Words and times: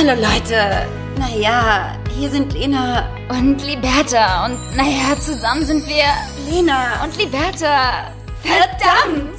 Hallo 0.00 0.10
Leute. 0.10 0.86
Naja, 1.18 1.98
hier 2.16 2.30
sind 2.30 2.52
Lena. 2.52 3.04
Und 3.30 3.60
Liberta. 3.66 4.46
Und 4.46 4.76
naja, 4.76 5.18
zusammen 5.18 5.64
sind 5.64 5.84
wir 5.88 6.04
Lena. 6.48 7.02
und 7.02 7.18
Liberta. 7.18 8.12
Verdammt! 8.40 9.34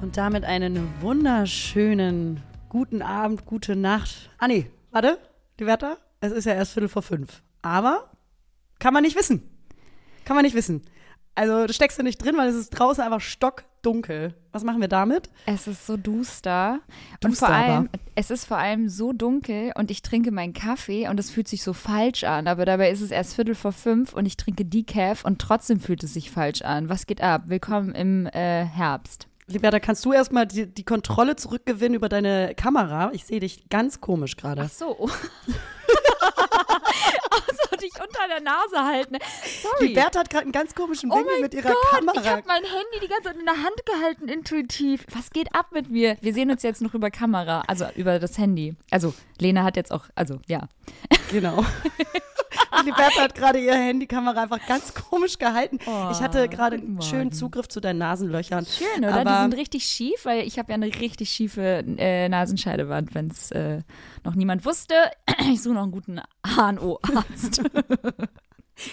Und 0.00 0.16
damit 0.16 0.44
einen 0.44 0.88
wunderschönen 1.02 2.42
guten 2.70 3.02
Abend, 3.02 3.44
gute 3.44 3.76
Nacht. 3.76 4.30
Ah 4.38 4.48
nee, 4.48 4.70
warte, 4.92 5.18
die 5.60 5.66
Wärter, 5.66 5.98
es 6.20 6.32
ist 6.32 6.46
ja 6.46 6.54
erst 6.54 6.72
Viertel 6.72 6.88
vor 6.88 7.02
fünf. 7.02 7.42
Aber 7.60 8.10
kann 8.78 8.94
man 8.94 9.02
nicht 9.02 9.14
wissen. 9.14 9.42
Kann 10.24 10.36
man 10.36 10.46
nicht 10.46 10.54
wissen. 10.54 10.86
Also 11.34 11.66
du 11.66 11.72
steckst 11.72 11.98
da 11.98 12.02
nicht 12.02 12.24
drin, 12.24 12.36
weil 12.36 12.48
es 12.48 12.54
ist 12.54 12.70
draußen 12.70 13.02
einfach 13.02 13.20
stockdunkel. 13.20 14.34
Was 14.52 14.62
machen 14.62 14.80
wir 14.80 14.88
damit? 14.88 15.30
Es 15.46 15.66
ist 15.66 15.86
so 15.86 15.96
duster. 15.96 16.80
und 17.22 17.32
Duster 17.32 17.46
vor 17.46 17.54
allem, 17.54 17.88
aber. 17.88 17.88
es 18.14 18.30
ist 18.30 18.44
vor 18.44 18.58
allem 18.58 18.88
so 18.88 19.12
dunkel 19.12 19.72
und 19.76 19.90
ich 19.90 20.02
trinke 20.02 20.30
meinen 20.30 20.52
Kaffee 20.52 21.08
und 21.08 21.18
es 21.18 21.30
fühlt 21.30 21.48
sich 21.48 21.62
so 21.64 21.72
falsch 21.72 22.22
an. 22.22 22.46
Aber 22.46 22.64
dabei 22.64 22.90
ist 22.90 23.00
es 23.00 23.10
erst 23.10 23.34
Viertel 23.34 23.56
vor 23.56 23.72
fünf 23.72 24.12
und 24.12 24.26
ich 24.26 24.36
trinke 24.36 24.64
Decaf 24.64 25.24
und 25.24 25.40
trotzdem 25.40 25.80
fühlt 25.80 26.04
es 26.04 26.14
sich 26.14 26.30
falsch 26.30 26.62
an. 26.62 26.88
Was 26.88 27.06
geht 27.06 27.20
ab? 27.20 27.44
Willkommen 27.46 27.94
im 27.94 28.26
äh, 28.26 28.64
Herbst. 28.64 29.26
Liberta, 29.46 29.78
kannst 29.78 30.04
du 30.04 30.12
erstmal 30.12 30.46
die, 30.46 30.66
die 30.66 30.84
Kontrolle 30.84 31.36
zurückgewinnen 31.36 31.94
über 31.94 32.08
deine 32.08 32.54
Kamera? 32.54 33.10
Ich 33.12 33.26
sehe 33.26 33.40
dich 33.40 33.68
ganz 33.68 34.00
komisch 34.00 34.36
gerade. 34.36 34.62
Ach 34.62 34.70
so. 34.70 34.96
also 37.30 37.76
dich 37.80 37.92
unter 38.00 38.26
der 38.28 38.40
Nase 38.40 38.78
halten. 38.82 39.18
Sorry. 39.62 39.88
Liberta 39.88 40.20
hat 40.20 40.30
gerade 40.30 40.44
einen 40.44 40.52
ganz 40.52 40.74
komischen 40.74 41.10
Oh 41.12 41.16
Winkel 41.16 41.32
mein 41.32 41.42
mit 41.42 41.52
ihrer 41.54 41.72
Gott, 41.72 41.90
Kamera. 41.90 42.20
ich 42.22 42.26
habe 42.26 42.42
mein 42.46 42.62
Handy 42.62 43.00
die 43.02 43.08
ganze 43.08 43.24
Zeit 43.24 43.36
in 43.36 43.44
der 43.44 43.62
Hand 43.62 43.84
gehalten, 43.84 44.28
intuitiv. 44.28 45.04
Was 45.12 45.30
geht 45.30 45.54
ab 45.54 45.66
mit 45.72 45.90
mir? 45.90 46.16
Wir 46.22 46.32
sehen 46.32 46.50
uns 46.50 46.62
jetzt 46.62 46.80
noch 46.80 46.94
über 46.94 47.10
Kamera, 47.10 47.64
also 47.66 47.84
über 47.96 48.18
das 48.18 48.38
Handy. 48.38 48.76
Also 48.90 49.12
Lena 49.38 49.62
hat 49.62 49.76
jetzt 49.76 49.92
auch, 49.92 50.06
also 50.14 50.40
ja. 50.48 50.68
Genau. 51.30 51.64
Und 52.78 52.86
Liberta 52.86 53.22
hat 53.22 53.34
gerade 53.34 53.58
ihre 53.58 53.76
Handykamera 53.76 54.42
einfach 54.42 54.66
ganz 54.66 54.94
komisch 54.94 55.38
gehalten. 55.38 55.78
ich 56.12 56.20
hatte 56.20 56.48
gerade 56.48 56.76
einen 56.76 57.00
schönen. 57.02 57.32
Zugriff 57.32 57.68
zu 57.68 57.80
deinen 57.80 57.98
Nasenlöchern. 57.98 58.66
Schön, 58.66 59.04
oder? 59.04 59.14
Aber 59.14 59.24
die 59.24 59.42
sind 59.42 59.54
richtig 59.54 59.84
schief, 59.84 60.24
weil 60.24 60.46
ich 60.46 60.58
habe 60.58 60.70
ja 60.70 60.74
eine 60.74 60.86
richtig 60.86 61.30
schiefe 61.30 61.84
äh, 61.98 62.28
Nasenscheidewand, 62.28 63.14
wenn 63.14 63.28
es 63.28 63.50
äh, 63.50 63.80
noch 64.24 64.34
niemand 64.34 64.64
wusste. 64.64 64.94
Ich 65.52 65.62
suche 65.62 65.74
noch 65.74 65.82
einen 65.82 65.92
guten 65.92 66.20
HNO-Arzt. 66.46 67.62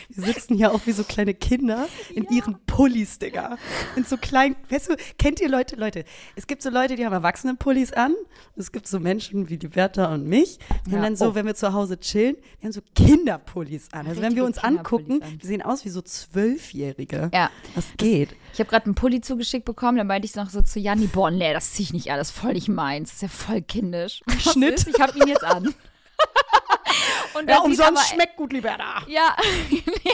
wir 0.10 0.24
sitzen 0.26 0.56
hier 0.56 0.74
auch 0.74 0.82
wie 0.86 0.92
so 0.92 1.04
kleine 1.04 1.34
Kinder 1.34 1.88
in 2.14 2.26
ihren 2.30 2.58
Pullis, 2.66 3.20
Digga. 3.20 3.58
In 3.96 4.04
so 4.04 4.18
kleinen, 4.18 4.56
weißt 4.70 4.90
du, 4.90 4.96
kennt 5.18 5.40
ihr 5.42 5.50
Leute, 5.50 5.76
Leute, 5.76 6.06
es 6.36 6.48
gibt 6.48 6.62
so 6.62 6.70
Leute, 6.70 6.96
die 6.96 7.06
haben 7.06 7.14
Erwachsenen-Pullis 7.14 7.94
an. 7.94 8.12
Und 8.14 8.62
es 8.62 8.72
gibt 8.72 8.88
so 8.88 9.00
Menschen 9.00 9.50
wie 9.50 9.58
die 9.58 9.68
Bertha 9.68 10.14
und 10.14 10.26
mich. 10.28 10.60
Die 10.86 10.92
haben 10.92 10.98
Ja. 10.98 11.02
dann 11.02 11.16
so, 11.16 11.30
Oh. 11.30 11.36
wenn 11.36 11.46
wir 11.46 11.56
zu 11.56 11.74
Hause 11.74 12.00
chillen, 12.00 12.36
die 12.62 12.66
haben 12.68 12.74
so 12.74 12.82
Kinderpullis 12.96 13.92
an. 13.92 14.08
Also 14.08 14.22
wenn 14.22 14.36
wir 14.36 14.46
uns 14.46 14.58
angucken, 14.60 15.22
an. 15.24 15.40
wir 15.40 15.48
sehen 15.48 15.62
aus 15.62 15.84
wie 15.86 15.90
so 15.90 16.02
Zwölfjährige. 16.02 17.30
ja. 17.34 17.50
Was 17.76 17.86
geht? 17.98 18.36
Ich 18.54 18.60
habe 18.60 18.70
gerade 18.70 18.86
einen 18.86 18.96
Pulli 18.96 19.22
zugeschickt 19.22 19.66
bekommen, 19.66 19.98
dann 19.98 20.08
meinte 20.08 20.26
ich 20.26 20.36
noch 20.36 20.50
so 20.50 20.62
zu 20.62 20.80
Janni, 20.80 21.08
boah, 21.08 21.32
nee, 21.32 21.54
das 21.54 21.72
zieh 21.74 21.84
ich 21.84 21.94
nicht 21.94 22.12
an, 22.12 22.18
das 22.18 22.30
ist 22.32 22.38
voll 22.38 22.54
nicht 22.54 22.68
meins, 22.70 23.10
das 23.10 23.16
ist 23.16 23.22
ja 23.24 23.28
voll 23.30 23.62
kindisch. 23.62 24.22
Schnitt. 24.40 24.74
Ist? 24.76 24.88
Ich 24.88 25.00
habe 25.00 25.18
ihn 25.18 25.28
jetzt 25.28 25.44
an. 25.44 25.74
Und 27.34 27.50
Ja, 27.50 27.60
umsonst 27.60 27.92
aber- 27.92 28.02
schmeckt 28.02 28.36
gut, 28.38 28.54
Liberta. 28.54 29.04
Ja, 29.08 29.36
ja, 30.04 30.14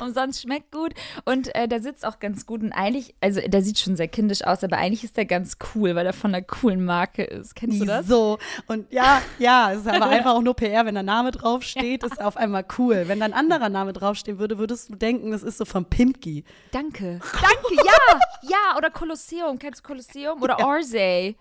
umsonst 0.00 0.42
schmeckt 0.42 0.70
gut. 0.72 0.92
Und 1.24 1.54
äh, 1.54 1.68
der 1.68 1.80
sitzt 1.80 2.04
auch 2.06 2.18
ganz 2.18 2.46
gut. 2.46 2.62
Und 2.62 2.72
eigentlich, 2.72 3.14
also 3.20 3.40
der 3.40 3.62
sieht 3.62 3.78
schon 3.78 3.96
sehr 3.96 4.08
kindisch 4.08 4.42
aus, 4.44 4.62
aber 4.64 4.76
eigentlich 4.78 5.04
ist 5.04 5.16
der 5.16 5.24
ganz 5.26 5.56
cool, 5.74 5.94
weil 5.94 6.06
er 6.06 6.12
von 6.12 6.34
einer 6.34 6.42
coolen 6.44 6.84
Marke 6.84 7.22
ist. 7.24 7.54
Kennst 7.54 7.80
du 7.80 7.84
das? 7.84 8.06
So. 8.06 8.38
Und 8.66 8.90
ja, 8.92 9.22
ja, 9.38 9.72
es 9.72 9.80
ist 9.80 9.88
aber 9.88 10.06
einfach 10.08 10.34
auch 10.34 10.42
nur 10.42 10.54
PR. 10.54 10.86
Wenn 10.86 10.94
der 10.94 11.02
Name 11.02 11.30
draufsteht, 11.30 12.02
ist 12.04 12.20
auf 12.20 12.36
einmal 12.36 12.64
cool. 12.78 13.04
Wenn 13.06 13.20
da 13.20 13.26
ein 13.26 13.32
anderer 13.34 13.68
Name 13.68 13.92
draufstehen 13.92 14.38
würde, 14.38 14.58
würdest 14.58 14.88
du 14.90 14.96
denken, 14.96 15.30
das 15.30 15.42
ist 15.42 15.58
so 15.58 15.64
von 15.64 15.84
Pimki. 15.84 16.44
Danke. 16.70 17.20
Danke, 17.32 17.74
ja. 17.84 18.20
Ja, 18.42 18.76
oder 18.76 18.90
Kolosseum. 18.90 19.58
Kennst 19.58 19.80
du 19.80 19.86
Kolosseum? 19.88 20.42
Oder 20.42 20.58
Orsay? 20.66 21.36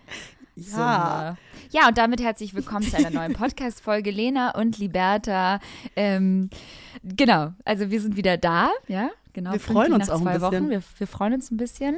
Ja. 0.69 1.37
Ja, 1.71 1.87
und 1.87 1.97
damit 1.97 2.21
herzlich 2.21 2.53
willkommen 2.53 2.83
zu 2.83 2.97
einer 2.97 3.09
neuen 3.09 3.33
Podcast-Folge. 3.37 4.11
Lena 4.11 4.51
und 4.51 4.77
Liberta. 4.77 5.59
Ähm, 5.95 6.49
genau, 7.03 7.53
also 7.65 7.89
wir 7.89 7.99
sind 7.99 8.15
wieder 8.15 8.37
da, 8.37 8.69
ja, 8.87 9.09
genau. 9.33 9.53
Wir 9.53 9.59
freuen 9.59 9.93
uns 9.93 10.09
auch 10.09 10.17
ein 10.17 10.23
zwei 10.23 10.33
bisschen. 10.33 10.63
Wochen. 10.63 10.69
Wir, 10.69 10.83
wir 10.97 11.07
freuen 11.07 11.33
uns 11.33 11.49
ein 11.49 11.57
bisschen. 11.57 11.95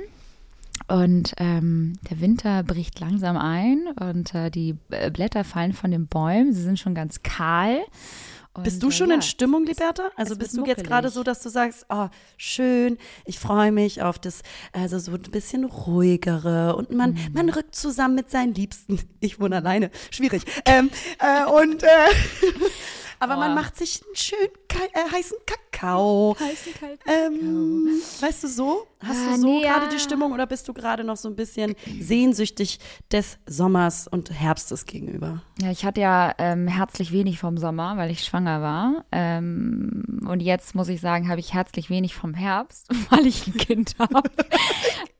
Und 0.87 1.33
ähm, 1.37 1.93
der 2.09 2.19
Winter 2.21 2.63
bricht 2.63 2.99
langsam 2.99 3.37
ein 3.37 3.87
und 3.99 4.33
äh, 4.33 4.49
die 4.49 4.75
äh, 4.91 5.11
Blätter 5.11 5.43
fallen 5.43 5.73
von 5.73 5.91
den 5.91 6.07
Bäumen. 6.07 6.53
Sie 6.53 6.61
sind 6.61 6.79
schon 6.79 6.95
ganz 6.95 7.23
kahl. 7.23 7.79
Und, 8.55 8.63
Bist 8.65 8.83
du 8.83 8.89
äh, 8.89 8.91
schon 8.91 9.09
ja, 9.09 9.15
in 9.15 9.21
Stimmung, 9.23 9.65
Liberta? 9.65 10.11
Also 10.15 10.35
bist 10.35 10.55
du 10.55 10.63
jetzt 10.65 10.83
gerade 10.83 11.09
so, 11.09 11.23
dass 11.23 11.41
du 11.41 11.49
sagst, 11.49 11.87
oh, 11.89 12.07
schön, 12.37 12.99
ich 13.25 13.39
freue 13.39 13.71
mich 13.71 14.03
auf 14.03 14.19
das, 14.19 14.41
also 14.73 14.99
so 14.99 15.11
ein 15.13 15.21
bisschen 15.23 15.65
ruhigere 15.65 16.75
und 16.75 16.91
man, 16.91 17.13
Mhm. 17.13 17.19
man 17.33 17.49
rückt 17.49 17.75
zusammen 17.75 18.13
mit 18.15 18.29
seinen 18.29 18.53
Liebsten. 18.53 18.99
Ich 19.21 19.39
wohne 19.39 19.55
alleine, 19.55 19.89
schwierig. 20.11 20.43
Ähm, 20.65 20.91
äh, 21.19 21.45
und, 21.49 21.81
äh, 21.81 21.87
aber 23.19 23.37
man 23.37 23.53
Oh. 23.53 23.55
macht 23.55 23.77
sich 23.77 24.03
einen 24.05 24.15
schönen 24.15 24.49
äh, 24.93 25.11
heißen 25.11 25.37
Kakao. 25.45 26.35
Heißen, 26.39 26.73
kalten 26.73 27.01
Ähm, 27.09 28.01
weißt 28.19 28.43
du 28.43 28.47
so? 28.49 28.87
Hast 29.03 29.25
du 29.25 29.41
so 29.41 29.47
nee, 29.47 29.61
gerade 29.61 29.85
ja. 29.85 29.91
die 29.91 29.99
Stimmung 29.99 30.31
oder 30.31 30.47
bist 30.47 30.67
du 30.67 30.73
gerade 30.73 31.03
noch 31.03 31.17
so 31.17 31.29
ein 31.29 31.35
bisschen 31.35 31.75
sehnsüchtig 31.99 32.79
des 33.11 33.37
Sommers 33.45 34.07
und 34.07 34.31
Herbstes 34.31 34.85
gegenüber? 34.85 35.41
Ja, 35.61 35.71
ich 35.71 35.85
hatte 35.85 36.01
ja 36.01 36.33
ähm, 36.37 36.67
herzlich 36.67 37.11
wenig 37.11 37.39
vom 37.39 37.57
Sommer, 37.57 37.97
weil 37.97 38.11
ich 38.11 38.23
schwanger 38.23 38.61
war. 38.61 39.05
Ähm, 39.11 40.21
und 40.27 40.41
jetzt 40.41 40.75
muss 40.75 40.89
ich 40.89 41.01
sagen, 41.01 41.29
habe 41.29 41.39
ich 41.39 41.53
herzlich 41.53 41.89
wenig 41.89 42.15
vom 42.15 42.33
Herbst, 42.33 42.89
weil 43.09 43.27
ich 43.27 43.47
ein 43.47 43.57
Kind 43.57 43.95
habe. 43.99 44.23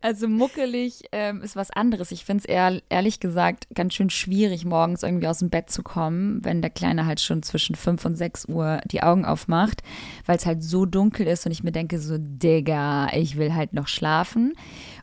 Also 0.01 0.27
muckelig 0.27 1.03
ähm, 1.13 1.41
ist 1.41 1.55
was 1.55 1.71
anderes. 1.71 2.11
Ich 2.11 2.25
finde 2.25 2.43
es 2.43 2.45
eher, 2.45 2.81
ehrlich 2.89 3.21
gesagt, 3.21 3.67
ganz 3.73 3.93
schön 3.93 4.09
schwierig, 4.09 4.65
morgens 4.65 5.01
irgendwie 5.01 5.27
aus 5.27 5.39
dem 5.39 5.49
Bett 5.49 5.69
zu 5.69 5.81
kommen, 5.81 6.43
wenn 6.43 6.61
der 6.61 6.71
Kleine 6.71 7.05
halt 7.05 7.21
schon 7.21 7.41
zwischen 7.41 7.75
5 7.75 8.03
und 8.05 8.15
6 8.17 8.49
Uhr 8.49 8.81
die 8.85 9.01
Augen 9.01 9.23
aufmacht, 9.23 9.81
weil 10.25 10.35
es 10.35 10.45
halt 10.45 10.61
so 10.61 10.85
dunkel 10.85 11.27
ist 11.27 11.45
und 11.45 11.53
ich 11.53 11.63
mir 11.63 11.71
denke 11.71 11.99
so, 11.99 12.17
Digga, 12.19 13.13
ich 13.13 13.37
will 13.37 13.53
halt 13.53 13.72
noch 13.73 13.87
schlafen. 13.87 14.53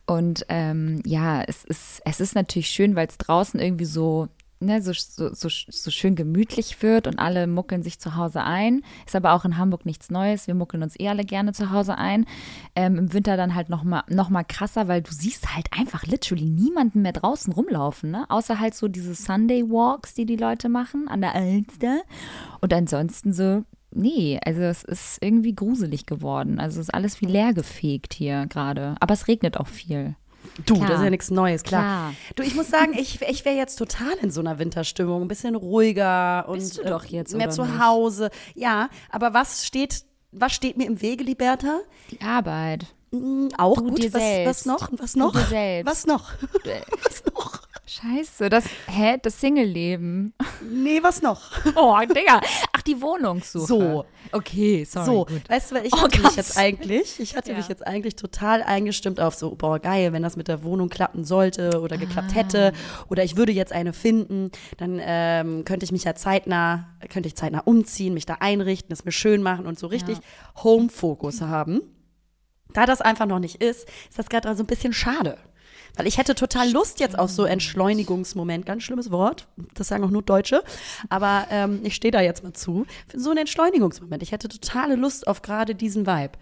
Und 0.06 0.44
ähm, 0.48 1.02
ja, 1.04 1.42
es 1.42 1.64
ist, 1.64 2.02
es 2.04 2.20
ist 2.20 2.34
natürlich 2.34 2.68
schön, 2.68 2.96
weil 2.96 3.06
es 3.06 3.18
draußen 3.18 3.60
irgendwie 3.60 3.84
so 3.84 4.28
ne, 4.60 4.82
so, 4.82 4.92
so, 4.92 5.32
so, 5.34 5.48
so 5.48 5.90
schön 5.90 6.14
gemütlich 6.14 6.82
wird 6.82 7.06
und 7.06 7.18
alle 7.18 7.46
muckeln 7.46 7.82
sich 7.82 7.98
zu 7.98 8.16
Hause 8.16 8.42
ein. 8.42 8.82
Ist 9.06 9.16
aber 9.16 9.32
auch 9.32 9.44
in 9.44 9.56
Hamburg 9.56 9.86
nichts 9.86 10.10
Neues. 10.10 10.46
Wir 10.46 10.54
muckeln 10.54 10.82
uns 10.82 10.98
eh 10.98 11.08
alle 11.08 11.24
gerne 11.24 11.52
zu 11.52 11.70
Hause 11.70 11.96
ein. 11.96 12.26
Ähm, 12.76 12.98
Im 12.98 13.12
Winter 13.12 13.36
dann 13.36 13.54
halt 13.54 13.70
noch 13.70 13.82
mal, 13.82 14.04
noch 14.08 14.28
mal 14.28 14.44
krasser, 14.44 14.86
weil 14.88 15.02
du 15.02 15.12
siehst 15.12 15.54
halt 15.54 15.68
einfach 15.76 16.06
literally 16.06 16.48
niemanden 16.48 17.02
mehr 17.02 17.12
draußen 17.12 17.52
rumlaufen, 17.52 18.10
ne? 18.10 18.26
Außer 18.28 18.60
halt 18.60 18.74
so 18.74 18.88
diese 18.88 19.14
Sunday 19.14 19.62
Walks, 19.62 20.14
die 20.14 20.26
die 20.26 20.36
Leute 20.36 20.68
machen 20.68 21.08
an 21.08 21.22
der 21.22 21.34
Alster. 21.34 22.02
Und 22.60 22.72
ansonsten 22.72 23.32
so, 23.32 23.64
nee, 23.92 24.38
also 24.44 24.60
es 24.62 24.84
ist 24.84 25.18
irgendwie 25.20 25.54
gruselig 25.54 26.06
geworden. 26.06 26.58
Also 26.60 26.80
es 26.80 26.88
ist 26.88 26.94
alles 26.94 27.20
wie 27.20 27.26
leer 27.26 27.52
gefegt 27.54 28.14
hier 28.14 28.46
gerade. 28.46 28.94
Aber 29.00 29.14
es 29.14 29.28
regnet 29.28 29.56
auch 29.58 29.68
viel. 29.68 30.16
Du, 30.66 30.74
Klar. 30.74 30.88
das 30.88 30.98
ist 30.98 31.04
ja 31.04 31.10
nichts 31.10 31.30
Neues, 31.30 31.62
klar. 31.62 31.82
Klar. 31.82 32.14
Du, 32.34 32.42
ich 32.42 32.54
muss 32.54 32.70
sagen, 32.70 32.94
ich, 32.96 33.20
ich 33.22 33.44
wäre 33.44 33.56
jetzt 33.56 33.76
total 33.76 34.14
in 34.22 34.30
so 34.30 34.40
einer 34.40 34.58
Winterstimmung, 34.58 35.22
ein 35.22 35.28
bisschen 35.28 35.54
ruhiger 35.54 36.48
und 36.48 36.78
du 36.78 36.82
äh, 36.82 36.98
jetzt, 37.08 37.34
mehr 37.34 37.50
zu 37.50 37.62
nicht? 37.64 37.78
Hause. 37.78 38.30
Ja, 38.54 38.88
aber 39.10 39.34
was 39.34 39.66
steht, 39.66 40.02
was 40.32 40.52
steht 40.52 40.76
mir 40.78 40.86
im 40.86 41.02
Wege, 41.02 41.24
Liberta? 41.24 41.80
Die 42.10 42.20
Arbeit. 42.22 42.86
Hm, 43.12 43.50
auch 43.58 43.76
Du 43.76 43.88
gut. 43.90 44.02
dir 44.02 44.12
was, 44.14 44.20
was 44.22 44.22
selbst. 44.22 44.66
noch? 44.66 44.88
Was 44.98 45.12
Du 45.12 45.18
noch? 45.18 45.32
dir 45.32 45.40
selbst. 45.46 45.90
Was 45.90 46.06
noch? 46.06 46.32
was 47.04 47.24
noch? 47.34 47.62
Scheiße, 47.92 48.48
das, 48.50 48.66
hä, 48.86 49.16
das 49.20 49.40
Single-Leben. 49.40 50.32
Nee, 50.70 51.02
was 51.02 51.22
noch? 51.22 51.42
Oh, 51.74 51.98
Digga. 52.06 52.40
Ach, 52.72 52.82
die 52.82 53.02
Wohnungssuche. 53.02 53.66
So. 53.66 54.04
Okay, 54.30 54.84
sorry. 54.84 55.06
so, 55.06 55.24
gut. 55.24 55.50
weißt 55.50 55.70
du, 55.72 55.74
weil 55.74 55.86
ich 55.86 55.92
Oh, 55.94 56.02
hatte 56.02 56.18
mich 56.18 56.22
krass. 56.22 56.36
jetzt 56.36 56.56
eigentlich, 56.56 57.18
ich 57.18 57.34
hatte 57.36 57.50
Ja. 57.50 57.56
mich 57.56 57.66
jetzt 57.66 57.84
eigentlich 57.84 58.14
total 58.14 58.62
eingestimmt 58.62 59.18
auf 59.18 59.34
so, 59.34 59.56
boah, 59.56 59.80
geil, 59.80 60.12
wenn 60.12 60.22
das 60.22 60.36
mit 60.36 60.46
der 60.46 60.62
Wohnung 60.62 60.88
klappen 60.88 61.24
sollte 61.24 61.80
oder 61.80 61.96
Ah. 61.96 61.98
geklappt 61.98 62.32
hätte 62.36 62.72
oder 63.08 63.24
ich 63.24 63.36
würde 63.36 63.50
jetzt 63.50 63.72
eine 63.72 63.92
finden, 63.92 64.52
dann 64.76 65.00
ähm, 65.02 65.64
könnte 65.64 65.82
ich 65.82 65.90
mich 65.90 66.04
ja 66.04 66.14
zeitnah, 66.14 66.96
könnte 67.08 67.26
ich 67.26 67.34
zeitnah 67.34 67.62
umziehen, 67.64 68.14
mich 68.14 68.24
da 68.24 68.34
einrichten, 68.38 68.92
es 68.92 69.04
mir 69.04 69.10
schön 69.10 69.42
machen 69.42 69.66
und 69.66 69.80
so 69.80 69.88
richtig 69.88 70.18
Home-Fokus 70.62 71.40
haben. 71.40 71.80
Da 72.72 72.86
das 72.86 73.00
einfach 73.00 73.26
noch 73.26 73.40
nicht 73.40 73.56
ist, 73.60 73.88
ist 74.08 74.16
das 74.18 74.28
gerade 74.28 74.54
so 74.54 74.62
ein 74.62 74.66
bisschen 74.68 74.92
schade. 74.92 75.38
Weil 75.96 76.06
ich 76.06 76.18
hätte 76.18 76.34
total 76.34 76.70
Lust 76.70 77.00
jetzt 77.00 77.18
auf 77.18 77.30
so 77.30 77.44
Entschleunigungsmoment, 77.44 78.66
ganz 78.66 78.82
schlimmes 78.82 79.10
Wort, 79.10 79.46
das 79.74 79.88
sagen 79.88 80.04
auch 80.04 80.10
nur 80.10 80.22
Deutsche, 80.22 80.62
aber 81.08 81.46
ähm, 81.50 81.80
ich 81.82 81.94
stehe 81.94 82.12
da 82.12 82.20
jetzt 82.20 82.42
mal 82.42 82.52
zu, 82.52 82.86
für 83.08 83.18
so 83.18 83.30
einen 83.30 83.40
Entschleunigungsmoment. 83.40 84.22
Ich 84.22 84.32
hätte 84.32 84.48
totale 84.48 84.96
Lust 84.96 85.26
auf 85.26 85.42
gerade 85.42 85.74
diesen 85.74 86.06
Vibe. 86.06 86.32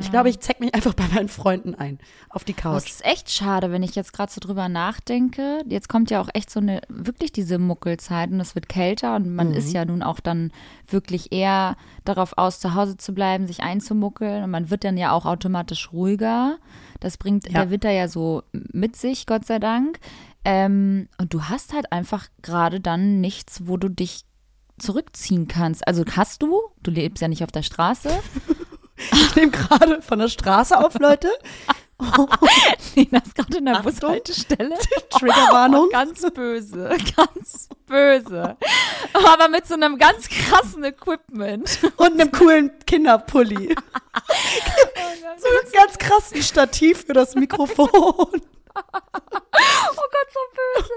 Ich 0.00 0.10
glaube, 0.10 0.30
ich 0.30 0.40
zeig 0.40 0.60
mich 0.60 0.74
einfach 0.74 0.94
bei 0.94 1.06
meinen 1.08 1.28
Freunden 1.28 1.74
ein. 1.74 1.98
Auf 2.30 2.42
die 2.44 2.54
Das 2.54 2.62
Couch. 2.62 2.86
ist 2.86 3.04
echt 3.04 3.30
schade, 3.30 3.70
wenn 3.70 3.82
ich 3.82 3.94
jetzt 3.94 4.14
gerade 4.14 4.32
so 4.32 4.40
drüber 4.40 4.70
nachdenke. 4.70 5.62
Jetzt 5.68 5.90
kommt 5.90 6.10
ja 6.10 6.22
auch 6.22 6.30
echt 6.32 6.48
so 6.48 6.60
eine, 6.60 6.80
wirklich 6.88 7.32
diese 7.32 7.58
Muckelzeit 7.58 8.30
und 8.30 8.40
es 8.40 8.54
wird 8.54 8.70
kälter 8.70 9.14
und 9.16 9.34
man 9.34 9.52
ist 9.52 9.74
ja 9.74 9.84
nun 9.84 10.02
auch 10.02 10.20
dann 10.20 10.52
wirklich 10.88 11.32
eher 11.32 11.76
darauf 12.06 12.38
aus, 12.38 12.60
zu 12.60 12.74
Hause 12.74 12.96
zu 12.96 13.12
bleiben, 13.12 13.46
sich 13.46 13.62
einzumuckeln 13.62 14.44
und 14.44 14.50
man 14.50 14.70
wird 14.70 14.84
dann 14.84 14.96
ja 14.96 15.12
auch 15.12 15.26
automatisch 15.26 15.92
ruhiger. 15.92 16.56
Das 17.04 17.18
bringt 17.18 17.44
Ja. 17.46 17.60
der 17.60 17.70
Winter 17.70 17.90
ja 17.90 18.08
so 18.08 18.42
mit 18.52 18.96
sich, 18.96 19.26
Gott 19.26 19.44
sei 19.44 19.58
Dank. 19.58 19.98
Ähm, 20.42 21.08
und 21.18 21.34
du 21.34 21.42
hast 21.44 21.74
halt 21.74 21.92
einfach 21.92 22.28
gerade 22.40 22.80
dann 22.80 23.20
nichts, 23.20 23.66
wo 23.66 23.76
du 23.76 23.90
dich 23.90 24.22
zurückziehen 24.78 25.46
kannst. 25.46 25.86
Also 25.86 26.02
hast 26.16 26.42
du, 26.42 26.60
du 26.82 26.90
lebst 26.90 27.20
ja 27.20 27.28
nicht 27.28 27.44
auf 27.44 27.52
der 27.52 27.62
Straße. 27.62 28.08
Ich 29.12 29.34
nehme 29.34 29.50
gerade 29.50 30.00
von 30.02 30.20
der 30.20 30.28
Straße 30.28 30.78
auf, 30.78 30.96
Leute. 31.00 31.28
Ist 32.96 33.34
gerade 33.34 33.58
in 33.58 33.64
der 33.66 33.76
Achtung. 33.76 33.92
Bushaltestelle. 33.92 34.76
Triggerwarnung. 35.10 35.86
Oh, 35.86 35.90
ganz 35.90 36.22
böse, 36.32 36.88
ganz 37.16 37.68
böse. 37.86 38.56
Aber 39.12 39.48
mit 39.48 39.66
so 39.66 39.74
einem 39.74 39.98
ganz 39.98 40.28
krassen 40.28 40.84
Equipment. 40.84 41.78
Und 41.96 42.20
einem 42.20 42.32
coolen 42.32 42.72
Kinderpulli. 42.86 43.74
so 45.36 45.48
einem 45.48 45.72
ganz 45.72 45.98
krassen 45.98 46.42
Stativ 46.42 47.06
für 47.06 47.12
das 47.12 47.34
Mikrofon. 47.34 47.88
Oh 47.90 48.30
Gott, 48.76 50.28
so 50.32 50.40
böse. 50.80 50.92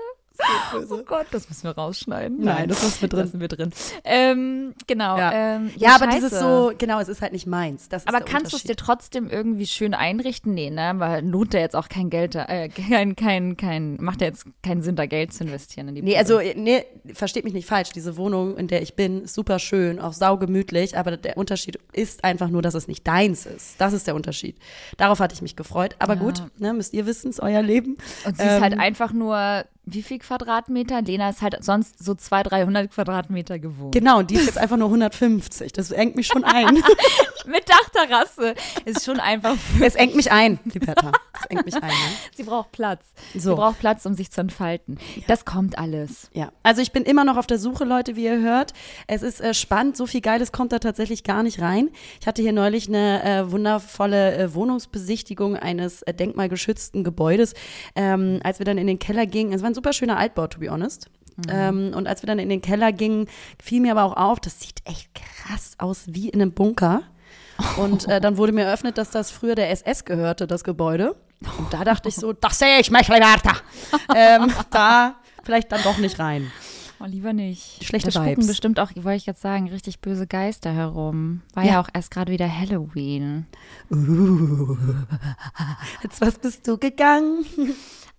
So 0.87 0.97
Oh. 0.99 1.03
Gott, 1.05 1.25
das 1.31 1.49
müssen 1.49 1.63
wir 1.63 1.71
rausschneiden. 1.71 2.39
Nein, 2.43 2.69
das 2.69 2.83
lassen 2.83 3.01
wir 3.01 3.09
drin. 3.09 3.19
Lassen 3.25 3.39
wir 3.39 3.47
drin. 3.47 3.71
Ähm, 4.03 4.73
genau. 4.85 5.17
Ja. 5.17 5.31
Ähm, 5.55 5.71
Ja, 5.77 5.95
aber 5.95 6.05
scheiße. 6.05 6.15
dieses 6.27 6.39
so, 6.39 6.71
genau, 6.77 6.99
es 6.99 7.07
ist 7.07 7.21
halt 7.21 7.33
nicht 7.33 7.47
meins. 7.47 7.87
Aber 8.05 8.21
kannst 8.21 8.53
du 8.53 8.57
es 8.57 8.63
dir 8.63 8.75
trotzdem 8.75 9.29
irgendwie 9.29 9.65
schön 9.65 9.93
einrichten? 9.93 10.53
Nee, 10.53 10.69
ne? 10.69 10.93
Weil 10.97 11.25
lohnt 11.27 11.53
ja 11.53 11.59
jetzt 11.59 11.75
auch 11.75 11.89
kein 11.89 12.09
Geld, 12.09 12.35
da- 12.35 12.45
äh, 12.45 12.69
kein, 12.69 13.15
kein, 13.15 13.57
kein, 13.57 13.97
macht 13.99 14.21
ja 14.21 14.27
jetzt 14.27 14.45
keinen 14.63 14.81
Sinn, 14.83 14.95
da 14.95 15.05
Geld 15.07 15.33
zu 15.33 15.43
investieren 15.43 15.87
in 15.89 15.95
die 15.95 16.01
Nee, 16.03 16.11
Puppe. 16.21 16.37
also, 16.37 16.59
nee, 16.59 16.85
versteht 17.13 17.43
mich 17.43 17.53
nicht 17.53 17.67
falsch. 17.67 17.91
Diese 17.91 18.15
Wohnung, 18.17 18.57
in 18.57 18.67
der 18.67 18.81
ich 18.81 18.95
bin, 18.95 19.23
ist 19.23 19.33
super 19.33 19.59
schön, 19.59 19.99
auch 19.99 20.13
saugemütlich, 20.13 20.97
aber 20.97 21.17
der 21.17 21.37
Unterschied 21.37 21.79
ist 21.93 22.23
einfach 22.23 22.49
nur, 22.49 22.61
dass 22.61 22.75
es 22.75 22.87
nicht 22.87 23.07
deins 23.07 23.45
ist. 23.45 23.79
Das 23.81 23.93
ist 23.93 24.05
der 24.07 24.15
Unterschied. 24.15 24.57
Darauf 24.97 25.19
hatte 25.19 25.33
ich 25.33 25.41
mich 25.41 25.55
gefreut. 25.55 25.95
Aber 25.99 26.13
Ja. 26.13 26.19
gut, 26.19 26.43
ne, 26.59 26.73
müsst 26.73 26.93
ihr 26.93 27.05
wissen, 27.05 27.29
ist 27.29 27.39
euer 27.39 27.61
Leben. 27.61 27.97
Und 28.25 28.37
sie 28.37 28.43
ist 28.43 28.61
halt 28.61 28.73
Ähm, 28.73 28.79
einfach 28.79 29.13
nur, 29.13 29.65
wie 29.89 30.03
viel 30.03 30.19
Quadratmeter? 30.19 31.01
Lena 31.01 31.29
ist 31.29 31.41
halt 31.41 31.57
sonst 31.63 32.03
so 32.03 32.13
200, 32.13 32.51
300 32.51 32.91
Quadratmeter 32.91 33.57
gewohnt. 33.57 33.93
Genau, 33.93 34.21
die 34.21 34.35
ist 34.35 34.45
jetzt 34.45 34.57
einfach 34.57 34.75
nur 34.75 34.87
150. 34.89 35.71
Das 35.71 35.91
engt 35.91 36.17
mich 36.17 36.27
schon 36.27 36.43
ein. 36.43 36.75
Mit 37.45 37.63
Dachterrasse. 37.69 38.53
Ist 38.83 39.05
schon 39.05 39.21
einfach, 39.21 39.55
es 39.81 39.95
engt 39.95 40.15
mich 40.15 40.29
ein, 40.29 40.59
Liberta. 40.65 41.13
Es 41.39 41.45
engt 41.45 41.65
mich 41.65 41.75
ein. 41.75 41.87
Ne? 41.87 41.95
sie 42.35 42.43
braucht 42.43 42.73
Platz. 42.73 43.05
Sie 43.31 43.39
So. 43.39 43.55
braucht 43.55 43.79
Platz, 43.79 44.05
um 44.05 44.13
sich 44.13 44.29
zu 44.29 44.41
entfalten. 44.41 44.97
Das 45.27 45.45
kommt 45.45 45.77
alles. 45.77 46.29
Ja, 46.33 46.51
also 46.63 46.81
ich 46.81 46.91
bin 46.91 47.03
immer 47.03 47.23
noch 47.23 47.37
auf 47.37 47.47
der 47.47 47.57
Suche, 47.57 47.85
Leute, 47.85 48.17
wie 48.17 48.25
ihr 48.25 48.41
hört. 48.41 48.73
Es 49.07 49.21
ist 49.21 49.39
äh, 49.39 49.53
spannend, 49.53 49.95
so 49.95 50.05
viel 50.05 50.19
Geiles 50.19 50.51
kommt 50.51 50.73
da 50.73 50.79
tatsächlich 50.79 51.23
gar 51.23 51.43
nicht 51.43 51.61
rein. 51.61 51.89
Ich 52.19 52.27
hatte 52.27 52.41
hier 52.41 52.51
neulich 52.51 52.89
eine 52.89 53.23
äh, 53.23 53.51
wundervolle 53.51 54.35
äh, 54.37 54.53
Wohnungsbesichtigung 54.53 55.55
eines 55.55 56.01
äh, 56.01 56.13
denkmalgeschützten 56.13 57.05
Gebäudes. 57.05 57.53
Ähm, 57.95 58.41
als 58.43 58.59
wir 58.59 58.65
dann 58.65 58.77
in 58.77 58.87
den 58.87 58.99
Keller 58.99 59.25
gingen, 59.25 59.53
es 59.53 59.61
war 59.61 59.69
ein 59.69 59.76
super 59.77 59.93
schöner 59.93 60.17
Altbau, 60.17 60.47
to 60.47 60.59
be 60.59 60.69
honest. 60.69 61.09
Ähm, 61.51 61.91
und 61.95 62.07
als 62.07 62.23
wir 62.23 62.27
dann 62.27 62.39
in 62.39 62.49
den 62.49 62.61
Keller 62.61 62.91
gingen, 62.91 63.27
fiel 63.61 63.79
mir 63.79 63.91
aber 63.91 64.05
auch 64.05 64.17
auf, 64.17 64.39
das 64.39 64.59
sieht 64.59 64.79
echt 64.85 65.09
krass 65.13 65.73
aus 65.77 66.05
wie 66.07 66.29
in 66.29 66.41
einem 66.41 66.51
Bunker. 66.51 67.03
Und 67.77 68.07
äh, 68.07 68.19
dann 68.21 68.37
wurde 68.37 68.51
mir 68.53 68.63
eröffnet, 68.63 68.97
dass 68.97 69.09
das 69.11 69.31
früher 69.31 69.55
der 69.55 69.69
SS 69.71 70.05
gehörte, 70.05 70.47
das 70.47 70.63
Gebäude. 70.63 71.15
Und 71.57 71.73
da 71.73 71.83
dachte 71.83 72.09
ich 72.09 72.15
so, 72.15 72.33
das 72.33 72.59
sehe 72.59 72.79
ich, 72.79 72.91
mich, 72.91 73.07
Liberta. 73.07 73.53
ähm, 74.15 74.51
da 74.71 75.15
vielleicht 75.43 75.71
dann 75.71 75.81
doch 75.83 75.97
nicht 75.97 76.19
rein. 76.19 76.51
Oh, 76.99 77.05
lieber 77.05 77.33
nicht. 77.33 77.83
Schlechte 77.83 78.09
da 78.09 78.25
Vibes. 78.25 78.47
bestimmt 78.47 78.79
auch, 78.79 78.89
wollte 78.95 79.17
ich 79.17 79.27
jetzt 79.27 79.41
sagen, 79.41 79.69
richtig 79.69 79.99
böse 80.01 80.25
Geister 80.25 80.71
herum. 80.71 81.41
War 81.53 81.63
ja, 81.63 81.73
Ja. 81.73 81.81
auch 81.81 81.89
erst 81.93 82.09
gerade 82.09 82.31
wieder 82.31 82.49
Halloween. 82.51 83.45
Als 86.03 86.21
was 86.21 86.39
bist 86.39 86.67
du 86.67 86.77
gegangen? 86.77 87.45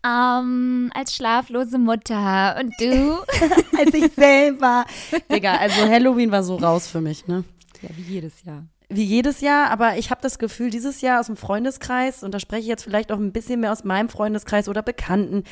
Ähm, 0.04 0.90
als 0.94 1.14
schlaflose 1.14 1.78
Mutter. 1.78 2.56
Und 2.60 2.72
du? 2.78 3.18
Als 3.78 3.94
ich 3.94 4.12
selber. 4.14 4.84
Digga, 5.30 5.56
also 5.56 5.88
Halloween 5.88 6.30
war 6.30 6.42
so 6.42 6.56
raus 6.56 6.86
für 6.86 7.00
mich, 7.00 7.26
ne? 7.26 7.44
ja, 7.82 7.88
wie 7.96 8.02
jedes 8.14 8.44
Jahr. 8.44 8.64
Wie 8.90 9.04
jedes 9.04 9.42
Jahr, 9.42 9.70
aber 9.70 9.98
ich 9.98 10.10
habe 10.10 10.22
das 10.22 10.38
Gefühl, 10.38 10.70
dieses 10.70 11.02
Jahr 11.02 11.20
aus 11.20 11.26
dem 11.26 11.36
Freundeskreis, 11.36 12.22
und 12.22 12.32
da 12.32 12.40
spreche 12.40 12.62
ich 12.62 12.68
jetzt 12.68 12.84
vielleicht 12.84 13.12
auch 13.12 13.18
ein 13.18 13.32
bisschen 13.32 13.60
mehr 13.60 13.70
aus 13.70 13.84
meinem 13.84 14.08
Freundeskreis 14.08 14.66
oder 14.66 14.82
Bekannten, 14.82 15.44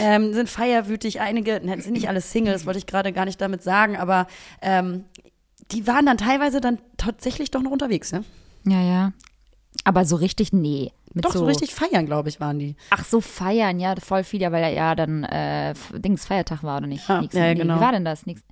ähm, 0.00 0.32
sind 0.32 0.48
feierwütig. 0.48 1.20
Einige, 1.20 1.60
ne, 1.64 1.80
sind 1.80 1.94
nicht 1.94 2.08
alle 2.08 2.20
Single, 2.20 2.52
das 2.52 2.64
wollte 2.64 2.78
ich 2.78 2.86
gerade 2.86 3.12
gar 3.12 3.24
nicht 3.24 3.40
damit 3.40 3.62
sagen, 3.62 3.96
aber 3.96 4.28
ähm, 4.62 5.04
die 5.72 5.88
waren 5.88 6.06
dann 6.06 6.16
teilweise 6.16 6.60
dann 6.60 6.78
tatsächlich 6.96 7.50
doch 7.50 7.62
noch 7.62 7.72
unterwegs, 7.72 8.12
ne? 8.12 8.22
Ja, 8.64 8.80
ja. 8.80 9.12
Aber 9.82 10.04
so 10.04 10.14
richtig, 10.14 10.52
nee. 10.52 10.92
Doch, 11.22 11.32
so, 11.32 11.46
richtig 11.46 11.74
feiern, 11.74 12.04
glaube 12.04 12.28
ich, 12.28 12.40
waren 12.40 12.58
die. 12.58 12.76
Ach 12.90 13.04
so, 13.04 13.20
feiern, 13.20 13.78
ja, 13.80 13.94
voll 13.96 14.22
viel, 14.22 14.42
ja, 14.42 14.52
weil 14.52 14.74
ja, 14.74 14.94
dann 14.94 15.24
äh, 15.24 15.72
Dings 15.94 16.26
Feiertag 16.26 16.62
war 16.62 16.76
oder 16.78 16.86
nicht? 16.86 17.08
Ja, 17.08 17.20
Nächsten- 17.20 17.38
ja, 17.38 17.44
nee, 17.48 17.54
genau. 17.54 17.76
Wie 17.76 17.80
war 17.80 17.92
denn 17.92 18.04
das? 18.04 18.26
Nix. 18.26 18.42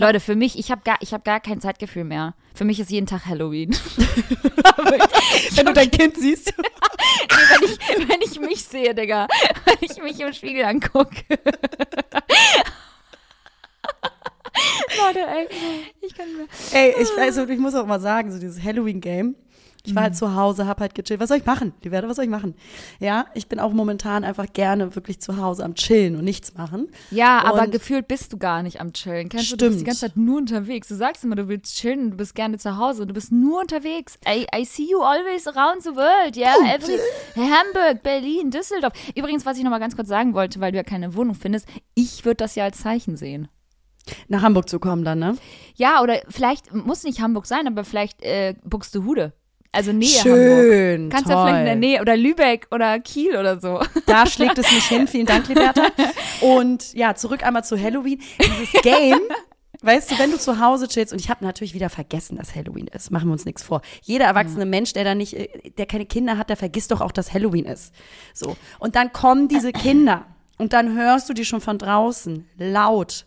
Leute, 0.00 0.20
für 0.20 0.34
mich, 0.34 0.58
ich 0.58 0.70
habe 0.70 0.80
gar, 0.84 0.96
ich 1.00 1.12
hab 1.12 1.24
gar 1.24 1.40
kein 1.40 1.60
Zeitgefühl 1.60 2.04
mehr. 2.04 2.34
Für 2.54 2.64
mich 2.64 2.80
ist 2.80 2.90
jeden 2.90 3.06
Tag 3.06 3.26
Halloween. 3.26 3.70
Wenn 5.56 5.66
du 5.66 5.72
dein 5.72 5.90
Kind 5.90 6.16
siehst. 6.16 6.54
wenn, 6.56 7.68
ich, 7.68 8.08
wenn 8.08 8.20
ich 8.22 8.40
mich 8.40 8.64
sehe, 8.64 8.94
Digga. 8.94 9.26
Wenn 9.64 9.76
ich 9.80 10.02
mich 10.02 10.20
im 10.20 10.32
Spiegel 10.32 10.64
angucke. 10.64 11.16
Leute, 14.98 15.20
ey, 15.20 15.48
ich 16.00 16.14
kann 16.14 16.26
mir. 16.36 16.46
Ey, 16.72 16.94
ich 17.02 17.08
weiß, 17.16 17.38
und 17.38 17.50
ich 17.50 17.58
muss 17.58 17.74
auch 17.74 17.86
mal 17.86 18.00
sagen, 18.00 18.30
so 18.32 18.38
dieses 18.38 18.62
Halloween-Game. 18.62 19.34
Ich 19.86 19.94
war 19.94 20.00
Mhm. 20.00 20.04
halt 20.04 20.16
zu 20.16 20.34
Hause, 20.34 20.66
hab 20.66 20.80
halt 20.80 20.94
gechillt. 20.94 21.20
Was 21.20 21.28
soll 21.28 21.36
ich 21.36 21.44
machen? 21.44 21.74
Die 21.84 21.90
Werte, 21.90 22.08
was 22.08 22.16
soll 22.16 22.24
ich 22.24 22.30
machen? 22.30 22.54
Ja, 23.00 23.26
ich 23.34 23.48
bin 23.48 23.60
auch 23.60 23.72
momentan 23.72 24.24
einfach 24.24 24.46
gerne 24.52 24.94
wirklich 24.96 25.20
zu 25.20 25.36
Hause 25.36 25.62
am 25.62 25.74
Chillen 25.74 26.16
und 26.16 26.24
nichts 26.24 26.54
machen. 26.54 26.88
Ja, 27.10 27.42
aber 27.44 27.62
Und- 27.64 27.70
gefühlt 27.72 28.08
bist 28.08 28.32
du 28.32 28.38
gar 28.38 28.62
nicht 28.62 28.80
am 28.80 28.94
Chillen. 28.94 29.28
Kennst 29.28 29.52
du, 29.52 29.56
du 29.56 29.66
bist 29.66 29.80
die 29.80 29.80
Stimmt. 29.80 29.86
ganze 29.86 30.00
Zeit 30.00 30.16
nur 30.16 30.38
unterwegs. 30.38 30.88
Du 30.88 30.94
sagst 30.94 31.22
immer, 31.22 31.36
du 31.36 31.48
willst 31.48 31.76
chillen, 31.76 32.12
du 32.12 32.16
bist 32.16 32.34
gerne 32.34 32.56
zu 32.58 32.78
Hause 32.78 33.02
und 33.02 33.08
du 33.08 33.14
bist 33.14 33.30
nur 33.30 33.60
unterwegs. 33.60 34.18
I, 34.26 34.46
I 34.56 34.64
see 34.64 34.88
you 34.90 35.00
always 35.02 35.46
around 35.46 35.82
the 35.82 35.90
world, 35.94 36.34
yeah. 36.36 36.54
Oh, 36.58 36.64
Every, 36.64 36.98
Hamburg, 37.36 38.02
Berlin, 38.02 38.50
Düsseldorf. 38.50 38.94
Übrigens, 39.14 39.44
was 39.44 39.58
ich 39.58 39.64
noch 39.64 39.70
mal 39.70 39.80
ganz 39.80 39.94
kurz 39.96 40.08
sagen 40.08 40.32
wollte, 40.32 40.60
weil 40.60 40.72
du 40.72 40.78
ja 40.78 40.82
keine 40.84 41.14
Wohnung 41.14 41.34
findest, 41.34 41.68
ich 41.94 42.24
würde 42.24 42.36
das 42.36 42.54
ja 42.54 42.64
als 42.64 42.78
Zeichen 42.80 43.16
sehen. 43.18 43.48
Nach 44.28 44.42
Hamburg 44.42 44.68
zu 44.68 44.78
kommen 44.80 45.04
dann, 45.04 45.18
ne? 45.18 45.36
Ja, 45.76 46.02
oder 46.02 46.20
vielleicht 46.28 46.72
muss 46.74 47.04
nicht 47.04 47.20
Hamburg 47.20 47.46
sein, 47.46 47.66
aber 47.66 47.84
vielleicht 47.84 48.22
äh, 48.22 48.54
Buxtehude. 48.64 49.32
Also 49.74 49.92
Nähe 49.92 50.18
Hamburg. 50.20 50.34
Schön, 50.34 51.08
Kannst 51.10 51.26
toll. 51.26 51.34
ja 51.34 51.44
vielleicht 51.44 51.58
in 51.60 51.64
der 51.66 51.76
Nähe 51.76 52.00
oder 52.00 52.16
Lübeck 52.16 52.68
oder 52.70 52.98
Kiel 53.00 53.36
oder 53.36 53.60
so. 53.60 53.80
Da 54.06 54.26
schlägt 54.26 54.58
es 54.58 54.70
mich 54.70 54.84
hin. 54.84 55.08
Vielen 55.08 55.26
Dank, 55.26 55.48
Liberta. 55.48 55.88
Und 56.40 56.92
ja, 56.94 57.14
zurück 57.14 57.44
einmal 57.44 57.64
zu 57.64 57.80
Halloween. 57.80 58.20
Dieses 58.38 58.72
Game, 58.82 59.20
weißt 59.82 60.10
du, 60.10 60.18
wenn 60.18 60.30
du 60.30 60.38
zu 60.38 60.60
Hause 60.60 60.88
chillst, 60.88 61.12
und 61.12 61.18
ich 61.18 61.30
habe 61.30 61.44
natürlich 61.44 61.74
wieder 61.74 61.90
vergessen, 61.90 62.36
dass 62.36 62.54
Halloween 62.54 62.86
ist. 62.88 63.10
Machen 63.10 63.28
wir 63.28 63.32
uns 63.32 63.44
nichts 63.44 63.62
vor. 63.62 63.80
Jeder 64.02 64.26
erwachsene 64.26 64.66
Mensch, 64.66 64.92
der 64.92 65.04
da 65.04 65.14
nicht, 65.14 65.36
der 65.78 65.86
keine 65.86 66.06
Kinder 66.06 66.38
hat, 66.38 66.50
der 66.50 66.56
vergisst 66.56 66.90
doch 66.90 67.00
auch, 67.00 67.12
dass 67.12 67.32
Halloween 67.32 67.64
ist. 67.64 67.92
So. 68.34 68.56
Und 68.78 68.94
dann 68.94 69.12
kommen 69.12 69.48
diese 69.48 69.72
Kinder. 69.72 70.26
Und 70.58 70.72
dann 70.72 70.96
hörst 70.96 71.28
du 71.28 71.34
die 71.34 71.44
schon 71.44 71.60
von 71.60 71.78
draußen 71.78 72.46
laut 72.58 73.26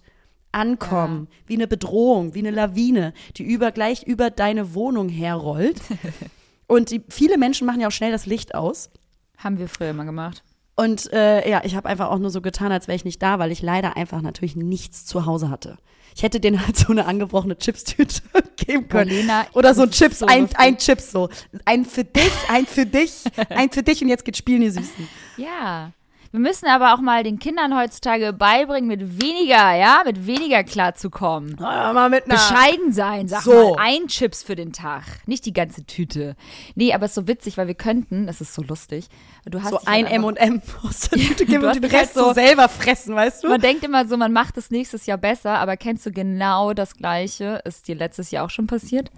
ankommen, 0.53 1.27
wie 1.45 1.55
eine 1.55 1.67
Bedrohung, 1.67 2.33
wie 2.33 2.39
eine 2.39 2.51
Lawine, 2.51 3.13
die 3.35 3.43
über, 3.43 3.71
gleich 3.71 4.03
über 4.03 4.29
deine 4.29 4.73
Wohnung 4.73 5.09
herrollt. 5.09 5.81
Und 6.67 6.91
die, 6.91 7.03
viele 7.09 7.37
Menschen 7.37 7.65
machen 7.65 7.79
ja 7.79 7.87
auch 7.87 7.91
schnell 7.91 8.11
das 8.11 8.25
Licht 8.25 8.53
aus. 8.53 8.89
Haben 9.37 9.57
wir 9.57 9.69
früher 9.69 9.91
immer 9.91 10.05
gemacht. 10.05 10.43
Und 10.75 11.11
äh, 11.11 11.49
ja, 11.49 11.61
ich 11.63 11.75
habe 11.75 11.89
einfach 11.89 12.09
auch 12.09 12.19
nur 12.19 12.29
so 12.29 12.41
getan, 12.41 12.71
als 12.71 12.87
wäre 12.87 12.95
ich 12.95 13.05
nicht 13.05 13.21
da, 13.21 13.39
weil 13.39 13.51
ich 13.51 13.63
leider 13.63 13.97
einfach 13.97 14.21
natürlich 14.21 14.55
nichts 14.55 15.05
zu 15.05 15.25
Hause 15.25 15.49
hatte. 15.49 15.77
Ich 16.15 16.23
hätte 16.23 16.39
denen 16.39 16.61
halt 16.65 16.77
so 16.77 16.91
eine 16.91 17.05
angebrochene 17.05 17.57
Chipstüte 17.57 18.21
geben 18.55 18.87
können. 18.87 19.09
Paulina, 19.09 19.47
Oder 19.53 19.73
so 19.73 19.83
ein 19.83 19.91
Chips, 19.91 20.19
so 20.19 20.27
ein, 20.27 20.47
ein 20.55 20.77
Chips 20.77 21.11
so. 21.11 21.29
Ein 21.65 21.85
für 21.85 22.03
dich, 22.03 22.31
ein 22.49 22.65
für 22.65 22.85
dich, 22.85 23.23
ein 23.49 23.71
für 23.71 23.81
dich 23.81 24.01
und 24.03 24.09
jetzt 24.09 24.23
geht 24.23 24.37
spielen, 24.37 24.61
die 24.61 24.69
Süßen. 24.69 25.07
Ja. 25.37 25.91
Wir 26.31 26.39
müssen 26.39 26.67
aber 26.67 26.93
auch 26.93 26.99
mal 26.99 27.23
den 27.23 27.39
Kindern 27.39 27.77
heutzutage 27.77 28.33
beibringen, 28.33 28.87
mit 28.87 29.21
weniger, 29.21 29.73
ja, 29.75 30.01
mit 30.05 30.27
weniger 30.27 30.63
klarzukommen. 30.63 31.55
mal 31.59 32.09
mit 32.09 32.25
Bescheiden 32.25 32.91
sein, 32.91 33.27
sag 33.27 33.41
So. 33.43 33.75
mal. 33.75 33.77
Ein 33.79 34.07
Chips 34.07 34.43
für 34.43 34.55
den 34.55 34.73
Tag, 34.73 35.03
nicht 35.25 35.45
die 35.45 35.53
ganze 35.53 35.85
Tüte. 35.85 36.35
Nee, 36.75 36.93
aber 36.93 37.05
es 37.05 37.11
ist 37.11 37.15
so 37.15 37.27
witzig, 37.27 37.57
weil 37.57 37.67
wir 37.67 37.75
könnten, 37.75 38.27
es 38.27 38.41
ist 38.41 38.53
so 38.53 38.61
lustig. 38.61 39.07
Du 39.45 39.61
hast 39.63 39.69
so 39.71 39.79
ein 39.85 40.05
M&M 40.05 40.61
aus 40.83 41.09
der 41.09 41.17
Tüte 41.19 41.45
geben 41.45 41.63
und 41.65 41.75
den 41.75 41.83
halt 41.83 41.93
Rest 41.93 42.13
so 42.15 42.25
so- 42.25 42.33
selber 42.33 42.67
fressen, 42.67 43.15
weißt 43.15 43.43
du? 43.45 43.49
Man 43.49 43.61
denkt 43.61 43.83
immer 43.85 44.05
so, 44.07 44.17
man 44.17 44.33
macht 44.33 44.57
es 44.57 44.69
nächstes 44.71 45.05
Jahr 45.05 45.17
besser, 45.17 45.57
aber 45.59 45.77
kennst 45.77 46.05
du 46.05 46.11
genau 46.11 46.73
das 46.73 46.95
Gleiche? 46.95 47.61
Ist 47.63 47.87
dir 47.87 47.95
letztes 47.95 48.31
Jahr 48.31 48.45
auch 48.45 48.49
schon 48.49 48.67
passiert? 48.67 49.09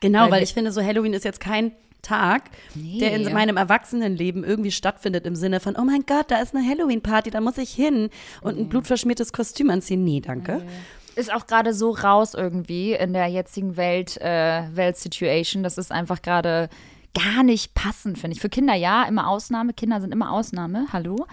Genau, 0.00 0.22
weil, 0.24 0.30
Weil- 0.32 0.42
ich 0.44 0.54
finde, 0.54 0.72
so 0.72 0.82
Halloween 0.82 1.12
ist 1.12 1.24
jetzt 1.24 1.40
kein 1.40 1.72
Tag, 2.02 2.50
der 2.74 3.12
in 3.14 3.22
Nee. 3.24 3.32
meinem 3.32 3.56
Erwachsenenleben 3.56 4.44
irgendwie 4.44 4.70
stattfindet 4.72 5.26
im 5.26 5.36
Sinne 5.36 5.60
von, 5.60 5.76
oh 5.76 5.84
mein 5.84 6.04
Gott, 6.06 6.30
da 6.30 6.40
ist 6.40 6.54
eine 6.54 6.66
Halloween-Party, 6.66 7.30
da 7.30 7.40
muss 7.40 7.58
ich 7.58 7.70
hin 7.70 8.10
und 8.42 8.58
ein 8.58 8.68
blutverschmiertes 8.68 9.32
Kostüm 9.32 9.70
anziehen. 9.70 10.04
Nee, 10.04 10.20
danke. 10.20 10.62
Ist 11.16 11.32
auch 11.34 11.46
gerade 11.46 11.74
so 11.74 11.90
raus 11.90 12.34
irgendwie 12.34 12.92
in 12.92 13.12
der 13.12 13.26
jetzigen 13.26 13.76
Welt, 13.76 14.16
äh, 14.20 14.62
Welt-Situation. 14.74 15.62
Das 15.62 15.76
ist 15.76 15.90
einfach 15.92 16.22
gerade 16.22 16.68
gar 17.20 17.42
nicht 17.42 17.74
passend, 17.74 18.18
finde 18.18 18.36
ich. 18.36 18.40
Für 18.40 18.48
Kinder 18.48 18.74
ja, 18.74 19.02
immer 19.02 19.28
Ausnahme. 19.28 19.72
Kinder 19.72 20.00
sind 20.00 20.12
immer 20.12 20.30
Ausnahme, 20.30 20.86
hallo. 20.92 21.26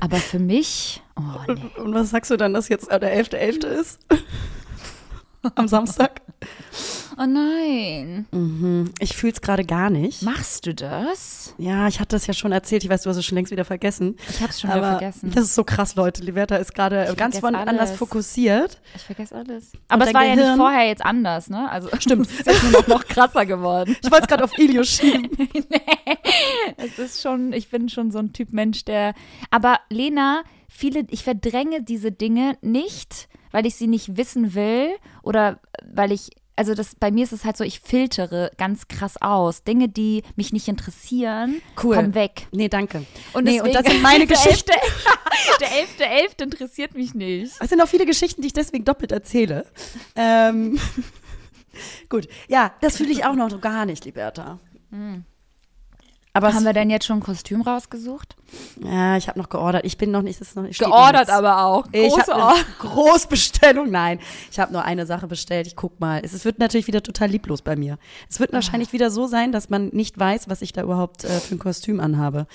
Aber 0.00 0.18
für 0.18 0.38
mich, 0.38 1.02
oh 1.16 1.52
nee. 1.54 1.80
Und 1.80 1.94
was 1.94 2.10
sagst 2.10 2.30
du 2.30 2.36
dann, 2.36 2.52
dass 2.52 2.68
jetzt 2.68 2.90
der 2.90 3.00
11.11. 3.00 3.64
ist? 3.66 3.98
Am 5.56 5.68
Samstag? 5.68 6.20
Oh 7.18 7.26
nein. 7.26 8.26
Ich 9.00 9.16
fühle 9.16 9.32
es 9.32 9.40
gerade 9.40 9.64
gar 9.64 9.90
nicht. 9.90 10.22
Machst 10.22 10.66
du 10.66 10.74
das? 10.74 11.54
Ja, 11.58 11.88
ich 11.88 12.00
hatte 12.00 12.16
das 12.16 12.26
ja 12.26 12.34
schon 12.34 12.52
erzählt. 12.52 12.84
Ich 12.84 12.90
weiß, 12.90 13.02
du 13.02 13.10
hast 13.10 13.16
es 13.16 13.24
schon 13.24 13.36
längst 13.36 13.52
wieder 13.52 13.64
vergessen. 13.64 14.16
Ich 14.30 14.40
hab's 14.40 14.60
schon 14.60 14.70
wieder 14.70 14.98
vergessen. 14.98 15.30
Das 15.34 15.44
ist 15.44 15.54
so 15.54 15.64
krass, 15.64 15.94
Leute. 15.94 16.22
Liberta 16.22 16.56
ist 16.56 16.74
gerade 16.74 17.12
ganz 17.16 17.42
anders 17.42 17.92
fokussiert. 17.92 18.80
Ich 18.94 19.02
vergesse 19.02 19.34
alles. 19.36 19.72
Aber 19.88 20.06
es 20.06 20.14
war 20.14 20.22
ja 20.22 20.30
nicht 20.30 20.38
Gehirn? 20.42 20.58
vorher 20.58 20.86
jetzt 20.86 21.04
anders, 21.04 21.50
ne? 21.50 21.70
Also 21.70 21.88
stimmt. 21.98 22.28
es 22.28 22.40
ist 22.46 22.62
nur 22.62 22.72
noch, 22.72 22.86
noch 22.86 23.06
krasser 23.06 23.44
geworden. 23.44 23.96
Ich 24.02 24.10
wollte 24.10 24.22
es 24.22 24.28
gerade 24.28 24.44
auf 24.44 24.56
Ilio 24.58 24.84
schieben. 24.84 25.28
Es 26.76 26.98
ist 26.98 27.20
schon, 27.20 27.52
ich 27.52 27.68
bin 27.68 27.88
schon 27.88 28.10
so 28.10 28.18
ein 28.18 28.32
Typ 28.32 28.52
Mensch, 28.52 28.84
der. 28.84 29.14
Aber 29.50 29.80
Lena, 29.90 30.42
viele, 30.68 31.04
ich 31.10 31.24
verdränge 31.24 31.82
diese 31.82 32.10
Dinge 32.10 32.56
nicht, 32.62 33.28
weil 33.52 33.64
ich 33.66 33.76
sie 33.76 33.86
nicht 33.86 34.16
wissen 34.16 34.54
will 34.54 34.88
oder 35.22 35.60
weil 35.84 36.10
ich. 36.12 36.30
Also 36.54 36.74
das, 36.74 36.94
bei 36.94 37.10
mir 37.10 37.24
ist 37.24 37.32
es 37.32 37.46
halt 37.46 37.56
so, 37.56 37.64
ich 37.64 37.80
filtere 37.80 38.50
ganz 38.58 38.86
krass 38.86 39.16
aus. 39.22 39.64
Dinge, 39.64 39.88
die 39.88 40.22
mich 40.36 40.52
nicht 40.52 40.68
interessieren, 40.68 41.62
Cool. 41.82 41.96
kommen 41.96 42.14
weg. 42.14 42.46
Nee, 42.52 42.68
danke. 42.68 43.06
Und 43.32 43.44
nee, 43.44 43.58
und 43.58 43.68
deswegen- 43.68 43.72
das 43.84 43.86
sind 43.92 44.02
meine 44.02 44.26
Geschichten. 44.28 44.70
Der 45.60 45.68
11.11. 45.68 46.36
.11. 46.38 46.42
interessiert 46.42 46.94
mich 46.94 47.14
nicht. 47.14 47.54
Es 47.58 47.70
sind 47.70 47.80
auch 47.80 47.88
viele 47.88 48.04
Geschichten, 48.04 48.42
die 48.42 48.48
ich 48.48 48.52
deswegen 48.52 48.84
doppelt 48.84 49.12
erzähle. 49.12 49.64
Ähm, 50.14 50.78
gut, 52.10 52.28
ja, 52.48 52.74
das 52.82 52.98
fühle 52.98 53.10
ich 53.12 53.24
auch 53.24 53.34
noch 53.34 53.58
gar 53.62 53.86
nicht, 53.86 54.04
Liberta. 54.04 54.58
Aber 56.34 56.54
Haben 56.54 56.64
wir 56.64 56.72
denn 56.72 56.88
jetzt 56.88 57.04
schon 57.04 57.18
ein 57.18 57.22
Kostüm 57.22 57.60
rausgesucht? 57.60 58.36
ja, 58.82 59.18
ich 59.18 59.28
habe 59.28 59.38
noch 59.38 59.50
geordert. 59.50 59.84
Ich 59.84 59.98
bin 59.98 60.10
noch 60.10 60.22
nicht, 60.22 60.40
ist 60.40 60.56
noch 60.56 60.62
nicht. 60.62 60.78
Geordert 60.78 61.28
aber 61.28 61.64
auch. 61.64 61.86
Ich 61.92 62.10
Große 62.10 62.34
eine 62.34 62.64
Großbestellung. 62.78 63.90
Nein, 63.90 64.18
ich 64.50 64.58
habe 64.58 64.72
nur 64.72 64.82
eine 64.82 65.04
Sache 65.04 65.26
bestellt. 65.26 65.66
Ich 65.66 65.76
guck 65.76 66.00
mal. 66.00 66.22
Es, 66.24 66.32
es 66.32 66.46
wird 66.46 66.58
natürlich 66.58 66.86
wieder 66.86 67.02
total 67.02 67.28
lieblos 67.28 67.60
bei 67.60 67.76
mir. 67.76 67.98
Es 68.30 68.40
wird 68.40 68.52
wahrscheinlich 68.54 68.94
wieder 68.94 69.10
so 69.10 69.26
sein, 69.26 69.52
dass 69.52 69.68
man 69.68 69.88
nicht 69.88 70.18
weiß, 70.18 70.48
was 70.48 70.62
ich 70.62 70.72
da 70.72 70.82
überhaupt 70.82 71.24
äh, 71.24 71.28
für 71.40 71.54
ein 71.54 71.58
Kostüm 71.58 72.00
anhabe. 72.00 72.46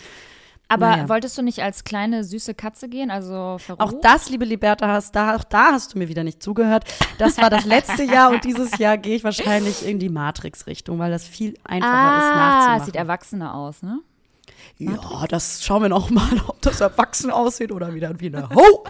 Aber 0.69 0.87
Naja. 0.89 1.09
wolltest 1.09 1.37
du 1.37 1.41
nicht 1.41 1.61
als 1.61 1.83
kleine 1.83 2.23
süße 2.23 2.53
Katze 2.53 2.89
gehen, 2.89 3.09
also 3.09 3.57
verrucht? 3.59 3.81
Auch 3.81 3.93
das, 4.01 4.29
liebe 4.29 4.43
Liberta, 4.45 4.87
hast 4.87 5.15
da, 5.15 5.35
auch 5.35 5.43
da 5.43 5.71
hast 5.71 5.93
du 5.93 5.97
mir 5.99 6.09
wieder 6.09 6.23
nicht 6.23 6.43
zugehört. 6.43 6.83
Das 7.19 7.37
war 7.37 7.49
das 7.49 7.65
letzte 7.65 8.03
Jahr 8.03 8.31
und 8.31 8.43
dieses 8.43 8.77
Jahr 8.77 8.97
gehe 8.97 9.15
ich 9.15 9.23
wahrscheinlich 9.23 9.85
in 9.85 9.99
die 9.99 10.09
Matrix-Richtung, 10.09 10.99
weil 10.99 11.11
das 11.11 11.25
viel 11.25 11.57
einfacher 11.63 12.17
ist 12.17 12.23
ah, 12.25 12.35
nachzumachen. 12.35 12.85
sieht 12.85 12.95
erwachsener 12.95 13.55
aus, 13.55 13.81
ne? 13.81 13.99
ja, 14.79 15.25
das 15.27 15.63
schauen 15.63 15.83
wir 15.83 15.89
noch 15.89 16.09
mal, 16.09 16.29
ob 16.47 16.61
das 16.61 16.81
erwachsen 16.81 17.31
aussieht 17.31 17.71
oder 17.71 17.93
wieder 17.93 18.19
wie 18.19 18.27
eine 18.27 18.49
Ho. 18.49 18.83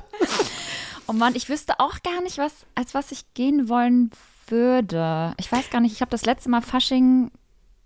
Oh 1.07 1.13
Mann, 1.13 1.35
ich 1.35 1.47
wüsste 1.47 1.79
auch 1.79 2.01
gar 2.03 2.21
nicht, 2.21 2.37
was, 2.37 2.65
als 2.75 2.93
was 2.93 3.11
ich 3.11 3.33
gehen 3.33 3.69
wollen 3.69 4.11
würde. 4.47 5.33
Ich 5.39 5.49
weiß 5.51 5.69
gar 5.69 5.79
nicht, 5.79 5.93
ich 5.93 6.01
habe 6.01 6.11
das 6.11 6.25
letzte 6.25 6.49
Mal 6.49 6.61
Fasching 6.61 7.31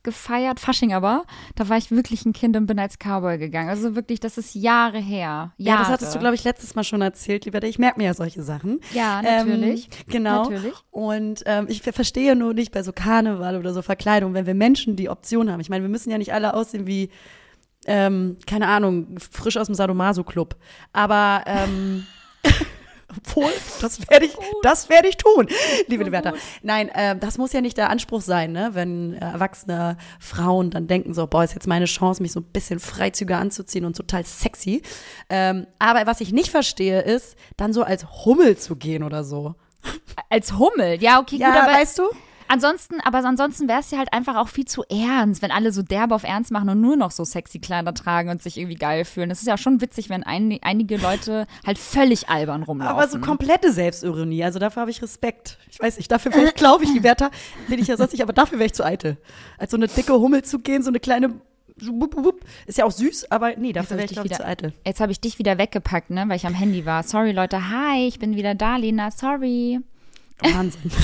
gefeiert, 0.04 0.60
Fasching 0.60 0.94
aber, 0.94 1.26
da 1.56 1.70
war 1.70 1.78
ich 1.78 1.92
wirklich 1.92 2.26
ein 2.26 2.34
Kind 2.34 2.58
und 2.58 2.66
bin 2.66 2.80
als 2.80 2.98
Cowboy 2.98 3.38
gegangen. 3.38 3.70
Also 3.70 3.96
wirklich, 3.96 4.20
das 4.20 4.38
ist 4.38 4.56
Jahre 4.56 5.00
her. 5.00 5.54
Jahre. 5.58 5.78
Ja, 5.78 5.78
das 5.80 5.88
hattest 5.90 6.16
du, 6.16 6.20
glaube 6.20 6.36
ich, 6.36 6.44
letztes 6.44 6.76
Mal 6.76 6.84
schon 6.84 7.02
erzählt, 7.02 7.46
Liberta. 7.46 7.68
Ich 7.68 7.80
merke 7.80 8.00
mir 8.00 8.06
ja 8.06 8.14
solche 8.14 8.42
Sachen. 8.44 8.80
Ja, 8.94 9.22
natürlich. 9.22 9.86
Ähm, 9.86 10.06
genau. 10.08 10.44
Natürlich. 10.50 10.74
Und 10.92 11.44
ähm, 11.46 11.66
ich 11.70 11.82
ver- 11.82 11.94
verstehe 11.94 12.36
nur 12.36 12.54
nicht 12.54 12.72
bei 12.72 12.84
so 12.84 12.92
Karneval 12.94 13.58
oder 13.58 13.74
so 13.74 13.82
Verkleidung, 13.82 14.34
wenn 14.34 14.46
wir 14.46 14.56
Menschen 14.56 14.96
die 14.96 15.10
Option 15.10 15.52
haben. 15.52 15.60
Ich 15.60 15.70
meine, 15.70 15.84
wir 15.84 15.90
müssen 15.90 16.10
ja 16.12 16.18
nicht 16.18 16.34
alle 16.34 16.54
aussehen 16.54 16.88
wie, 16.88 17.10
ähm, 17.86 18.38
keine 18.48 18.68
Ahnung, 18.68 19.16
frisch 19.20 19.58
aus 19.58 19.68
dem 19.68 19.76
Sadomaso-Club. 19.76 20.56
Aber 20.94 21.44
ähm, 21.46 22.06
obwohl, 23.18 23.52
das 23.82 24.10
werde 24.10 24.26
ich, 24.26 24.36
das 24.64 24.90
werde 24.90 25.08
ich 25.08 25.18
tun, 25.18 25.48
liebe 25.88 26.04
Liberta. 26.04 26.34
Nein, 26.62 26.90
ähm, 26.94 27.20
das 27.20 27.38
muss 27.38 27.54
ja 27.54 27.62
nicht 27.62 27.78
der 27.78 27.90
Anspruch 27.90 28.22
sein, 28.22 28.52
ne? 28.52 28.72
wenn 28.74 29.14
äh, 29.14 29.20
erwachsene 29.20 29.98
Frauen 30.20 30.72
dann 30.72 30.88
denken 30.88 31.14
so, 31.14 31.28
boah, 31.28 31.44
ist 31.44 31.54
jetzt 31.54 31.68
meine 31.68 31.86
Chance, 31.86 32.22
mich 32.22 32.32
so 32.32 32.40
ein 32.40 32.46
bisschen 32.46 32.80
freizügiger 32.80 33.38
anzuziehen 33.38 33.86
und 33.86 33.96
total 33.96 34.26
sexy. 34.26 34.82
Ähm, 35.30 35.68
aber 35.80 36.06
was 36.06 36.22
ich 36.22 36.32
nicht 36.32 36.50
verstehe, 36.50 37.02
ist, 37.02 37.36
dann 37.58 37.74
so 37.74 37.84
als 37.84 38.26
Hummel 38.26 38.58
zu 38.58 38.76
gehen 38.76 39.04
oder 39.04 39.24
so. 39.24 39.56
Als 40.30 40.58
Hummel, 40.58 41.02
ja, 41.02 41.20
okay, 41.20 41.38
Ja, 41.38 41.52
gut, 41.52 41.62
aber 41.62 41.74
weißt 41.74 42.00
du? 42.00 42.04
Ansonsten, 42.52 43.00
aber 43.02 43.20
ansonsten 43.20 43.68
wäre 43.68 43.80
es 43.80 43.92
ja 43.92 43.98
halt 43.98 44.12
einfach 44.14 44.36
auch 44.36 44.50
viel 44.50 44.66
zu 44.66 44.84
ernst, 44.90 45.42
wenn 45.42 45.52
alle 45.52 45.72
so 45.72 45.82
derbe 45.82 46.14
auf 46.14 46.24
ernst 46.24 46.52
machen 46.52 46.70
und 46.70 46.82
nur 46.82 46.98
noch 46.98 47.12
so 47.12 47.24
sexy 47.24 47.60
Kleider 47.60 47.94
tragen 47.94 48.30
und 48.30 48.44
sich 48.44 48.58
irgendwie 48.58 48.76
geil 48.76 49.06
fühlen. 49.06 49.30
Das 49.30 49.40
ist 49.40 49.48
ja 49.48 49.58
schon 49.58 49.80
witzig, 49.80 50.10
wenn 50.10 50.24
ein, 50.24 50.60
einige 50.62 50.98
Leute 50.98 51.48
halt 51.66 51.78
völlig 51.78 52.30
albern 52.30 52.64
rumlaufen. 52.64 52.96
Aber 52.96 53.08
so 53.08 53.20
komplette 53.20 53.72
Selbstironie, 53.72 54.44
also 54.44 54.60
dafür 54.60 54.82
habe 54.82 54.92
ich 54.92 55.02
Respekt. 55.02 55.58
Ich 55.70 55.80
weiß 55.80 55.98
nicht, 55.98 56.12
dafür 56.12 56.36
ich, 56.36 56.54
glaube 56.56 56.84
ich, 56.84 56.94
Liberta, 56.94 57.32
bin 57.70 57.80
ich 57.80 57.88
ja 57.88 57.96
sonst 57.96 58.12
nicht, 58.12 58.22
aber 58.22 58.34
dafür 58.34 58.60
wäre 58.60 58.68
ich 58.68 58.74
zu 58.74 58.84
eitel. 58.84 59.18
Als 59.58 59.72
so 59.72 59.78
eine 59.78 59.88
dicke 59.88 60.14
Hummel 60.14 60.44
zu 60.44 60.60
gehen, 60.60 60.84
so 60.84 60.90
eine 60.90 61.00
kleine, 61.00 61.34
ist 62.68 62.78
ja 62.78 62.86
auch 62.86 62.92
süß, 62.92 63.32
aber 63.32 63.56
nee, 63.56 63.72
dafür 63.72 63.98
wäre 63.98 64.06
ich, 64.12 64.18
ich, 64.18 64.34
zu 64.34 64.46
eitel. 64.46 64.74
Jetzt 64.86 65.00
habe 65.00 65.12
ich 65.14 65.22
dich 65.22 65.40
wieder 65.40 65.58
weggepackt, 65.58 66.10
ne, 66.10 66.26
weil 66.28 66.36
ich 66.36 66.46
am 66.46 66.54
Handy 66.54 66.86
war. 66.86 67.04
Sorry, 67.04 67.32
Leute. 67.32 67.70
Hi, 67.70 68.08
ich 68.08 68.20
bin 68.20 68.36
wieder 68.36 68.56
da, 68.56 68.76
Lena. 68.76 69.10
Sorry. 69.10 69.80
Wahnsinn. 70.42 70.92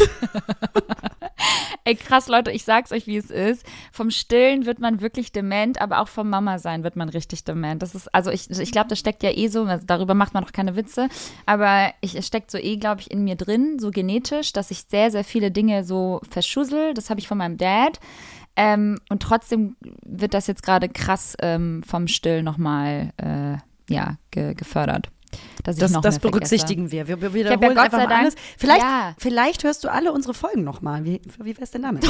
Ey, 1.84 1.96
krass, 1.96 2.28
Leute, 2.28 2.52
ich 2.52 2.66
sag's 2.66 2.92
euch, 2.92 3.08
wie 3.08 3.16
es 3.16 3.32
ist. 3.32 3.66
Vom 3.94 4.12
Stillen 4.12 4.66
wird 4.66 4.80
man 4.80 5.00
wirklich 5.00 5.32
dement, 5.32 5.80
aber 5.80 6.02
auch 6.02 6.10
vom 6.10 6.30
Mama 6.30 6.60
sein 6.60 6.84
wird 6.84 6.98
man 6.98 7.08
richtig 7.08 7.46
dement. 7.46 7.82
Das 7.82 7.96
ist, 7.96 8.14
also 8.14 8.30
ich, 8.30 8.50
ich 8.50 8.72
glaube, 8.74 8.90
das 8.90 9.00
steckt 9.00 9.24
ja 9.24 9.32
eh 9.32 9.48
so, 9.48 9.64
also 9.64 9.86
darüber 9.86 10.14
macht 10.14 10.34
man 10.34 10.44
noch 10.44 10.52
keine 10.52 10.76
Witze, 10.76 11.08
aber 11.46 11.94
ich, 12.02 12.16
es 12.16 12.28
steckt 12.28 12.52
so 12.52 12.58
eh, 12.58 12.76
glaube 12.76 13.02
ich, 13.02 13.10
in 13.10 13.24
mir 13.24 13.38
drin, 13.38 13.80
so 13.80 13.92
genetisch, 13.92 14.52
dass 14.52 14.70
ich 14.70 14.84
sehr, 14.90 15.12
sehr 15.12 15.24
viele 15.24 15.50
Dinge 15.50 15.86
so 15.86 16.20
verschussel. 16.30 16.94
Das 16.94 17.10
habe 17.10 17.22
ich 17.22 17.28
von 17.30 17.38
meinem 17.38 17.58
Dad. 17.58 18.02
Ähm, 18.58 19.00
und 19.10 19.22
trotzdem 19.22 19.78
wird 20.04 20.34
das 20.34 20.48
jetzt 20.48 20.64
gerade 20.64 20.90
krass 20.90 21.38
ähm, 21.42 21.84
vom 21.88 22.08
Still 22.08 22.44
nochmal, 22.44 23.14
äh, 23.18 23.58
ja, 23.94 24.18
ge 24.32 24.56
gefördert. 24.56 25.10
Dass 25.64 25.76
ich 25.76 25.82
Das, 25.82 25.92
noch 25.92 26.02
das 26.02 26.20
berücksichtigen 26.20 26.92
wir. 26.92 27.08
Wir, 27.08 27.22
wir 27.22 27.28
hab 27.30 27.36
ja 27.36 27.56
wiederholen 27.58 27.76
Gott 27.76 27.92
sei 27.92 28.06
Dank- 28.06 28.12
alles. 28.22 28.36
Vielleicht, 28.58 28.82
Ja. 28.82 29.14
vielleicht 29.18 29.64
hörst 29.64 29.84
du 29.84 29.92
alle 29.92 30.14
unsere 30.14 30.34
Folgen 30.34 30.64
nochmal. 30.64 31.04
Wie, 31.04 31.22
wie 31.44 31.58
wär's 31.58 31.72
denn 31.72 31.82
damit? 31.84 32.04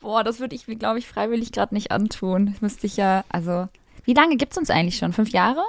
Boah, 0.00 0.24
das 0.24 0.40
würde 0.40 0.54
ich 0.54 0.68
mir, 0.68 0.76
glaube 0.76 0.98
ich, 0.98 1.06
freiwillig 1.06 1.52
gerade 1.52 1.74
nicht 1.74 1.90
antun. 1.92 2.46
Das 2.52 2.60
müsste 2.60 2.86
ich 2.86 2.96
ja, 2.96 3.24
also, 3.28 3.68
wie 4.04 4.14
lange 4.14 4.36
gibt's 4.36 4.58
uns 4.58 4.70
eigentlich 4.70 4.96
schon? 4.98 5.12
Fünf 5.12 5.30
Jahre? 5.30 5.62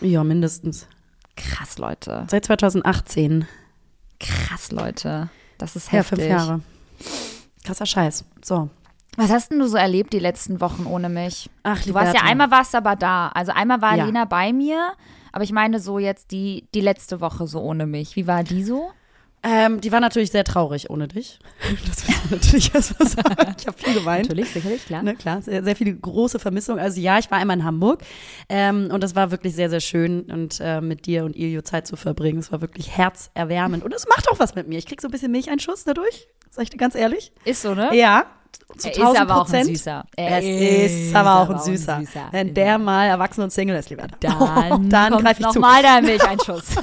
ja, 0.00 0.24
mindestens. 0.24 0.86
Krass, 1.36 1.78
Leute. 1.78 2.26
Seit 2.30 2.44
2018. 2.46 3.46
Krass, 4.18 4.72
Leute. 4.72 5.28
Das 5.58 5.76
ist 5.76 5.88
Ja, 5.88 5.98
heftig. 5.98 6.18
fünf 6.20 6.30
Jahre. 6.30 6.60
Krasser 7.64 7.86
Scheiß. 7.86 8.24
So. 8.42 8.70
Was 9.16 9.30
hast 9.30 9.50
denn 9.50 9.58
du 9.58 9.66
so 9.68 9.76
erlebt 9.76 10.12
die 10.12 10.18
letzten 10.18 10.60
Wochen 10.60 10.86
ohne 10.86 11.08
mich? 11.08 11.50
Ach, 11.62 11.82
Du 11.82 11.94
warst 11.94 12.14
ja 12.14 12.22
einmal 12.22 12.50
warst 12.50 12.74
aber 12.74 12.96
da. 12.96 13.28
Also 13.28 13.52
einmal 13.52 13.82
war 13.82 13.96
Ja. 13.96 14.04
Lena 14.06 14.24
bei 14.24 14.52
mir, 14.52 14.92
aber 15.32 15.44
ich 15.44 15.52
meine 15.52 15.80
so 15.80 15.98
jetzt 15.98 16.30
die, 16.30 16.68
die 16.74 16.80
letzte 16.80 17.20
Woche 17.20 17.46
so 17.46 17.60
ohne 17.60 17.86
mich. 17.86 18.16
Wie 18.16 18.26
war 18.26 18.44
die 18.44 18.62
so? 18.64 18.90
Ähm, 19.42 19.80
die 19.80 19.90
war 19.90 20.00
natürlich 20.00 20.30
sehr 20.30 20.44
traurig 20.44 20.90
ohne 20.90 21.08
dich. 21.08 21.38
Das 21.88 22.06
muss 22.06 22.16
man 22.18 22.30
natürlich 22.38 22.74
erstmal 22.74 23.08
sagen. 23.08 23.54
Ich 23.58 23.66
habe 23.66 23.78
viel 23.78 23.94
geweint. 23.94 24.26
sicherlich, 24.48 24.84
klar. 24.84 25.02
Ne, 25.02 25.14
klar, 25.16 25.40
sehr, 25.40 25.64
sehr 25.64 25.74
viele 25.74 25.94
große 25.94 26.38
Vermissungen. 26.38 26.78
Also 26.78 27.00
ja, 27.00 27.18
ich 27.18 27.30
war 27.30 27.38
einmal 27.38 27.56
in 27.56 27.64
Hamburg 27.64 28.02
ähm, 28.50 28.90
und 28.92 29.02
das 29.02 29.16
war 29.16 29.30
wirklich 29.30 29.54
sehr, 29.54 29.70
sehr 29.70 29.80
schön 29.80 30.30
und 30.30 30.58
äh, 30.60 30.82
mit 30.82 31.06
dir 31.06 31.24
und 31.24 31.36
Ilio 31.36 31.62
Zeit 31.62 31.86
zu 31.86 31.96
verbringen. 31.96 32.38
Es 32.38 32.52
war 32.52 32.60
wirklich 32.60 32.96
herzerwärmend 32.96 33.82
und 33.82 33.94
es 33.94 34.06
macht 34.08 34.28
auch 34.28 34.38
was 34.38 34.54
mit 34.54 34.68
mir. 34.68 34.78
Ich 34.78 34.84
krieg 34.86 35.00
so 35.00 35.08
ein 35.08 35.10
bisschen 35.10 35.32
Milcheinschuss 35.32 35.84
dadurch, 35.84 36.28
sag 36.50 36.64
ich 36.64 36.70
dir 36.70 36.76
ganz 36.76 36.94
ehrlich. 36.94 37.32
Ist 37.46 37.62
so, 37.62 37.74
ne? 37.74 37.96
Ja, 37.96 38.26
zu 38.78 38.88
Er 38.88 38.92
ist 38.94 39.00
1000 39.00 39.20
aber 39.20 39.40
auch 39.40 39.50
ein. 39.52 39.64
Süßer. 39.66 40.04
Er 40.16 40.42
ist 40.42 41.14
aber 41.14 41.40
auch 41.40 41.50
ein 41.50 41.58
Süßer. 41.58 42.02
Wenn 42.30 42.54
der 42.54 42.78
mal 42.78 43.06
erwachsen 43.06 43.42
und 43.42 43.52
Single 43.52 43.76
ist, 43.76 43.90
lieber. 43.90 44.06
Dann, 44.20 44.88
dann 44.88 45.12
kommt 45.12 45.24
greife 45.24 45.40
ich 45.42 45.48
zu. 45.48 45.60
nochmal 45.60 45.82
der 45.82 46.02
Milcheinschuss. 46.02 46.64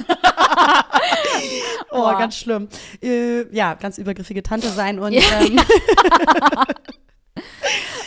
Oh, 1.90 2.02
Boah. 2.02 2.18
ganz 2.18 2.36
schlimm. 2.36 2.68
Äh, 3.02 3.50
ja, 3.54 3.72
ganz 3.74 3.96
übergriffige 3.96 4.42
Tante 4.42 4.68
sein 4.68 4.98
und 4.98 5.14
ähm, 5.14 5.22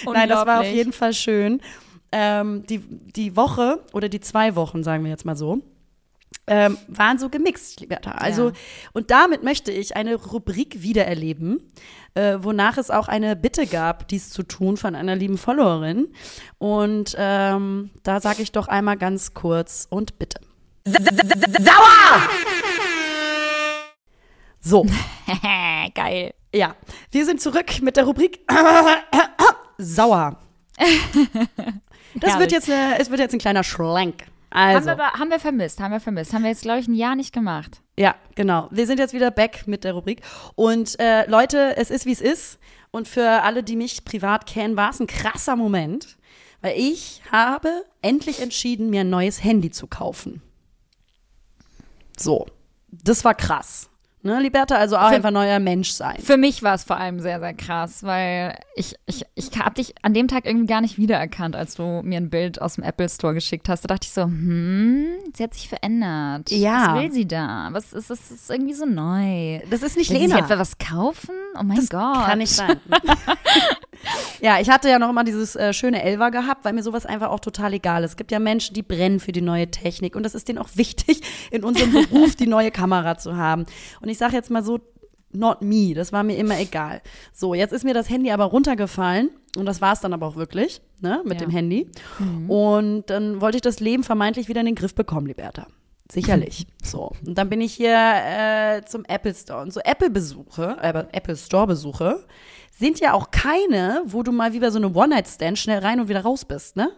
Nein, 0.06 0.30
das 0.30 0.46
war 0.46 0.60
auf 0.62 0.66
jeden 0.68 0.94
Fall 0.94 1.14
schön. 1.14 1.62
Ähm, 2.12 2.64
die, 2.68 2.80
die 2.80 3.36
Woche 3.36 3.80
oder 3.94 4.08
die 4.10 4.20
zwei 4.20 4.56
Wochen, 4.56 4.84
sagen 4.84 5.04
wir 5.04 5.10
jetzt 5.12 5.26
mal 5.26 5.36
so, 5.36 5.60
ähm, 6.48 6.78
waren 6.88 7.18
so 7.18 7.30
gemixt, 7.30 7.80
Liberta. 7.80 8.12
Also, 8.12 8.50
Ja. 8.50 8.56
und 8.94 9.10
damit 9.12 9.44
möchte 9.44 9.72
ich 9.72 9.96
eine 9.96 10.16
Rubrik 10.16 10.82
wiedererleben, 10.82 11.62
äh, 12.14 12.38
wonach 12.40 12.78
es 12.78 12.90
auch 12.90 13.08
eine 13.08 13.36
Bitte 13.36 13.68
gab, 13.68 14.08
dies 14.08 14.30
zu 14.30 14.44
tun 14.44 14.78
von 14.78 14.96
einer 14.96 15.16
lieben 15.16 15.38
Followerin. 15.38 16.14
Und 16.58 17.16
ähm, 17.18 17.92
da 18.04 18.20
sage 18.20 18.42
ich 18.42 18.52
doch 18.52 18.68
einmal 18.68 18.98
ganz 18.98 19.34
kurz 19.34 19.88
und 19.90 20.20
bitte. 20.20 20.40
Sauer! 20.86 22.30
So, 24.60 24.86
Geil. 25.96 26.34
ja, 26.54 26.76
wir 27.10 27.26
sind 27.26 27.42
zurück 27.42 27.82
mit 27.82 27.98
der 27.98 28.04
Rubrik 28.04 28.40
Sauer. 29.78 30.38
Das 32.16 32.38
wird 32.40 32.52
jetzt, 32.52 32.70
eine, 32.70 33.00
es 33.00 33.10
wird 33.10 33.22
jetzt 33.22 33.34
ein 33.34 33.40
kleiner 33.40 33.64
Schlenk. 33.64 34.26
Haben, 34.54 34.76
Also, 34.76 34.88
wir, 34.88 34.94
aber- 34.94 35.14
haben 35.20 35.30
wir 35.30 35.40
vermisst, 35.40 35.80
haben 35.80 35.92
wir 35.92 36.00
vermisst. 36.00 36.34
Haben 36.34 36.44
wir 36.44 36.50
jetzt, 36.50 36.64
glaube 36.64 36.80
ich, 36.80 36.88
ein 36.88 36.94
Jahr 36.94 37.16
nicht 37.16 37.34
gemacht. 37.34 37.82
ja, 37.98 38.16
genau. 38.36 38.68
Wir 38.72 38.86
sind 38.88 39.00
jetzt 39.00 39.14
wieder 39.14 39.32
back 39.32 39.68
mit 39.68 39.84
der 39.84 39.94
Rubrik. 39.94 40.22
Und 40.56 41.00
äh, 41.00 41.26
Leute, 41.30 41.76
es 41.78 41.90
ist, 41.92 42.06
wie 42.06 42.12
es 42.12 42.22
ist. 42.22 42.60
Und 42.92 43.08
für 43.08 43.44
alle, 43.44 43.64
die 43.64 43.76
mich 43.78 44.04
privat 44.04 44.46
kennen, 44.46 44.76
war 44.76 44.90
es 44.90 45.00
ein 45.00 45.08
krasser 45.08 45.56
Moment, 45.56 46.18
weil 46.62 46.78
ich 46.78 47.22
habe 47.32 47.86
endlich 48.02 48.42
entschieden, 48.42 48.90
mir 48.90 49.02
ein 49.02 49.10
neues 49.10 49.44
Handy 49.44 49.72
zu 49.72 49.88
kaufen. 49.88 50.42
So, 52.18 52.46
das 52.92 53.24
war 53.24 53.34
krass. 53.36 53.90
Ne, 54.24 54.40
Liberta, 54.40 54.76
also 54.76 54.98
auch 54.98 55.10
Für- 55.10 55.16
einfach 55.16 55.32
neuer 55.32 55.58
Mensch 55.60 55.90
sein. 55.92 56.18
Für 56.22 56.38
mich 56.38 56.62
war 56.62 56.76
es 56.76 56.84
vor 56.84 56.98
allem 56.98 57.20
sehr, 57.20 57.40
sehr 57.40 57.54
krass, 57.56 58.04
weil 58.04 58.56
ich, 58.76 58.94
ich, 59.08 59.24
ich 59.34 59.50
habe 59.58 59.74
dich 59.74 59.96
an 60.04 60.14
dem 60.14 60.28
Tag 60.28 60.46
irgendwie 60.46 60.68
gar 60.68 60.80
nicht 60.82 61.00
wiedererkannt, 61.00 61.56
als 61.56 61.74
du 61.76 62.02
mir 62.04 62.18
ein 62.18 62.30
Bild 62.30 62.62
aus 62.62 62.76
dem 62.76 62.84
Apple 62.84 63.10
Store 63.10 63.34
geschickt 63.34 63.68
hast. 63.68 63.84
Da 63.84 63.88
dachte 63.88 64.06
ich 64.06 64.14
so, 64.14 64.22
hm, 64.24 65.06
sie 65.36 65.44
hat 65.44 65.56
sich 65.56 65.68
verändert. 65.70 66.52
Ja. 66.52 66.94
Was 66.96 67.02
will 67.02 67.12
sie 67.12 67.28
da? 67.28 67.70
Was 67.72 67.94
ist, 67.94 68.12
ist, 68.12 68.32
ist 68.32 68.50
irgendwie 68.52 68.74
so 68.76 68.86
neu? 68.86 69.60
Das 69.72 69.82
ist 69.82 69.98
nicht 69.98 70.12
Will 70.12 70.20
sie 70.20 70.28
Lena. 70.28 70.40
etwa 70.40 70.60
was 70.60 70.78
kaufen? 70.78 71.34
Oh 71.60 71.64
mein 71.64 71.78
Das 71.78 71.90
Gott. 71.90 72.26
Kann 72.26 72.38
nicht 72.38 72.52
sein. 72.54 72.80
ja, 74.42 74.60
ich 74.60 74.70
hatte 74.70 74.90
ja 74.90 75.00
noch 75.00 75.10
immer 75.10 75.24
dieses 75.24 75.56
äh, 75.56 75.74
schöne 75.74 76.02
Elva 76.04 76.30
gehabt, 76.30 76.66
weil 76.66 76.74
mir 76.74 76.84
sowas 76.84 77.06
einfach 77.06 77.30
auch 77.30 77.40
total 77.40 77.74
egal 77.74 78.04
ist. 78.04 78.12
Es 78.12 78.18
gibt 78.18 78.32
ja 78.32 78.40
Menschen, 78.40 78.74
die 78.74 78.82
brennen 78.84 79.20
für 79.20 79.32
die 79.32 79.42
neue 79.42 79.70
Technik 79.70 80.16
und 80.16 80.24
das 80.24 80.34
ist 80.36 80.48
denen 80.48 80.60
auch 80.60 80.70
wichtig, 80.76 81.22
in 81.52 81.64
unserem 81.64 81.92
Beruf 81.92 82.36
die 82.36 82.48
neue 82.48 82.72
Kamera 82.72 83.18
zu 83.18 83.36
haben. 83.36 83.66
Und 84.00 84.10
ich 84.12 84.18
sage 84.18 84.34
jetzt 84.36 84.50
mal 84.52 84.64
so, 84.64 84.80
not 85.34 85.62
me, 85.62 85.94
das 85.94 86.12
war 86.12 86.24
mir 86.24 86.36
immer 86.38 86.60
egal. 86.60 87.02
So, 87.34 87.54
jetzt 87.54 87.72
ist 87.72 87.84
mir 87.86 87.94
das 87.94 88.10
Handy 88.10 88.32
aber 88.32 88.46
runtergefallen 88.46 89.30
und 89.58 89.66
das 89.66 89.82
war 89.82 89.94
es 89.94 90.02
dann 90.02 90.14
aber 90.14 90.28
auch 90.28 90.36
wirklich, 90.36 90.82
ne, 91.00 91.22
mit 91.26 91.40
Ja. 91.40 91.48
dem 91.48 91.52
Handy. 91.52 91.90
Und 92.48 93.10
dann 93.10 93.42
wollte 93.42 93.58
ich 93.58 93.62
das 93.62 93.80
Leben 93.80 94.04
vermeintlich 94.04 94.48
wieder 94.50 94.60
in 94.60 94.66
den 94.68 94.76
Griff 94.76 94.94
bekommen, 94.94 95.28
Liberta. 95.28 95.68
Sicherlich. 96.12 96.68
So. 96.84 97.12
Und 97.26 97.38
dann 97.38 97.48
bin 97.50 97.62
ich 97.62 97.74
hier 97.76 97.96
äh, 97.96 98.82
zum 98.86 99.06
Apple 99.06 99.34
Store. 99.34 99.62
Und 99.62 99.72
so 99.72 99.80
Apple-Besuche, 99.80 100.78
äh, 100.82 100.90
Apple 101.14 101.38
Store-Besuche 101.38 102.26
sind 102.78 103.00
ja 103.00 103.14
auch 103.14 103.32
keine, 103.32 104.02
wo 104.06 104.24
du 104.24 104.32
mal 104.34 104.52
wie 104.52 104.60
bei 104.60 104.72
so 104.72 104.78
einem 104.80 104.94
One-Night-Stand 104.96 105.58
schnell 105.58 105.80
rein 105.80 106.02
und 106.02 106.10
wieder 106.10 106.22
raus 106.22 106.44
bist, 106.44 106.76
ne? 106.76 106.92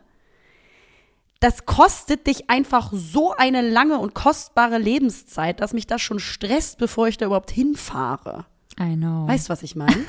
Das 1.43 1.65
kostet 1.65 2.25
dich 2.27 2.50
einfach 2.50 2.93
so 2.93 3.33
eine 3.33 3.59
lange 3.59 3.97
und 4.00 4.13
kostbare 4.13 4.77
Lebenszeit, 4.77 5.59
dass 5.59 5.73
mich 5.73 5.85
das 5.85 6.01
schon 6.01 6.19
stresst, 6.19 6.77
bevor 6.77 7.09
ich 7.09 7.17
da 7.17 7.25
überhaupt 7.25 7.51
hinfahre. 7.51 8.45
I 8.79 8.95
know. 8.95 9.27
Weißt 9.27 9.50
du, 9.50 9.50
was 9.50 9.62
ich 9.62 9.75
meine? 9.75 10.05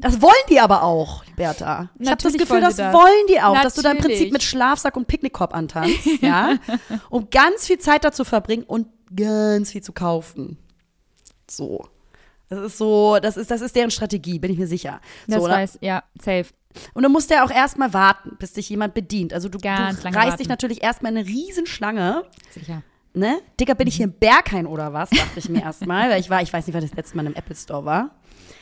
Das 0.00 0.20
wollen 0.22 0.32
die 0.48 0.58
aber 0.58 0.82
auch, 0.82 1.24
Bertha. 1.36 1.90
Ich 1.98 2.08
habe 2.08 2.16
das 2.16 2.32
Natürlich 2.32 2.38
Gefühl, 2.38 2.60
das, 2.60 2.76
das. 2.76 2.92
wollen 2.92 3.26
die 3.28 3.40
auch, 3.40 3.60
dass 3.62 3.74
du 3.74 3.82
da 3.82 3.90
im 3.90 3.96
Natürlich. 3.96 4.18
Prinzip 4.18 4.32
mit 4.32 4.42
Schlafsack 4.42 4.96
und 4.96 5.06
Picknickkorb 5.06 5.54
antanzt, 5.54 6.06
ja, 6.20 6.56
um 7.10 7.30
ganz 7.30 7.66
viel 7.66 7.78
Zeit 7.78 8.04
dazu 8.04 8.24
verbringen 8.24 8.64
und 8.64 8.86
ganz 9.14 9.72
viel 9.72 9.82
zu 9.82 9.92
kaufen. 9.92 10.58
So. 11.48 11.88
Das 12.48 12.58
ist 12.60 12.78
so, 12.78 13.18
das 13.20 13.36
ist, 13.36 13.50
das 13.50 13.60
ist 13.60 13.76
deren 13.76 13.90
Strategie, 13.90 14.38
bin 14.38 14.50
ich 14.50 14.58
mir 14.58 14.66
sicher. 14.66 15.00
das 15.26 15.42
so, 15.42 15.48
weiß, 15.48 15.78
ja, 15.82 16.02
safe. 16.20 16.46
Und 16.94 17.02
du 17.02 17.08
musst 17.08 17.30
ja 17.30 17.44
auch 17.44 17.50
erstmal 17.50 17.92
warten, 17.92 18.36
bis 18.38 18.52
dich 18.52 18.68
jemand 18.68 18.94
bedient. 18.94 19.32
Also 19.32 19.48
du, 19.48 19.58
Ganz 19.58 20.00
du 20.00 20.06
reißt 20.06 20.16
warten. 20.16 20.36
dich 20.38 20.48
natürlich 20.48 20.82
erstmal 20.82 21.12
in 21.12 21.18
eine 21.18 21.26
Riesenschlange 21.28 22.24
Sicher. 22.50 22.82
ne? 23.14 23.40
Dicker, 23.58 23.74
bin 23.74 23.88
ich 23.88 23.96
hier 23.96 24.04
im 24.04 24.12
Berghain 24.12 24.66
oder 24.66 24.92
was? 24.92 25.10
Dachte 25.10 25.38
ich 25.38 25.48
mir 25.48 25.62
erstmal, 25.62 26.10
weil 26.10 26.20
ich 26.20 26.30
war, 26.30 26.40
ich 26.42 26.52
weiß 26.52 26.66
nicht, 26.66 26.74
wann 26.74 26.82
das 26.82 26.94
letzte 26.94 27.16
Mal 27.16 27.26
im 27.26 27.34
Apple 27.34 27.56
Store 27.56 27.84
war. 27.84 28.10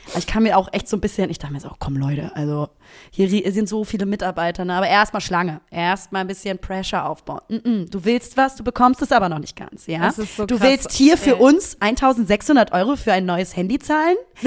Aber 0.09 0.19
ich 0.19 0.27
kam 0.27 0.45
mir 0.45 0.57
auch 0.57 0.69
echt 0.73 0.89
so 0.89 0.97
ein 0.97 1.01
bisschen, 1.01 1.31
ich 1.31 1.39
dachte 1.39 1.53
mir 1.53 1.61
so, 1.61 1.69
oh, 1.69 1.77
komm 1.79 1.97
Leute, 1.97 2.31
also 2.35 2.69
hier 3.11 3.53
sind 3.53 3.69
so 3.69 3.85
viele 3.85 4.07
Mitarbeiter, 4.07 4.65
ne? 4.65 4.75
aber 4.75 4.89
erstmal 4.89 5.21
Schlange, 5.21 5.61
erstmal 5.71 6.23
ein 6.23 6.27
bisschen 6.27 6.59
Pressure 6.59 7.05
aufbauen. 7.05 7.41
Mm 7.49 7.55
-mm, 7.55 7.91
du 7.91 8.05
willst 8.05 8.37
was, 8.37 8.57
du 8.57 8.65
bekommst 8.65 9.03
es 9.03 9.13
aber 9.13 9.29
noch 9.29 9.39
nicht 9.39 9.57
ganz, 9.57 9.87
ja? 9.87 10.13
So 10.13 10.47
du 10.47 10.59
krass. 10.59 10.69
willst 10.69 10.93
hier 10.93 11.17
für 11.17 11.37
uns 11.37 11.77
1600 11.81 12.73
Euro 12.73 12.97
für 12.97 13.13
ein 13.13 13.27
neues 13.27 13.57
Handy 13.57 13.79
zahlen? 13.79 14.17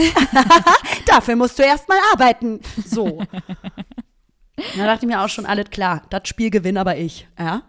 Dafür 1.05 1.35
musst 1.35 1.59
du 1.59 1.63
erstmal 1.63 1.97
arbeiten. 2.13 2.61
So. 2.85 3.21
Da 4.77 4.85
dachte 4.85 5.05
ich 5.05 5.09
mir 5.09 5.21
auch 5.21 5.29
schon, 5.29 5.45
alles 5.45 5.69
klar, 5.69 6.01
das 6.09 6.27
Spiel 6.27 6.49
gewinne 6.49 6.81
aber 6.81 6.97
ich, 6.97 7.27
ja? 7.39 7.63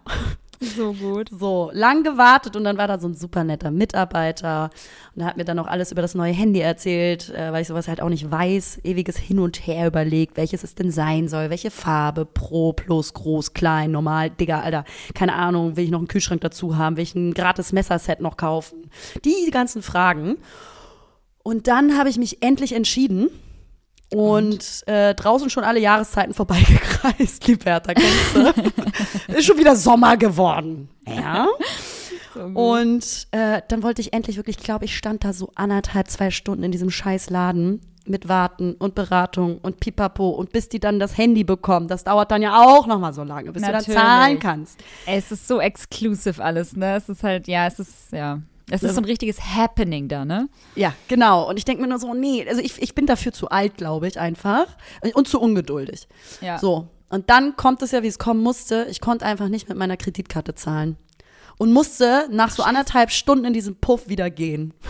So 0.61 0.93
gut. 0.93 1.29
So, 1.31 1.71
lang 1.73 2.03
gewartet 2.03 2.55
und 2.55 2.63
dann 2.63 2.77
war 2.77 2.87
da 2.87 2.99
so 2.99 3.07
ein 3.07 3.15
super 3.15 3.43
netter 3.43 3.71
Mitarbeiter 3.71 4.69
und 5.15 5.23
er 5.23 5.27
hat 5.27 5.35
mir 5.35 5.43
dann 5.43 5.57
auch 5.57 5.65
alles 5.65 5.91
über 5.91 6.03
das 6.03 6.13
neue 6.13 6.33
Handy 6.33 6.59
erzählt, 6.59 7.29
äh, 7.31 7.51
weil 7.51 7.63
ich 7.63 7.67
sowas 7.67 7.87
halt 7.87 7.99
auch 7.99 8.09
nicht 8.09 8.29
weiß. 8.29 8.81
Ewiges 8.83 9.17
Hin 9.17 9.39
und 9.39 9.65
Her 9.65 9.87
überlegt, 9.87 10.37
welches 10.37 10.63
es 10.63 10.75
denn 10.75 10.91
sein 10.91 11.27
soll, 11.27 11.49
welche 11.49 11.71
Farbe, 11.71 12.25
Pro, 12.25 12.73
Plus, 12.73 13.13
Groß, 13.13 13.53
Klein, 13.53 13.91
Normal, 13.91 14.29
Digga, 14.29 14.61
Alter, 14.61 14.85
keine 15.15 15.33
Ahnung, 15.33 15.77
will 15.77 15.85
ich 15.85 15.91
noch 15.91 15.99
einen 15.99 16.07
Kühlschrank 16.07 16.41
dazu 16.41 16.77
haben, 16.77 16.95
will 16.95 17.03
ich 17.03 17.15
ein 17.15 17.33
gratis 17.33 17.71
Messerset 17.71 18.21
noch 18.21 18.37
kaufen. 18.37 18.91
Die 19.25 19.49
ganzen 19.49 19.81
Fragen. 19.81 20.37
Und 21.43 21.67
dann 21.67 21.97
habe 21.97 22.09
ich 22.09 22.17
mich 22.17 22.43
endlich 22.43 22.73
entschieden. 22.73 23.29
Und, 24.13 24.83
äh, 24.87 25.15
draußen 25.15 25.49
schon 25.49 25.63
alle 25.63 25.79
Jahreszeiten 25.79 26.33
vorbeigekreist, 26.33 27.47
Liberta, 27.47 27.93
kennst 27.93 28.35
du? 28.35 29.33
Ist 29.33 29.45
schon 29.45 29.57
wieder 29.57 29.75
Sommer 29.75 30.17
geworden. 30.17 30.89
Ja. 31.07 31.47
So. 32.33 32.39
Und 32.43 33.27
äh, 33.31 33.61
dann 33.67 33.83
wollte 33.83 33.99
ich 33.99 34.13
endlich 34.13 34.37
wirklich, 34.37 34.57
ich 34.57 34.63
glaube, 34.63 34.85
ich 34.85 34.95
stand 34.95 35.25
da 35.25 35.33
so 35.33 35.51
anderthalb, 35.55 36.07
zwei 36.07 36.31
Stunden 36.31 36.63
in 36.63 36.71
diesem 36.71 36.89
scheiß 36.89 37.29
Laden 37.29 37.81
mit 38.05 38.27
Warten 38.27 38.73
und 38.73 38.95
Beratung 38.95 39.57
und 39.59 39.79
Pipapo 39.79 40.29
und 40.29 40.51
bis 40.51 40.69
die 40.69 40.79
dann 40.79 40.99
das 40.99 41.17
Handy 41.17 41.43
bekommen. 41.43 41.87
Das 41.87 42.03
dauert 42.03 42.31
dann 42.31 42.41
ja 42.41 42.57
auch 42.59 42.87
noch 42.87 42.99
mal 42.99 43.13
so 43.13 43.23
lange, 43.23 43.51
bis 43.51 43.61
du 43.61 43.71
Natürlich. 43.71 43.95
dann 43.95 43.95
zahlen 43.95 44.39
kannst. 44.39 44.79
Es 45.05 45.31
ist 45.31 45.47
so 45.47 45.59
exclusive 45.59 46.43
alles, 46.43 46.75
ne? 46.75 46.95
Es 46.95 47.09
ist 47.09 47.23
halt, 47.23 47.47
ja, 47.47 47.67
es 47.67 47.79
ist, 47.79 48.11
ja. 48.11 48.39
Es 48.71 48.83
ist 48.83 48.95
so 48.95 49.01
ein 49.01 49.05
richtiges 49.05 49.39
Happening 49.55 50.07
da, 50.07 50.25
ne? 50.25 50.49
Ja, 50.75 50.93
genau. 51.07 51.49
Und 51.49 51.57
ich 51.57 51.65
denke 51.65 51.81
mir 51.81 51.87
nur 51.87 51.99
so, 51.99 52.13
nee, 52.13 52.45
also 52.47 52.61
ich, 52.61 52.81
ich 52.81 52.95
bin 52.95 53.05
dafür 53.05 53.31
zu 53.31 53.49
alt, 53.49 53.77
glaube 53.77 54.07
ich, 54.07 54.19
einfach. 54.19 54.67
Und 55.13 55.27
zu 55.27 55.39
ungeduldig. 55.39 56.07
Ja. 56.41 56.57
So. 56.57 56.87
Und 57.09 57.29
dann 57.29 57.55
kommt 57.57 57.81
es 57.81 57.91
ja, 57.91 58.03
wie 58.03 58.07
es 58.07 58.19
kommen 58.19 58.41
musste. 58.41 58.87
Ich 58.89 59.01
konnte 59.01 59.25
einfach 59.25 59.49
nicht 59.49 59.67
mit 59.67 59.77
meiner 59.77 59.97
Kreditkarte 59.97 60.55
zahlen. 60.55 60.97
Und 61.57 61.73
musste 61.73 62.27
nach 62.31 62.49
so 62.49 62.63
anderthalb 62.63 63.11
Stunden 63.11 63.45
in 63.45 63.53
diesem 63.53 63.75
Puff 63.75 64.07
wieder 64.07 64.29
gehen. 64.29 64.73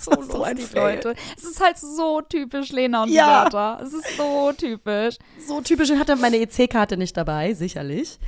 So, 0.00 0.22
so 0.22 0.42
ein 0.42 0.56
lustig. 0.56 0.76
Leute. 0.76 1.14
Es 1.36 1.44
ist 1.44 1.60
halt 1.60 1.76
so 1.76 2.20
typisch 2.22 2.70
Lena 2.70 3.02
und 3.02 3.10
Ja. 3.10 3.78
Es 3.82 3.92
ist 3.92 4.16
so 4.16 4.52
typisch. 4.56 5.16
so 5.46 5.60
typisch, 5.60 5.90
ich 5.90 5.98
hatte 5.98 6.16
meine 6.16 6.38
EC-Karte 6.38 6.96
nicht 6.96 7.16
dabei, 7.16 7.52
sicherlich. 7.52 8.18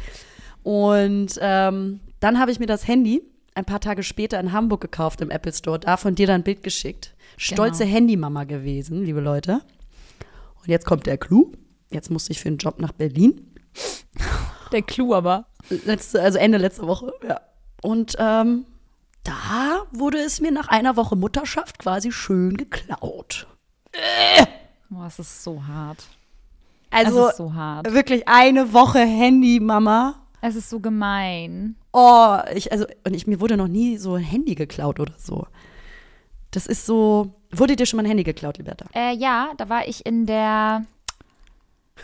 Und 0.62 1.38
ähm, 1.40 2.00
dann 2.18 2.38
habe 2.38 2.50
ich 2.50 2.58
mir 2.58 2.66
das 2.66 2.86
Handy 2.86 3.22
ein 3.54 3.64
paar 3.64 3.80
Tage 3.80 4.02
später 4.02 4.38
in 4.40 4.52
Hamburg 4.52 4.80
gekauft 4.80 5.20
im 5.20 5.30
Apple 5.30 5.52
Store, 5.52 5.78
da 5.78 5.96
von 5.96 6.14
dir 6.14 6.26
dann 6.26 6.42
ein 6.42 6.44
Bild 6.44 6.62
geschickt. 6.62 7.14
Stolze 7.36 7.84
Handymama 7.84 8.44
gewesen, 8.44 9.04
liebe 9.04 9.20
Leute. 9.20 9.60
Und 10.60 10.68
jetzt 10.68 10.86
kommt 10.86 11.06
der 11.06 11.18
Clou. 11.18 11.52
Jetzt 11.90 12.10
musste 12.10 12.32
ich 12.32 12.40
für 12.40 12.48
einen 12.48 12.58
Job 12.58 12.80
nach 12.80 12.92
Berlin. 12.92 13.54
Der 14.72 14.82
Clou 14.82 15.14
aber. 15.14 15.46
Letzte, 15.84 16.22
also 16.22 16.38
Ende 16.38 16.58
letzte 16.58 16.86
Woche, 16.86 17.12
ja. 17.26 17.40
Und 17.82 18.14
ähm, 18.18 18.66
da 19.24 19.82
wurde 19.90 20.18
es 20.18 20.40
mir 20.40 20.52
nach 20.52 20.68
einer 20.68 20.96
Woche 20.96 21.16
Mutterschaft 21.16 21.78
quasi 21.78 22.12
schön 22.12 22.56
geklaut. 22.56 23.46
Boah, 24.88 25.06
es 25.06 25.18
ist 25.18 25.42
so 25.42 25.66
hart. 25.66 26.04
Also 26.90 27.30
so 27.36 27.54
hart. 27.54 27.92
wirklich 27.92 28.26
eine 28.26 28.72
Woche 28.72 29.00
Handymama. 29.00 30.19
Es 30.42 30.56
ist 30.56 30.70
so 30.70 30.80
gemein. 30.80 31.76
Oh, 31.92 32.38
ich, 32.54 32.72
also, 32.72 32.86
und 33.06 33.14
ich, 33.14 33.26
mir 33.26 33.40
wurde 33.40 33.56
noch 33.56 33.68
nie 33.68 33.98
so 33.98 34.14
ein 34.14 34.24
Handy 34.24 34.54
geklaut 34.54 35.00
oder 35.00 35.14
so. 35.18 35.46
Das 36.50 36.66
ist 36.66 36.86
so. 36.86 37.34
Wurde 37.52 37.76
dir 37.76 37.86
schon 37.86 37.98
mal 37.98 38.04
ein 38.04 38.08
Handy 38.08 38.24
geklaut, 38.24 38.58
Liberta? 38.58 38.86
Äh, 38.94 39.14
ja, 39.14 39.52
da 39.56 39.68
war 39.68 39.86
ich 39.86 40.04
in 40.06 40.26
der. 40.26 40.84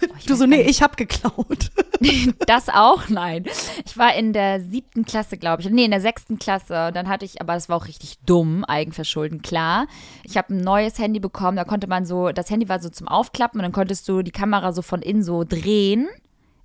Oh, 0.02 0.14
ich 0.18 0.26
Du 0.26 0.34
so, 0.34 0.44
nee, 0.44 0.60
ich 0.60 0.82
hab 0.82 0.98
geklaut. 0.98 1.70
Das 2.46 2.68
auch? 2.68 3.08
Nein. 3.08 3.46
Ich 3.86 3.96
war 3.96 4.14
in 4.14 4.34
der 4.34 4.60
siebten 4.60 5.06
Klasse, 5.06 5.38
glaube 5.38 5.62
ich. 5.62 5.70
Nee, 5.70 5.86
in 5.86 5.90
der 5.90 6.02
sechsten 6.02 6.38
Klasse. 6.38 6.90
Dann 6.92 7.08
hatte 7.08 7.24
ich, 7.24 7.40
aber 7.40 7.54
es 7.54 7.70
war 7.70 7.78
auch 7.78 7.86
richtig 7.86 8.18
dumm, 8.26 8.62
Eigenverschulden, 8.66 9.40
klar. 9.40 9.86
Ich 10.22 10.36
habe 10.36 10.52
ein 10.52 10.60
neues 10.60 10.98
Handy 10.98 11.18
bekommen, 11.18 11.56
da 11.56 11.64
konnte 11.64 11.86
man 11.86 12.04
so, 12.04 12.32
das 12.32 12.50
Handy 12.50 12.68
war 12.68 12.80
so 12.82 12.90
zum 12.90 13.08
Aufklappen 13.08 13.58
und 13.58 13.62
dann 13.62 13.72
konntest 13.72 14.06
du 14.10 14.20
die 14.20 14.30
Kamera 14.30 14.74
so 14.74 14.82
von 14.82 15.00
innen 15.00 15.22
so 15.22 15.44
drehen. 15.44 16.06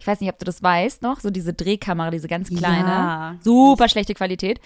Ich 0.01 0.07
weiß 0.07 0.19
nicht, 0.19 0.31
ob 0.31 0.39
du 0.39 0.45
das 0.45 0.63
weißt 0.63 1.03
noch, 1.03 1.19
so 1.19 1.29
diese 1.29 1.53
Drehkamera, 1.53 2.09
diese 2.09 2.27
ganz 2.27 2.49
kleine. 2.49 2.89
Ja. 2.89 3.35
Super 3.41 3.87
schlechte 3.87 4.15
Qualität. 4.15 4.59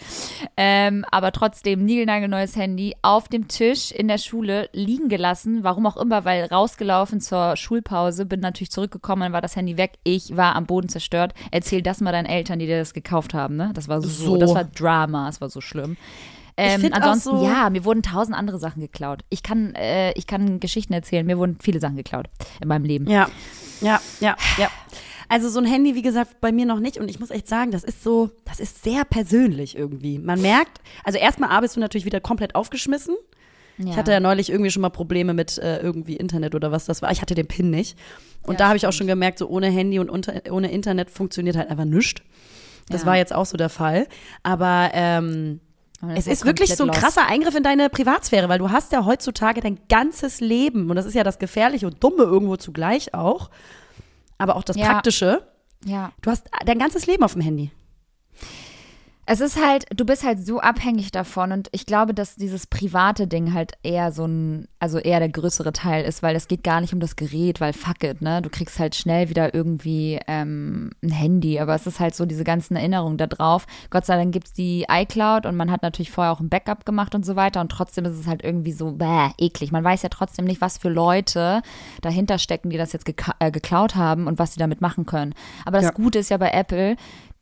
Ähm, 0.55 1.03
aber 1.11 1.33
trotzdem, 1.33 1.83
niegelnagelneues 1.83 2.55
Handy 2.55 2.95
auf 3.01 3.27
dem 3.27 3.49
Tisch 3.49 3.91
in 3.91 4.07
der 4.07 4.17
Schule 4.17 4.69
liegen 4.71 5.09
gelassen. 5.09 5.63
Warum 5.65 5.85
auch 5.87 5.97
immer, 5.97 6.23
weil 6.23 6.45
rausgelaufen 6.45 7.19
zur 7.19 7.57
Schulpause, 7.57 8.25
bin 8.25 8.39
natürlich 8.39 8.71
zurückgekommen, 8.71 9.23
dann 9.23 9.33
war 9.33 9.41
das 9.41 9.57
Handy 9.57 9.75
weg. 9.75 9.95
Ich 10.05 10.37
war 10.37 10.55
am 10.55 10.65
Boden 10.65 10.87
zerstört. 10.87 11.33
Erzähl 11.51 11.81
das 11.81 11.99
mal 11.99 12.13
deinen 12.13 12.27
Eltern, 12.27 12.57
die 12.59 12.65
dir 12.65 12.79
das 12.79 12.93
gekauft 12.93 13.33
haben, 13.33 13.57
ne? 13.57 13.71
Das 13.73 13.89
war 13.89 14.01
so, 14.01 14.07
So. 14.07 14.37
das 14.37 14.55
war 14.55 14.63
Drama, 14.63 15.27
es 15.27 15.41
war 15.41 15.49
so 15.49 15.59
schlimm. 15.59 15.97
Ähm, 16.57 16.89
ansonsten, 16.93 17.39
so- 17.39 17.43
ja, 17.45 17.69
mir 17.69 17.83
wurden 17.83 18.01
tausend 18.03 18.37
andere 18.37 18.57
Sachen 18.59 18.79
geklaut. 18.81 19.23
Ich 19.29 19.43
kann, 19.43 19.75
äh, 19.75 20.13
ich 20.13 20.27
kann 20.27 20.61
Geschichten 20.61 20.93
erzählen. 20.93 21.25
Mir 21.25 21.37
wurden 21.37 21.57
viele 21.61 21.81
Sachen 21.81 21.97
geklaut 21.97 22.27
in 22.61 22.69
meinem 22.69 22.85
Leben. 22.85 23.09
Ja, 23.09 23.27
ja, 23.81 23.99
ja, 24.21 24.37
ja. 24.57 24.69
Also 25.29 25.49
so 25.49 25.59
ein 25.59 25.65
Handy, 25.65 25.95
wie 25.95 26.01
gesagt, 26.01 26.39
bei 26.41 26.51
mir 26.51 26.65
noch 26.65 26.79
nicht. 26.79 26.97
Und 26.97 27.09
ich 27.09 27.19
muss 27.19 27.31
echt 27.31 27.47
sagen, 27.47 27.71
das 27.71 27.83
ist 27.83 28.03
so, 28.03 28.29
das 28.45 28.59
ist 28.59 28.83
sehr 28.83 29.05
persönlich 29.05 29.77
irgendwie. 29.77 30.19
Man 30.19 30.41
merkt, 30.41 30.81
also 31.03 31.17
erstmal 31.17 31.49
A, 31.51 31.61
bist 31.61 31.75
du 31.75 31.79
natürlich 31.79 32.05
wieder 32.05 32.21
komplett 32.21 32.55
aufgeschmissen. 32.55 33.15
Ich 33.77 33.97
hatte 33.97 34.11
ja 34.13 34.21
neulich 34.21 34.49
irgendwie 34.49 34.71
schon 34.71 34.81
mal 34.81 34.89
Probleme 34.89 35.33
mit 35.33 35.57
äh, 35.57 35.79
irgendwie 35.79 36.15
Internet 36.15 36.55
oder 36.55 36.71
was 36.71 36.85
das 36.85 37.01
war. 37.01 37.11
Ich 37.11 37.21
hatte 37.21 37.35
den 37.35 37.45
PIN 37.47 37.69
nicht. 37.69 37.97
Und 38.43 38.53
Ja, 38.53 38.59
da 38.59 38.67
habe 38.67 38.77
ich 38.77 38.87
auch 38.87 38.93
schon 38.93 39.07
gemerkt, 39.07 39.39
so 39.39 39.47
ohne 39.49 39.67
Handy 39.67 39.99
und 39.99 40.09
unter, 40.09 40.41
ohne 40.49 40.71
Internet 40.71 41.09
funktioniert 41.11 41.57
halt 41.57 41.69
einfach 41.69 41.83
nichts. 41.83 42.21
Das 42.87 43.01
Ja. 43.01 43.07
war 43.07 43.17
jetzt 43.17 43.33
auch 43.35 43.45
so 43.45 43.57
der 43.57 43.67
Fall. 43.69 44.07
Aber 44.43 44.91
ähm, 44.93 45.59
es 46.15 46.27
ist 46.27 46.45
wirklich 46.45 46.73
so 46.75 46.85
ein 46.85 46.91
krasser 46.91 47.27
Eingriff 47.27 47.55
in 47.55 47.63
deine 47.63 47.89
Privatsphäre, 47.89 48.47
weil 48.47 48.59
du 48.59 48.69
hast 48.71 48.91
ja 48.93 49.03
heutzutage 49.05 49.59
dein 49.59 49.79
ganzes 49.89 50.39
Leben 50.39 50.89
und 50.89 50.95
das 50.95 51.05
ist 51.05 51.13
ja 51.15 51.23
das 51.23 51.39
Gefährliche 51.39 51.87
und 51.87 52.01
Dumme 52.03 52.23
irgendwo 52.23 52.55
zugleich 52.57 53.13
auch, 53.13 53.49
aber 54.37 54.55
auch 54.55 54.63
das 54.63 54.75
Ja. 54.75 54.85
Praktische. 54.93 55.47
Ja. 55.83 56.11
Du 56.21 56.31
hast 56.31 56.45
dein 56.65 56.79
ganzes 56.79 57.05
Leben 57.05 57.23
auf 57.23 57.33
dem 57.33 57.41
Handy. 57.41 57.71
Es 59.27 59.41
ist 59.41 59.59
halt, 59.59 59.85
du 59.95 60.05
bist 60.05 60.23
halt 60.23 60.45
so 60.45 60.59
abhängig 60.59 61.11
davon 61.11 61.51
und 61.51 61.67
ich 61.71 61.87
glaube, 61.87 62.13
dass 62.13 62.35
dieses 62.35 62.67
private 62.67 63.25
Ding 63.27 63.53
halt 63.53 63.71
eher 63.81 64.11
so 64.11 64.25
ein, 64.25 64.67
also 64.77 64.99
eher 64.99 65.19
der 65.19 65.29
größere 65.29 65.73
Teil 65.73 66.05
ist, 66.05 66.21
weil 66.21 66.35
es 66.35 66.47
geht 66.47 66.63
gar 66.63 66.79
nicht 66.79 66.93
um 66.93 66.99
das 66.99 67.15
Gerät, 67.15 67.59
weil 67.59 67.73
fuck 67.73 68.03
it, 68.03 68.21
ne? 68.21 68.43
Du 68.43 68.51
kriegst 68.51 68.77
halt 68.77 68.93
schnell 68.93 69.29
wieder 69.29 69.55
irgendwie 69.55 70.19
ähm, 70.27 70.91
ein 71.03 71.09
Handy, 71.09 71.59
aber 71.59 71.73
es 71.73 71.87
ist 71.87 71.99
halt 71.99 72.13
so 72.13 72.27
diese 72.27 72.43
ganzen 72.43 72.75
Erinnerungen 72.75 73.17
da 73.17 73.25
drauf. 73.25 73.65
Gott 73.89 74.05
sei 74.05 74.15
Dank 74.15 74.31
gibt's 74.31 74.53
die 74.53 74.85
iCloud 74.87 75.47
und 75.47 75.55
man 75.55 75.71
hat 75.71 75.81
natürlich 75.81 76.11
vorher 76.11 76.31
auch 76.31 76.39
ein 76.39 76.49
Backup 76.49 76.85
gemacht 76.85 77.15
und 77.15 77.25
so 77.25 77.35
weiter 77.35 77.61
und 77.61 77.69
trotzdem 77.69 78.05
ist 78.05 78.19
es 78.19 78.27
halt 78.27 78.43
irgendwie 78.43 78.73
so 78.73 78.91
bäh, 78.91 79.29
eklig. 79.39 79.71
Man 79.71 79.83
weiß 79.83 80.03
ja 80.03 80.09
trotzdem 80.09 80.45
nicht, 80.45 80.61
was 80.61 80.77
für 80.77 80.89
Leute 80.89 81.63
dahinter 82.01 82.37
stecken, 82.37 82.69
die 82.69 82.77
das 82.77 82.93
jetzt 82.93 83.07
äh, 83.39 83.49
geklaut 83.49 83.95
haben 83.95 84.27
und 84.27 84.37
was 84.37 84.53
sie 84.53 84.59
damit 84.59 84.81
machen 84.81 85.07
können. 85.07 85.33
Aber 85.65 85.77
das 85.77 85.85
Ja. 85.85 85.91
Gute 85.91 86.19
ist 86.19 86.29
ja 86.29 86.37
bei 86.37 86.51
Apple, 86.51 86.95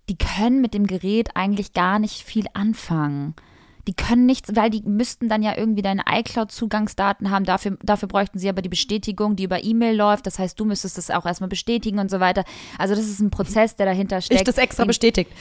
die 0.10 0.18
können 0.18 0.62
mit 0.62 0.74
dem 0.74 0.88
Gerät 0.88 1.36
eigentlich 1.36 1.74
gar 1.74 2.00
nicht 2.00 2.24
viel 2.24 2.46
anfangen. 2.54 3.36
Die 3.88 3.94
können 3.94 4.26
nichts, 4.26 4.56
weil 4.56 4.70
die 4.70 4.82
müssten 4.86 5.28
dann 5.28 5.42
ja 5.44 5.58
irgendwie 5.58 5.82
deine 5.82 6.04
iCloud-Zugangsdaten 6.10 7.30
haben. 7.32 7.44
Dafür, 7.46 7.78
dafür 7.84 8.08
bräuchten 8.08 8.40
sie 8.40 8.48
aber 8.50 8.62
die 8.62 8.70
Bestätigung, 8.70 9.36
die 9.36 9.44
über 9.44 9.64
E-Mail 9.64 9.96
läuft. 9.96 10.26
Das 10.26 10.40
heißt, 10.40 10.60
du 10.60 10.66
müsstest 10.66 10.98
das 10.98 11.10
auch 11.12 11.26
erstmal 11.26 11.50
bestätigen 11.50 12.00
und 12.00 12.10
so 12.10 12.20
weiter. 12.20 12.44
Also 12.78 12.96
das 12.96 13.06
ist 13.06 13.20
ein 13.20 13.30
Prozess, 13.30 13.76
der 13.76 13.86
dahinter 13.86 14.22
steckt. 14.22 14.40
Ich 14.42 14.46
das 14.46 14.58
extra 14.58 14.86
bestätigt. 14.86 15.32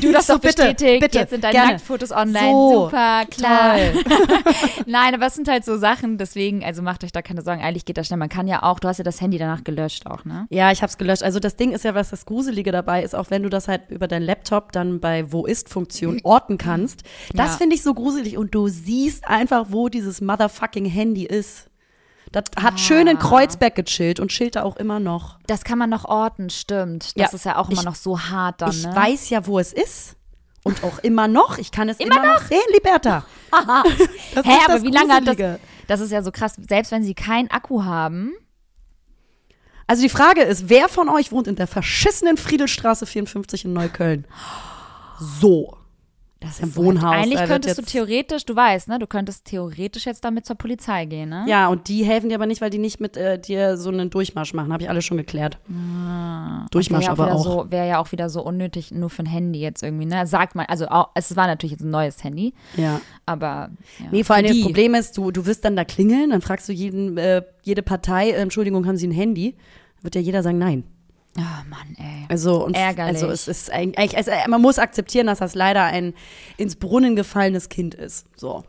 Du 0.00 0.12
das 0.12 0.26
doch 0.28 0.38
bitte, 0.38 0.62
bestätigt. 0.72 1.00
bitte, 1.00 1.18
Jetzt 1.18 1.30
sind 1.30 1.42
deine 1.44 1.52
gerne. 1.52 1.72
Nacktfotos 1.72 2.12
online. 2.12 2.50
So, 2.52 2.84
Super, 2.84 3.22
klar. 3.30 3.76
Nein, 4.86 5.14
aber 5.14 5.26
es 5.26 5.34
sind 5.34 5.48
halt 5.48 5.64
so 5.64 5.76
Sachen. 5.76 6.18
Deswegen, 6.18 6.64
also 6.64 6.82
macht 6.82 7.04
euch 7.04 7.12
da 7.12 7.22
keine 7.22 7.42
Sorgen. 7.42 7.60
Eigentlich 7.62 7.84
geht 7.84 7.96
das 7.96 8.06
schnell. 8.06 8.18
Man 8.18 8.28
kann 8.28 8.46
ja 8.46 8.62
auch, 8.62 8.78
du 8.80 8.88
hast 8.88 8.98
ja 8.98 9.04
das 9.04 9.20
Handy 9.20 9.38
danach 9.38 9.64
gelöscht 9.64 10.06
auch, 10.06 10.24
ne? 10.24 10.46
Ja, 10.50 10.70
ich 10.72 10.82
habe 10.82 10.90
es 10.90 10.98
gelöscht. 10.98 11.22
Also 11.22 11.40
das 11.40 11.56
Ding 11.56 11.72
ist 11.72 11.84
ja, 11.84 11.94
was 11.94 12.10
das 12.10 12.26
Gruselige 12.26 12.72
dabei 12.72 13.02
ist, 13.02 13.14
auch 13.14 13.30
wenn 13.30 13.42
du 13.42 13.48
das 13.48 13.68
halt 13.68 13.82
über 13.90 14.08
deinen 14.08 14.22
Laptop 14.24 14.72
dann 14.72 15.00
bei 15.00 15.30
Wo 15.32 15.46
ist-Funktion 15.46 16.20
orten 16.24 16.58
kannst. 16.58 17.02
Das 17.34 17.52
Ja. 17.52 17.56
finde 17.58 17.76
ich 17.76 17.79
so 17.82 17.94
gruselig 17.94 18.36
und 18.38 18.54
du 18.54 18.68
siehst 18.68 19.26
einfach, 19.28 19.66
wo 19.70 19.88
dieses 19.88 20.20
motherfucking 20.20 20.84
Handy 20.86 21.24
ist. 21.24 21.68
Das 22.32 22.44
hat 22.62 22.78
schön 22.78 23.06
in 23.08 23.18
Kreuzberg 23.18 23.74
gechillt 23.74 24.20
und 24.20 24.28
chillt 24.28 24.54
da 24.56 24.62
auch 24.62 24.76
immer 24.76 25.00
noch. 25.00 25.38
Das 25.48 25.64
kann 25.64 25.78
man 25.78 25.90
noch 25.90 26.04
orten, 26.04 26.48
stimmt. 26.50 27.04
Das 27.16 27.32
Ja, 27.32 27.36
ist 27.36 27.44
ja 27.44 27.56
auch 27.56 27.68
immer 27.70 27.80
ich- 27.80 27.84
noch 27.86 27.96
so 27.96 28.20
hart 28.20 28.60
dann, 28.62 28.70
ich 28.70 28.86
ne? 28.86 28.94
weiß 28.94 29.30
ja, 29.30 29.46
wo 29.46 29.58
es 29.58 29.72
ist. 29.72 30.16
Und 30.62 30.84
auch 30.84 30.98
immer 30.98 31.26
noch. 31.26 31.56
Ich 31.58 31.72
kann 31.72 31.88
es 31.88 31.98
immer, 31.98 32.22
noch? 32.24 32.42
sehen, 32.42 32.60
Liberta. 32.74 33.24
Das 34.34 34.44
Hä, 34.44 34.52
ist 34.58 34.68
aber 34.68 34.82
wie 34.82 34.90
lange 34.90 35.12
hat 35.14 35.26
das? 35.26 35.58
Das 35.88 36.00
ist 36.00 36.12
ja 36.12 36.22
so 36.22 36.30
krass. 36.30 36.54
Selbst 36.68 36.92
wenn 36.92 37.02
sie 37.02 37.14
keinen 37.14 37.50
Akku 37.50 37.82
haben, 37.84 38.32
Also 39.86 40.02
die 40.02 40.08
Frage 40.10 40.42
ist, 40.42 40.68
wer 40.68 40.88
von 40.88 41.08
euch 41.08 41.32
wohnt 41.32 41.48
in 41.48 41.56
der 41.56 41.66
verschissenen 41.66 42.36
Friedelstraße 42.36 43.06
54 43.06 43.64
in 43.64 43.72
Neukölln? 43.72 44.24
So. 45.18 45.76
Das 46.40 46.52
ist 46.52 46.62
ein 46.62 46.76
Wohnhaus. 46.76 47.14
Eigentlich 47.14 47.44
könntest 47.44 47.76
du 47.78 47.82
theoretisch, 47.82 48.46
du 48.46 48.56
weißt, 48.56 48.88
ne? 48.88 48.98
Du 48.98 49.06
könntest 49.06 49.44
theoretisch 49.44 50.06
jetzt 50.06 50.24
damit 50.24 50.46
zur 50.46 50.56
Polizei 50.56 51.04
gehen, 51.04 51.28
ne? 51.28 51.44
Ja, 51.46 51.68
und 51.68 51.88
die 51.88 52.02
helfen 52.04 52.30
dir 52.30 52.36
aber 52.36 52.46
nicht, 52.46 52.62
weil 52.62 52.70
die 52.70 52.78
nicht 52.78 52.98
mit 52.98 53.18
äh, 53.18 53.38
dir 53.38 53.76
so 53.76 53.90
einen 53.90 54.08
Durchmarsch 54.08 54.54
machen. 54.54 54.72
Habe 54.72 54.82
ich 54.82 54.88
alles 54.88 55.04
schon 55.04 55.18
geklärt. 55.18 55.58
Durchmarsch 56.70 57.04
Wäre 57.04 57.12
aber 57.12 57.26
wieder 57.26 57.34
auch. 57.36 57.44
So, 57.44 57.70
Wäre 57.70 57.86
ja 57.88 57.98
auch 57.98 58.10
wieder 58.12 58.30
so 58.30 58.42
unnötig, 58.42 58.90
nur 58.90 59.10
für 59.10 59.22
ein 59.22 59.26
Handy 59.26 59.60
jetzt 59.60 59.82
irgendwie, 59.82 60.06
ne? 60.06 60.26
Sagt 60.26 60.54
man, 60.54 60.64
also 60.66 60.88
auch, 60.88 61.10
es 61.14 61.36
war 61.36 61.46
natürlich 61.46 61.72
jetzt 61.72 61.82
ein 61.84 61.90
neues 61.90 62.24
Handy, 62.24 62.54
Ja. 62.76 63.00
aber. 63.26 63.70
Ja, 63.98 64.06
Nee, 64.10 64.24
vor 64.24 64.36
allem 64.36 64.46
das. 64.46 64.60
Problem 64.62 64.94
ist, 64.94 65.16
du, 65.18 65.30
du 65.30 65.44
wirst 65.46 65.64
dann 65.64 65.76
da 65.76 65.84
klingeln, 65.84 66.30
dann 66.30 66.40
fragst 66.40 66.68
du 66.68 66.72
jeden, 66.72 67.18
äh, 67.18 67.42
jede 67.62 67.82
Partei, 67.82 68.30
äh, 68.30 68.36
Entschuldigung, 68.36 68.86
haben 68.86 68.96
Sie 68.96 69.06
ein 69.06 69.12
Handy? 69.12 69.56
Dann 69.96 70.04
wird 70.04 70.14
ja 70.14 70.20
jeder 70.22 70.42
sagen, 70.42 70.56
nein. 70.58 70.84
Oh 71.38 71.68
Mann, 71.68 71.96
ey. 71.96 72.26
Also, 72.28 72.64
und 72.64 72.74
Ärgerlich. 72.74 73.14
also 73.22 73.28
es 73.28 73.46
ist 73.46 73.72
eigentlich, 73.72 74.16
also 74.16 74.32
man 74.48 74.60
muss 74.60 74.78
akzeptieren, 74.78 75.26
dass 75.28 75.38
das 75.38 75.54
leider 75.54 75.84
ein 75.84 76.14
ins 76.56 76.76
Brunnen 76.76 77.14
gefallenes 77.14 77.68
Kind 77.68 77.94
ist. 77.94 78.26
So. 78.36 78.64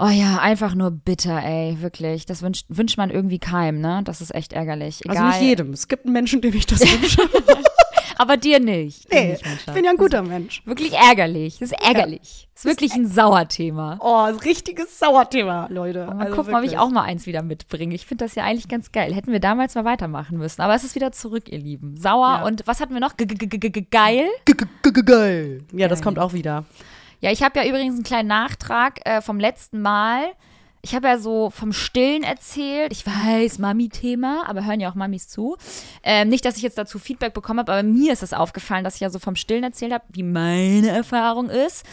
Oh 0.00 0.08
ja, 0.08 0.38
einfach 0.38 0.74
nur 0.74 0.90
bitter, 0.92 1.42
ey, 1.42 1.78
wirklich. 1.80 2.24
Das 2.26 2.42
wünscht, 2.42 2.66
wünscht 2.68 2.98
man 2.98 3.10
irgendwie 3.10 3.38
keinem, 3.40 3.80
ne? 3.80 4.02
Das 4.04 4.20
ist 4.20 4.32
echt 4.34 4.52
ärgerlich. 4.52 5.04
Egal. 5.04 5.16
Also 5.16 5.28
nicht 5.38 5.48
jedem. 5.48 5.72
Es 5.72 5.88
gibt 5.88 6.04
einen 6.04 6.12
Menschen, 6.12 6.40
dem 6.40 6.54
ich 6.54 6.66
das 6.66 6.80
wünsche. 6.82 7.22
Aber 8.18 8.36
dir 8.36 8.60
nicht. 8.60 9.10
Nee, 9.12 9.30
nicht, 9.32 9.44
ich 9.46 9.72
bin 9.72 9.84
ja 9.84 9.92
ein 9.92 9.96
guter 9.96 10.22
Mensch. 10.22 10.62
Wirklich 10.66 10.92
ärgerlich. 10.92 11.58
Das 11.60 11.70
ist 11.70 11.80
ärgerlich. 11.80 12.48
Das 12.52 12.64
ist 12.64 12.70
wirklich 12.70 12.92
ein 12.94 13.06
Sauerthema. 13.06 13.98
Oh, 14.00 14.16
ein 14.16 14.34
richtiges 14.36 14.98
Sauerthema, 14.98 15.68
Leute. 15.70 16.06
Mal 16.06 16.26
Also 16.26 16.36
gucken, 16.36 16.54
ob 16.54 16.64
ich 16.64 16.76
auch 16.78 16.90
mal 16.90 17.02
eins 17.02 17.26
wieder 17.26 17.42
mitbringe. 17.42 17.94
Ich 17.94 18.06
finde 18.06 18.24
das 18.24 18.34
ja 18.34 18.44
eigentlich 18.44 18.68
ganz 18.68 18.90
geil. 18.92 19.14
Hätten 19.14 19.30
wir 19.32 19.40
damals 19.40 19.76
mal 19.76 19.84
weitermachen 19.84 20.36
müssen. 20.38 20.60
Aber 20.62 20.74
es 20.74 20.82
ist 20.84 20.94
wieder 20.96 21.12
zurück, 21.12 21.48
ihr 21.48 21.58
Lieben. 21.58 21.96
Sauer 21.96 22.38
Ja. 22.40 22.44
und 22.44 22.66
was 22.66 22.80
hatten 22.80 22.92
wir 22.92 23.00
noch? 23.00 23.16
G 23.16 23.24
-g 23.24 23.38
-g 23.38 23.48
-g 23.48 23.70
-g 23.70 23.86
Geil. 23.90 24.26
Geil. 25.04 25.62
Ja, 25.72 25.86
das 25.88 26.02
kommt 26.02 26.18
auch 26.18 26.32
wieder. 26.32 26.64
Ja, 27.20 27.30
ich 27.30 27.42
habe 27.42 27.60
ja 27.60 27.66
übrigens 27.68 27.94
einen 27.94 28.04
kleinen 28.04 28.28
Nachtrag 28.28 29.00
äh, 29.04 29.20
vom 29.22 29.38
letzten 29.40 29.80
Mal. 29.80 30.22
Ich 30.80 30.94
habe 30.94 31.08
ja 31.08 31.18
so 31.18 31.50
vom 31.50 31.72
Stillen 31.72 32.22
erzählt. 32.22 32.92
Ich 32.92 33.04
weiß, 33.04 33.58
Mami-Thema, 33.58 34.44
aber 34.46 34.64
hören 34.64 34.80
ja 34.80 34.90
auch 34.90 34.94
Mamis 34.94 35.28
zu. 35.28 35.56
Ähm, 36.02 36.28
nicht, 36.28 36.44
dass 36.44 36.56
ich 36.56 36.62
jetzt 36.62 36.78
dazu 36.78 36.98
Feedback 36.98 37.34
bekommen 37.34 37.58
habe, 37.58 37.72
aber 37.72 37.82
mir 37.82 38.12
ist 38.12 38.22
es 38.22 38.32
aufgefallen, 38.32 38.84
dass 38.84 38.94
ich 38.94 39.00
ja 39.00 39.10
so 39.10 39.18
vom 39.18 39.34
Stillen 39.34 39.64
erzählt 39.64 39.92
habe, 39.92 40.04
wie 40.10 40.22
meine 40.22 40.88
Erfahrung 40.88 41.50
ist. 41.50 41.84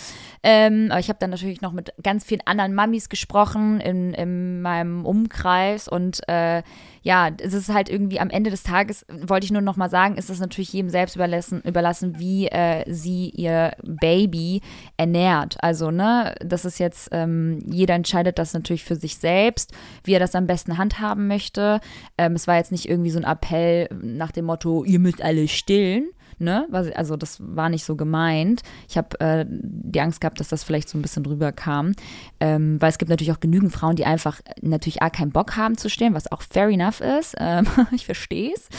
Ähm, 0.44 0.90
aber 0.92 1.00
ich 1.00 1.10
habe 1.10 1.18
dann 1.20 1.32
natürlich 1.32 1.62
noch 1.62 1.72
mit 1.72 1.94
ganz 2.04 2.24
vielen 2.24 2.46
anderen 2.46 2.76
Mamis 2.76 3.10
gesprochen 3.10 3.80
in, 3.80 4.14
in 4.14 4.62
meinem 4.62 5.06
Umkreis 5.06 5.88
und 5.88 6.22
äh, 6.30 6.62
ja, 7.06 7.30
es 7.38 7.54
ist 7.54 7.72
halt 7.72 7.88
irgendwie 7.88 8.20
am 8.20 8.32
Ende 8.32 8.50
des 8.50 8.64
Tages, 8.64 9.06
wollte 9.10 9.46
ich 9.46 9.52
nur 9.52 9.62
noch 9.62 9.78
mal 9.78 9.92
sagen, 9.92 10.18
ist 10.18 10.32
es 10.32 10.40
natürlich 10.40 10.74
jedem 10.74 10.90
selbst 10.90 11.16
überlassen, 11.16 11.62
überlassen 11.62 12.18
wie 12.18 12.48
äh, 12.48 12.84
sie 12.92 13.30
ihr 13.30 13.74
Baby 13.84 14.62
ernährt. 14.98 15.56
Also, 15.60 15.92
ne, 15.92 16.34
das 16.44 16.66
ist 16.66 16.80
jetzt, 16.80 17.10
ähm, 17.12 17.62
jeder 17.68 17.94
entscheidet 17.94 18.40
das 18.40 18.56
natürlich 18.56 18.84
für 18.84 18.96
sich 18.96 19.18
selbst, 19.18 19.72
wie 20.04 20.14
er 20.14 20.20
das 20.20 20.34
am 20.34 20.48
besten 20.48 20.80
handhaben 20.80 21.28
möchte. 21.28 21.80
Ähm, 22.18 22.34
es 22.34 22.48
war 22.48 22.58
jetzt 22.58 22.72
nicht 22.72 22.90
irgendwie 22.90 23.12
so 23.12 23.20
ein 23.20 23.24
Appell 23.24 23.88
nach 24.02 24.32
dem 24.32 24.46
Motto, 24.46 24.84
ihr 24.84 25.00
müsst 25.00 25.22
alle 25.22 25.48
stillen. 25.48 26.10
Ne? 26.38 26.68
Also 26.72 27.16
das 27.16 27.38
war 27.40 27.70
nicht 27.70 27.86
so 27.86 27.96
gemeint. 27.96 28.62
Ich 28.90 28.98
habe 28.98 29.20
äh, 29.20 29.46
die 29.48 30.02
Angst 30.02 30.22
gehabt, 30.22 30.40
dass 30.40 30.50
das 30.50 30.64
vielleicht 30.64 30.90
so 30.90 30.98
ein 30.98 31.02
bisschen 31.02 31.24
drüber 31.24 31.52
kam. 31.52 31.94
Ähm, 32.40 32.82
weil 32.82 32.90
es 32.90 32.98
gibt 32.98 33.10
natürlich 33.10 33.32
auch 33.32 33.40
genügend 33.40 33.72
Frauen, 33.72 33.96
die 33.96 34.06
einfach 34.06 34.42
natürlich 34.62 35.02
A, 35.02 35.10
keinen 35.10 35.32
Bock 35.32 35.56
haben 35.56 35.78
zu 35.78 35.90
stillen, 35.90 36.14
was 36.14 36.32
auch 36.32 36.42
fair 36.42 36.68
enough 36.68 37.02
ist. 37.02 37.36
Ähm, 37.40 37.68
ich 37.92 38.06
verstehe 38.06 38.54
es. 38.54 38.70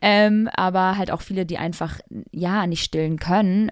Ähm, 0.00 0.48
aber 0.54 0.96
halt 0.96 1.10
auch 1.10 1.22
viele, 1.22 1.46
die 1.46 1.58
einfach, 1.58 1.98
ja, 2.32 2.66
nicht 2.66 2.84
stillen 2.84 3.18
können. 3.18 3.70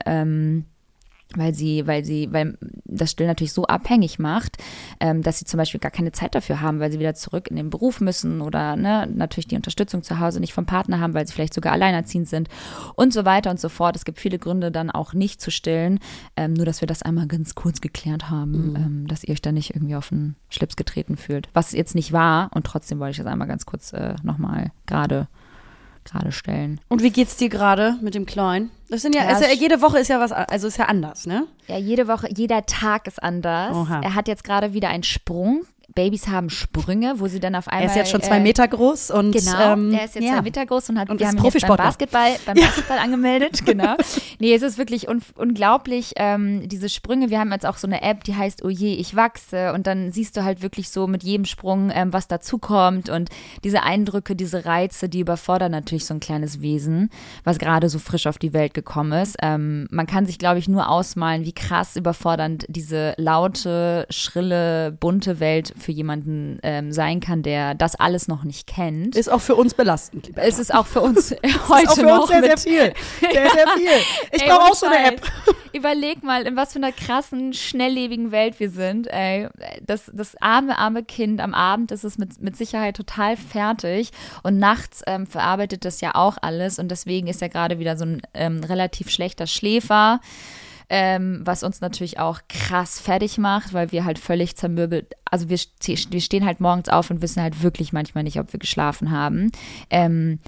Weil 1.37 1.53
sie, 1.53 1.87
weil 1.87 2.05
sie, 2.05 2.33
weil 2.33 2.57
das 2.87 3.11
Stillen 3.11 3.29
natürlich 3.29 3.53
so 3.53 3.65
abhängig 3.67 4.19
macht, 4.19 4.57
ähm, 4.99 5.23
dass 5.23 5.39
sie 5.39 5.45
zum 5.45 5.59
Beispiel 5.59 5.79
gar 5.79 5.91
keine 5.91 6.11
Zeit 6.11 6.35
dafür 6.35 6.63
haben, 6.63 6.81
weil 6.81 6.91
sie 6.91 6.99
wieder 6.99 7.15
zurück 7.15 7.49
in 7.49 7.57
den 7.57 7.69
Beruf 7.69 8.01
müssen 8.01 8.41
oder 8.41 8.77
ne, 8.77 9.07
natürlich 9.15 9.47
die 9.47 9.57
Unterstützung 9.57 10.03
zu 10.03 10.21
Hause 10.21 10.41
nicht 10.41 10.55
vom 10.55 10.65
Partner 10.65 11.01
haben, 11.01 11.13
weil 11.13 11.27
sie 11.27 11.35
vielleicht 11.35 11.53
sogar 11.53 11.75
alleinerziehend 11.75 12.29
sind 12.29 12.49
und 12.95 13.13
so 13.13 13.27
weiter 13.27 13.51
und 13.51 13.61
so 13.61 13.69
fort. 13.69 13.95
Es 13.95 14.07
gibt 14.07 14.19
viele 14.19 14.39
Gründe 14.39 14.71
dann 14.71 14.91
auch 14.91 15.13
nicht 15.13 15.43
zu 15.43 15.51
stillen, 15.51 15.99
ähm, 16.37 16.55
nur 16.55 16.65
dass 16.65 16.81
wir 16.81 16.89
das 16.89 17.03
einmal 17.03 17.27
ganz 17.27 17.55
kurz 17.55 17.83
geklärt 17.83 18.31
haben, 18.31 18.75
ähm, 18.77 19.07
dass 19.07 19.23
ihr 19.23 19.33
euch 19.33 19.43
da 19.43 19.53
nicht 19.53 19.75
irgendwie 19.75 19.97
auf 19.97 20.09
den 20.09 20.35
Schlips 20.49 20.77
getreten 20.77 21.19
fühlt, 21.19 21.49
was 21.53 21.73
jetzt 21.73 21.95
nicht 21.95 22.13
war 22.13 22.51
und 22.55 22.65
trotzdem 22.65 23.01
wollte 23.01 23.13
ich 23.13 23.19
das 23.19 23.27
einmal 23.27 23.49
ganz 23.49 23.67
kurz 23.67 23.93
äh, 23.93 24.15
nochmal 24.23 24.73
gerade 24.87 25.29
gerade 26.11 26.33
stellen. 26.33 26.81
Und 26.89 27.03
wie 27.03 27.11
geht's 27.11 27.37
dir 27.37 27.49
gerade 27.49 27.97
mit 28.01 28.15
dem 28.15 28.27
Kleinen? 28.27 28.71
Das 28.89 29.03
sind 29.03 29.15
ja, 29.15 29.25
Ja, 29.25 29.41
ja, 29.41 29.53
jede 29.53 29.83
Woche 29.83 29.99
ist 29.99 30.09
ja 30.09 30.21
was, 30.21 30.33
also 30.33 30.67
ist 30.67 30.79
ja 30.79 30.87
anders, 30.87 31.27
ne? 31.27 31.47
Ja, 31.67 31.77
jede 31.77 32.09
Woche, 32.09 32.29
jeder 32.35 32.65
Tag 32.67 33.07
ist 33.07 33.23
anders. 33.23 33.77
Oha. 33.77 34.01
Er 34.03 34.15
hat 34.15 34.29
jetzt 34.29 34.45
gerade 34.45 34.73
wieder 34.73 34.89
einen 34.89 35.03
Sprung. 35.03 35.65
Babys 35.99 36.29
haben 36.29 36.49
Sprünge, 36.49 37.15
wo 37.17 37.27
sie 37.27 37.41
dann 37.41 37.57
auf 37.57 37.67
einmal. 37.67 37.83
Er 37.83 37.91
ist 37.91 37.97
jetzt 37.97 38.11
schon 38.13 38.23
zwei 38.23 38.37
äh, 38.37 38.41
Meter 38.41 38.69
groß 38.69 39.11
und 39.11 39.33
Genau, 39.33 39.73
ähm, 39.73 39.91
der 39.91 40.05
ist 40.05 40.15
jetzt 40.15 40.25
ja. 40.25 40.35
zwei 40.35 40.43
Meter 40.43 40.65
groß 40.65 40.91
und 40.91 40.99
hat 41.01 41.11
Und 41.11 41.19
wir 41.19 41.27
haben 41.27 41.37
ihn 41.39 41.43
jetzt 41.43 41.67
beim. 41.67 41.77
Basketball, 41.77 42.37
beim 42.47 42.57
Basketball 42.57 42.99
angemeldet, 42.99 43.63
genau. 43.67 43.97
Nee, 44.39 44.55
es 44.55 44.63
ist 44.63 44.79
wirklich 44.79 45.09
un 45.09 45.23
unglaublich, 45.35 46.13
ähm, 46.15 46.69
diese 46.69 46.89
Sprünge. 46.89 47.31
Wir 47.31 47.41
haben 47.41 47.51
jetzt 47.51 47.67
auch 47.67 47.79
so 47.79 47.89
eine 47.89 48.03
App, 48.03 48.23
die 48.23 48.37
heißt 48.37 48.65
Oh 48.65 48.69
je, 48.69 48.95
ich 48.95 49.17
wachse. 49.17 49.73
Und 49.73 49.89
dann 49.89 50.13
siehst 50.13 50.37
du 50.37 50.45
halt 50.45 50.63
wirklich 50.63 50.89
so 50.91 51.09
mit 51.09 51.25
jedem 51.25 51.47
Sprung, 51.47 51.91
ähm, 51.93 52.13
was 52.13 52.29
dazukommt 52.29 53.09
und 53.09 53.31
diese 53.65 53.83
Eindrücke, 53.83 54.37
diese 54.37 54.67
Reize, 54.67 55.09
die 55.09 55.19
überfordern 55.19 55.73
natürlich 55.73 56.05
so 56.05 56.15
ein 56.15 56.21
kleines 56.21 56.61
Wesen, 56.61 57.11
was 57.43 57.59
gerade 57.59 57.89
so 57.89 57.99
frisch 57.99 58.29
auf 58.29 58.39
die 58.39 58.53
Welt 58.53 58.73
gekommen 58.73 59.21
ist. 59.21 59.37
Ähm, 59.43 59.89
man 59.91 60.07
kann 60.07 60.27
sich, 60.27 60.39
glaube 60.39 60.61
ich, 60.61 60.69
nur 60.69 60.89
ausmalen, 60.89 61.45
wie 61.45 61.53
krass 61.53 61.97
überfordernd 61.97 62.67
diese 62.69 63.15
laute, 63.17 64.07
schrille, 64.11 64.93
bunte 64.93 65.41
Welt 65.41 65.75
für 65.77 65.88
jemanden 65.93 66.59
ähm, 66.63 66.93
sein 66.93 67.21
kann, 67.21 67.43
der 67.43 67.75
das 67.75 67.95
alles 67.95 68.29
noch 68.29 68.45
nicht 68.45 68.67
kennt. 68.67 69.17
Ist 69.17 69.31
auch 69.31 69.41
für 69.41 69.55
uns 69.57 69.75
belastend. 69.75 70.31
Es 70.37 70.59
ist 70.59 70.75
auch 70.75 70.87
für 70.87 71.01
uns 71.01 71.31
heute 71.69 71.85
ist 71.85 71.91
auch 71.91 71.95
für 71.95 72.03
noch 72.03 72.21
uns 72.21 72.29
sehr, 72.29 72.43
sehr 72.43 72.59
viel. 72.59 72.95
Sehr, 73.21 73.51
sehr 73.51 73.69
viel. 73.77 73.89
Ich 74.33 74.45
brauche 74.45 74.71
auch 74.71 74.75
so 74.75 74.87
eine. 74.87 74.99
App. 75.09 75.23
Überleg 75.73 76.23
mal, 76.23 76.47
in 76.47 76.57
was 76.57 76.73
für 76.73 76.79
einer 76.79 76.93
krassen, 76.93 77.53
schnelllebigen 77.53 78.33
Welt 78.33 78.59
wir 78.59 78.71
sind. 78.71 79.07
Ey, 79.07 79.49
das, 79.85 80.11
das 80.15 80.35
arme, 80.41 80.79
arme 80.79 81.05
Kind 81.05 81.41
am 81.41 81.55
Abend 81.55 81.93
ist 81.93 82.05
es 82.05 82.19
mit, 82.19 82.41
mit 82.41 82.57
Sicherheit 82.57 82.97
total 82.97 83.37
fertig 83.37 84.11
und 84.43 84.59
nachts 84.59 85.03
ähm, 85.07 85.27
verarbeitet 85.27 85.85
das 85.85 86.01
ja 86.01 86.15
auch 86.15 86.39
alles 86.41 86.79
und 86.79 86.89
deswegen 86.89 87.27
ist 87.27 87.43
er 87.43 87.49
gerade 87.49 87.79
wieder 87.79 87.97
so 87.97 88.05
ein 88.05 88.23
ähm, 88.35 88.65
relativ 88.65 89.11
schlechter 89.11 89.47
Schläfer. 89.47 90.21
Ähm, 90.91 91.43
was 91.45 91.63
uns 91.63 91.81
natürlich 91.81 92.19
auch 92.19 92.41
krass 92.49 92.99
fertig 92.99 93.37
macht, 93.37 93.75
weil 93.75 93.93
wir 93.93 94.05
halt 94.07 94.19
völlig 94.19 94.57
zermürbelt, 94.57 95.15
also 95.31 95.51
wir, 95.51 95.59
wir 95.59 96.21
stehen 96.21 96.47
halt 96.47 96.61
morgens 96.61 96.89
auf 96.89 97.11
und 97.11 97.21
wissen 97.21 97.43
halt 97.43 97.63
wirklich 97.63 97.93
manchmal 97.93 98.25
nicht, 98.25 98.41
ob 98.41 98.53
wir 98.53 98.59
geschlafen 98.59 99.11
haben. 99.11 99.53
Ähm, 99.91 100.39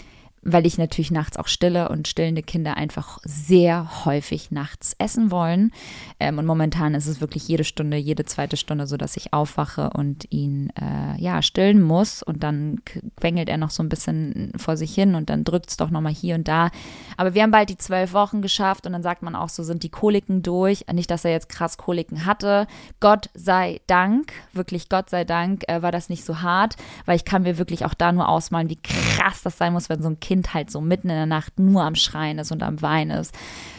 weil 0.42 0.66
ich 0.66 0.78
natürlich 0.78 1.10
nachts 1.10 1.36
auch 1.36 1.48
stille 1.48 1.88
und 1.90 2.08
stillende 2.08 2.42
Kinder 2.42 2.76
einfach 2.76 3.18
sehr 3.24 4.04
häufig 4.04 4.50
nachts 4.50 4.94
essen 4.98 5.30
wollen. 5.30 5.72
Ähm, 6.18 6.38
und 6.38 6.46
momentan 6.46 6.94
ist 6.94 7.06
es 7.06 7.20
wirklich 7.20 7.46
jede 7.46 7.64
Stunde, 7.64 7.96
jede 7.98 8.24
zweite 8.24 8.56
Stunde 8.56 8.86
so, 8.86 8.96
dass 8.96 9.16
ich 9.16 9.32
aufwache 9.32 9.90
und 9.90 10.30
ihn 10.30 10.72
äh, 10.80 11.20
ja 11.20 11.42
stillen 11.42 11.82
muss. 11.82 12.22
Und 12.22 12.42
dann 12.42 12.80
quengelt 13.16 13.48
er 13.48 13.58
noch 13.58 13.70
so 13.70 13.82
ein 13.82 13.90
bisschen 13.90 14.52
vor 14.56 14.76
sich 14.76 14.94
hin 14.94 15.14
und 15.14 15.28
dann 15.28 15.44
drückt 15.44 15.70
es 15.70 15.76
doch 15.76 15.90
nochmal 15.90 16.14
hier 16.14 16.36
und 16.36 16.48
da. 16.48 16.70
Aber 17.18 17.34
wir 17.34 17.42
haben 17.42 17.50
bald 17.50 17.68
die 17.68 17.78
zwölf 17.78 18.14
Wochen 18.14 18.40
geschafft 18.40 18.86
und 18.86 18.92
dann 18.94 19.02
sagt 19.02 19.22
man 19.22 19.34
auch 19.34 19.50
so, 19.50 19.62
sind 19.62 19.82
die 19.82 19.90
Koliken 19.90 20.42
durch. 20.42 20.86
Nicht, 20.92 21.10
dass 21.10 21.24
er 21.24 21.32
jetzt 21.32 21.50
krass 21.50 21.76
Koliken 21.76 22.24
hatte. 22.24 22.66
Gott 23.00 23.28
sei 23.34 23.80
Dank, 23.86 24.32
wirklich 24.54 24.88
Gott 24.88 25.10
sei 25.10 25.24
Dank, 25.24 25.64
äh, 25.68 25.82
war 25.82 25.92
das 25.92 26.08
nicht 26.08 26.24
so 26.24 26.40
hart, 26.40 26.76
weil 27.04 27.16
ich 27.16 27.26
kann 27.26 27.42
mir 27.42 27.58
wirklich 27.58 27.84
auch 27.84 27.94
da 27.94 28.10
nur 28.10 28.28
ausmalen, 28.28 28.70
wie 28.70 28.80
krass 28.82 29.42
das 29.42 29.58
sein 29.58 29.74
muss, 29.74 29.90
wenn 29.90 30.02
so 30.02 30.08
ein 30.08 30.18
Kind 30.18 30.29
halt 30.54 30.70
so 30.70 30.80
mitten 30.80 31.08
in 31.10 31.16
der 31.16 31.26
Nacht 31.26 31.58
nur 31.58 31.82
am 31.82 31.94
Schreien 31.94 32.38
ist 32.38 32.52
und 32.52 32.62
am 32.62 32.80
Weinen 32.82 33.10
ist. 33.10 33.34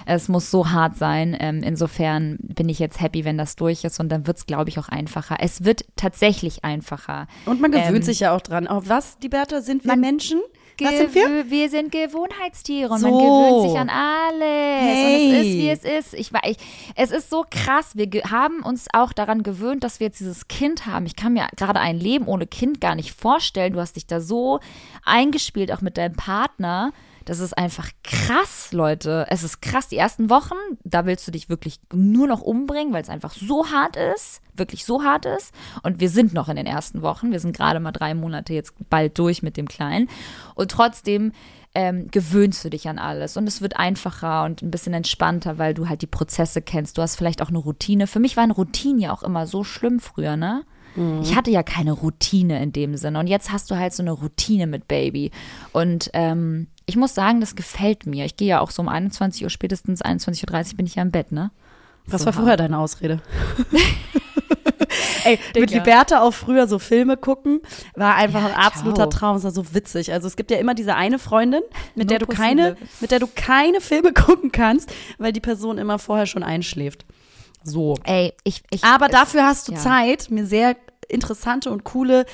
Es 0.06 0.28
muss 0.28 0.52
so 0.52 0.70
hart 0.72 0.98
sein. 0.98 1.36
Ähm, 1.40 1.62
insofern 1.64 2.38
bin 2.42 2.70
ich 2.70 2.80
jetzt 2.80 3.00
happy, 3.02 3.24
wenn 3.26 3.38
das 3.38 3.56
durch 3.56 3.84
ist 3.84 4.00
und 4.00 4.10
dann 4.10 4.28
wird 4.28 4.38
es, 4.38 4.46
glaube 4.46 4.70
ich, 4.70 4.78
auch 4.80 4.90
einfacher. 4.90 5.38
Es 5.40 5.64
wird 5.64 5.86
tatsächlich 5.96 6.64
einfacher. 6.64 7.28
Und 7.46 7.62
man 7.62 7.72
gewöhnt 7.72 7.98
Ähm, 7.98 8.02
sich 8.04 8.20
ja 8.22 8.36
auch 8.36 8.42
dran. 8.42 8.68
Auf 8.68 8.90
was, 8.90 9.18
die 9.20 9.30
Bertha, 9.30 9.62
sind 9.62 9.84
wir 9.84 9.90
man- 9.92 10.00
Menschen? 10.02 10.40
Was 10.80 10.98
sind 10.98 11.16
wir? 11.16 11.50
Wir 11.50 11.70
sind 11.70 11.92
Gewohnheitstiere 11.92 12.92
und 12.92 13.00
So. 13.00 13.08
man 13.10 13.20
gewöhnt 13.20 13.70
sich 13.70 13.80
an 13.80 13.90
alles. 13.90 14.42
Hey. 14.42 15.26
Und 15.26 15.34
es 15.34 15.46
ist, 15.48 15.54
wie 15.54 15.70
es 15.70 15.84
ist. 15.84 16.14
Ich, 16.14 16.32
ich, 16.50 16.58
es 16.96 17.12
ist 17.12 17.30
so 17.30 17.46
krass. 17.50 17.92
Wir 17.96 18.10
haben 18.30 18.62
uns 18.64 18.88
auch 18.94 19.14
daran 19.14 19.44
gewöhnt, 19.44 19.84
dass 19.84 20.00
wir 20.00 20.08
jetzt 20.08 20.20
dieses 20.20 20.48
Kind 20.48 20.86
haben. 20.86 21.06
Ich 21.06 21.16
kann 21.16 21.34
mir 21.34 21.48
gerade 21.56 21.80
ein 21.80 22.00
Leben 22.00 22.28
ohne 22.28 22.48
Kind 22.48 22.82
gar 22.82 22.96
nicht 22.96 23.12
vorstellen. 23.14 23.74
Du 23.74 23.80
hast 23.80 23.96
dich 23.96 24.08
da 24.08 24.22
so 24.22 24.60
eingespielt, 25.04 25.72
auch 25.72 25.82
mit 25.82 25.98
deinem 25.98 26.16
Partner. 26.16 26.92
Das 27.32 27.40
ist 27.40 27.58
einfach 27.58 27.90
krass, 28.04 28.74
Leute. 28.74 29.26
Es 29.30 29.44
ist 29.44 29.62
krass. 29.62 29.88
Die 29.88 29.96
ersten 29.96 30.30
Wochen, 30.30 30.58
da 30.84 31.06
willst 31.06 31.26
du 31.26 31.32
dich 31.32 31.48
wirklich 31.48 31.80
nur 31.94 32.28
noch 32.28 32.42
umbringen, 32.42 32.92
weil 32.92 33.04
es 33.04 33.08
einfach 33.08 33.32
so 33.32 33.72
hart 33.72 33.96
ist. 33.96 34.42
Wirklich 34.54 34.84
so 34.84 35.02
hart 35.02 35.26
ist. 35.26 35.54
Und 35.82 36.02
wir 36.02 36.10
sind 36.10 36.34
noch 36.34 36.50
in 36.50 36.58
den 36.58 36.66
ersten 36.66 37.02
Wochen. 37.04 37.32
Wir 37.32 37.40
sind 37.40 37.56
gerade 37.56 37.80
mal 37.80 37.94
drei 37.94 38.16
Monate 38.16 38.54
jetzt 38.54 38.74
bald 38.90 39.18
durch 39.18 39.44
mit 39.44 39.56
dem 39.56 39.70
Kleinen. 39.70 40.10
Und 40.56 40.72
trotzdem 40.72 41.32
ähm, 41.74 42.10
gewöhnst 42.12 42.66
du 42.66 42.70
dich 42.70 42.90
an 42.90 43.00
alles. 43.00 43.38
Und 43.38 43.48
es 43.48 43.62
wird 43.62 43.78
einfacher 43.78 44.44
und 44.44 44.62
ein 44.62 44.70
bisschen 44.70 44.94
entspannter, 44.94 45.58
weil 45.58 45.74
du 45.74 45.88
halt 45.88 46.02
die 46.02 46.08
Prozesse 46.08 46.62
kennst. 46.62 46.98
Du 46.98 47.02
hast 47.02 47.16
vielleicht 47.16 47.42
auch 47.42 47.48
eine 47.48 47.60
Routine. 47.60 48.08
Für 48.08 48.20
mich 48.20 48.36
war 48.36 48.44
eine 48.44 48.56
Routine 48.56 49.04
ja 49.04 49.14
auch 49.14 49.24
immer 49.24 49.48
so 49.48 49.64
schlimm 49.64 50.02
früher, 50.02 50.36
ne? 50.36 50.66
Ich 51.22 51.38
hatte 51.38 51.52
ja 51.52 51.64
keine 51.64 51.94
Routine 51.94 52.62
in 52.62 52.74
dem 52.74 52.98
Sinne. 52.98 53.20
Und 53.20 53.28
jetzt 53.28 53.54
hast 53.54 53.72
du 53.72 53.78
halt 53.78 53.94
so 53.94 54.04
eine 54.04 54.12
Routine 54.12 54.68
mit 54.68 54.90
Baby. 54.90 55.32
Und 55.72 56.10
ähm, 56.12 56.68
ich 56.92 56.98
muss 56.98 57.16
sagen, 57.16 57.40
das 57.40 57.56
gefällt 57.56 58.06
mir. 58.06 58.26
Ich 58.26 58.36
gehe 58.38 58.48
ja 58.50 58.60
auch 58.60 58.70
so 58.72 58.82
um 58.82 58.88
21 58.90 59.44
Uhr, 59.44 59.50
spätestens 59.50 60.02
21.30 60.04 60.72
Uhr 60.72 60.78
bin 60.78 60.86
ich 60.86 60.96
ja 60.96 61.02
im 61.02 61.12
Bett, 61.12 61.32
ne? 61.32 61.52
Was 62.06 62.22
So 62.22 62.26
war 62.28 62.34
vorher 62.34 62.58
deine 62.58 62.78
Ausrede? 62.80 63.22
Ey, 65.24 65.40
mit 65.56 65.70
Digga. 65.70 65.80
Liberta 65.84 66.22
auch 66.22 66.34
früher 66.34 66.68
so 66.68 66.80
Filme 66.80 67.16
gucken, 67.16 67.62
war 67.96 68.16
einfach 68.16 68.42
Ja, 68.42 68.48
ein 68.48 68.54
absoluter 68.56 69.10
ciao. 69.10 69.10
Traum. 69.10 69.38
Es 69.38 69.44
war 69.44 69.52
so 69.52 69.74
witzig. 69.74 70.12
Also 70.12 70.28
es 70.28 70.36
gibt 70.36 70.52
ja 70.52 70.58
immer 70.58 70.74
diese 70.74 70.96
eine 70.96 71.20
Freundin, 71.20 71.62
mit 71.96 72.10
der 72.10 72.20
du 72.20 72.26
Nur 72.26 72.36
keine, 72.36 72.72
possible. 72.72 72.90
mit 73.00 73.12
der 73.12 73.20
du 73.20 73.28
keine 73.34 73.82
Filme 73.82 74.14
gucken 74.14 74.52
kannst, 74.52 74.92
weil 75.20 75.32
die 75.32 75.40
Person 75.40 75.78
immer 75.78 76.00
vorher 76.00 76.26
schon 76.26 76.44
einschläft. 76.44 77.06
So. 77.64 77.96
Ey, 78.04 78.34
ich. 78.44 78.64
ich 78.72 78.84
Aber 78.84 79.06
es- 79.06 79.12
dafür 79.12 79.46
hast 79.46 79.68
du 79.68 79.74
ja. 79.74 79.78
Zeit, 79.80 80.30
mir 80.32 80.46
sehr 80.46 80.76
interessante 81.08 81.72
und 81.72 81.84
coole 81.84 82.26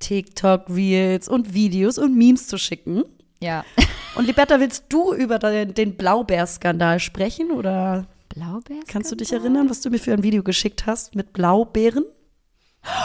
TikTok-Reels 0.00 1.28
und 1.28 1.54
Videos 1.54 1.96
und 1.98 2.16
Memes 2.16 2.46
zu 2.48 2.58
schicken. 2.58 3.04
Ja. 3.42 3.64
Und 4.16 4.26
Liberta, 4.26 4.60
willst 4.60 4.84
du 4.88 5.14
über 5.14 5.38
den, 5.38 5.72
den 5.74 5.96
Blaubeerskandal 5.96 7.00
sprechen 7.00 7.50
oder 7.52 8.06
Blaubeer? 8.28 8.80
kannst 8.88 9.10
du 9.10 9.16
dich 9.16 9.32
erinnern, 9.32 9.70
was 9.70 9.80
du 9.80 9.90
mir 9.90 9.98
für 9.98 10.12
ein 10.12 10.22
Video 10.22 10.42
geschickt 10.42 10.86
hast 10.86 11.14
mit 11.14 11.32
Blaubeeren? 11.32 12.04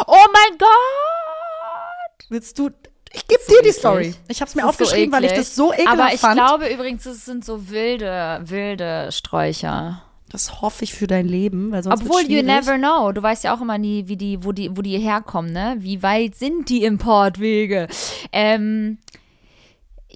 Oh 0.07 0.25
mein 0.33 0.57
Gott! 0.57 2.29
Willst 2.29 2.57
du? 2.59 2.69
Ich 3.13 3.27
gebe 3.27 3.39
dir 3.47 3.61
die 3.61 3.69
eklig. 3.69 3.75
Story. 3.75 4.15
Ich 4.27 4.41
habe 4.41 4.49
es 4.49 4.55
mir 4.55 4.61
ist 4.61 4.65
so 4.65 4.69
aufgeschrieben, 4.69 5.13
weil 5.13 5.23
ich 5.25 5.31
das 5.33 5.55
so 5.55 5.71
ekelhaft 5.71 5.99
Aber 5.99 6.13
ich 6.13 6.19
fand. 6.19 6.35
glaube 6.35 6.67
übrigens, 6.67 7.05
es 7.05 7.23
sind 7.23 7.45
so 7.45 7.69
wilde, 7.69 8.41
wilde 8.43 9.09
Sträucher. 9.11 10.01
das 10.29 10.61
hoffe 10.61 10.83
ich 10.83 10.93
für 10.93 11.07
dein 11.07 11.27
Leben, 11.27 11.71
weil 11.71 11.83
sonst 11.83 12.01
Obwohl, 12.01 12.23
you 12.23 12.41
never 12.43 12.77
know. 12.77 13.11
Du 13.13 13.21
weißt 13.23 13.45
ja 13.45 13.55
auch 13.55 13.61
immer 13.61 13.77
nie, 13.77 14.07
wie 14.07 14.17
die, 14.17 14.43
wo 14.43 14.51
die, 14.51 14.75
wo 14.75 14.81
die 14.81 14.97
herkommen, 14.97 15.53
ne? 15.53 15.77
Wie 15.79 16.03
weit 16.03 16.35
sind 16.35 16.67
die 16.67 16.83
Importwege? 16.83 17.87
Ähm, 18.33 18.97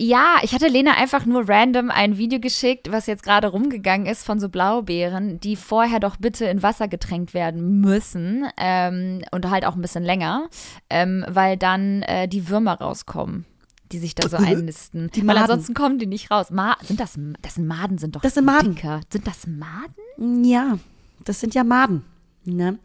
ja, 0.02 0.38
ich 0.44 0.54
hatte 0.54 0.68
Lena 0.68 0.94
einfach 0.94 1.26
nur 1.26 1.50
random 1.50 1.92
ein 1.92 2.18
Video 2.18 2.40
geschickt, 2.40 2.90
was 2.92 3.06
jetzt 3.06 3.24
gerade 3.24 3.48
rumgegangen 3.50 4.08
ist 4.08 4.26
von 4.26 4.40
so 4.40 4.48
Blaubeeren, 4.48 5.40
die 5.42 5.56
vorher 5.58 6.00
doch 6.00 6.16
bitte 6.16 6.46
in 6.46 6.64
Wasser 6.64 6.88
getränkt 6.88 7.34
werden 7.34 7.82
müssen 7.82 8.46
ähm, 8.58 9.22
und 9.32 9.50
halt 9.50 9.66
auch 9.66 9.76
ein 9.76 9.82
bisschen 9.82 10.04
länger, 10.04 10.48
ähm, 10.90 11.26
weil 11.28 11.58
dann 11.58 12.02
äh, 12.04 12.28
die 12.30 12.48
Würmer 12.48 12.76
rauskommen, 12.80 13.46
die 13.92 14.00
sich 14.00 14.16
da 14.16 14.30
so 14.30 14.38
einnisten. 14.38 15.10
Die 15.14 15.20
weil 15.20 15.36
Maden. 15.36 15.42
ansonsten 15.52 15.74
kommen 15.74 16.00
die 16.00 16.06
nicht 16.08 16.32
raus. 16.32 16.50
Ma 16.50 16.78
sind 16.82 17.00
das, 17.00 17.20
das 17.42 17.56
sind 17.56 17.68
Maden 17.68 17.98
sind 17.98 18.16
doch 18.16 18.22
Das 18.22 18.36
sind 18.36 18.46
Maden. 18.46 18.76
dicker. 18.76 19.02
Sind 19.12 19.28
das 19.28 19.48
Maden? 19.48 20.46
Ja, 20.46 20.78
das 21.26 21.42
sind 21.42 21.54
ja 21.56 21.64
Maden. 21.66 22.06
Ne? 22.46 22.80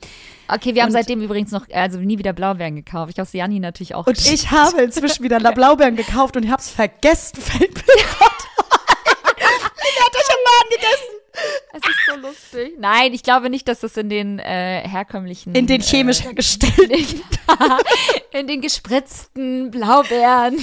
Okay, 0.48 0.74
wir 0.74 0.82
haben 0.82 0.88
Und- 0.88 0.92
seitdem 0.94 1.22
übrigens 1.22 1.50
noch, 1.50 1.66
also 1.72 1.98
nie 1.98 2.18
wieder 2.18 2.32
Blaubeeren 2.32 2.76
gekauft. 2.76 3.12
Ich 3.14 3.18
habe 3.18 3.28
sie 3.28 3.38
Janni 3.38 3.60
natürlich 3.60 3.94
auch 3.94 4.06
Und 4.06 4.16
geschickt. 4.16 4.34
ich 4.34 4.50
habe 4.50 4.82
inzwischen 4.82 5.22
wieder 5.24 5.38
Blaubeeren 5.40 5.96
gekauft 5.96 6.36
und 6.36 6.50
hab's 6.50 6.68
vergessen. 6.70 7.40
Fällt 7.40 7.74
mir 7.74 7.82
gerade 7.94 8.34
hat 10.00 10.14
euch 10.16 10.30
am 10.30 10.42
Maden 10.44 10.70
gegessen. 10.70 11.23
Es 11.72 11.80
ist 11.80 12.06
so 12.08 12.16
lustig. 12.20 12.74
Nein, 12.78 13.12
ich 13.12 13.22
glaube 13.22 13.50
nicht, 13.50 13.66
dass 13.66 13.80
das 13.80 13.96
in 13.96 14.08
den 14.08 14.38
äh, 14.38 14.86
herkömmlichen. 14.86 15.54
In 15.54 15.66
den 15.66 15.80
chemisch 15.80 16.20
Äh, 16.20 16.24
hergestellten. 16.24 17.22
in 18.32 18.46
den 18.46 18.60
gespritzten 18.60 19.70
Blaubeeren. 19.70 20.56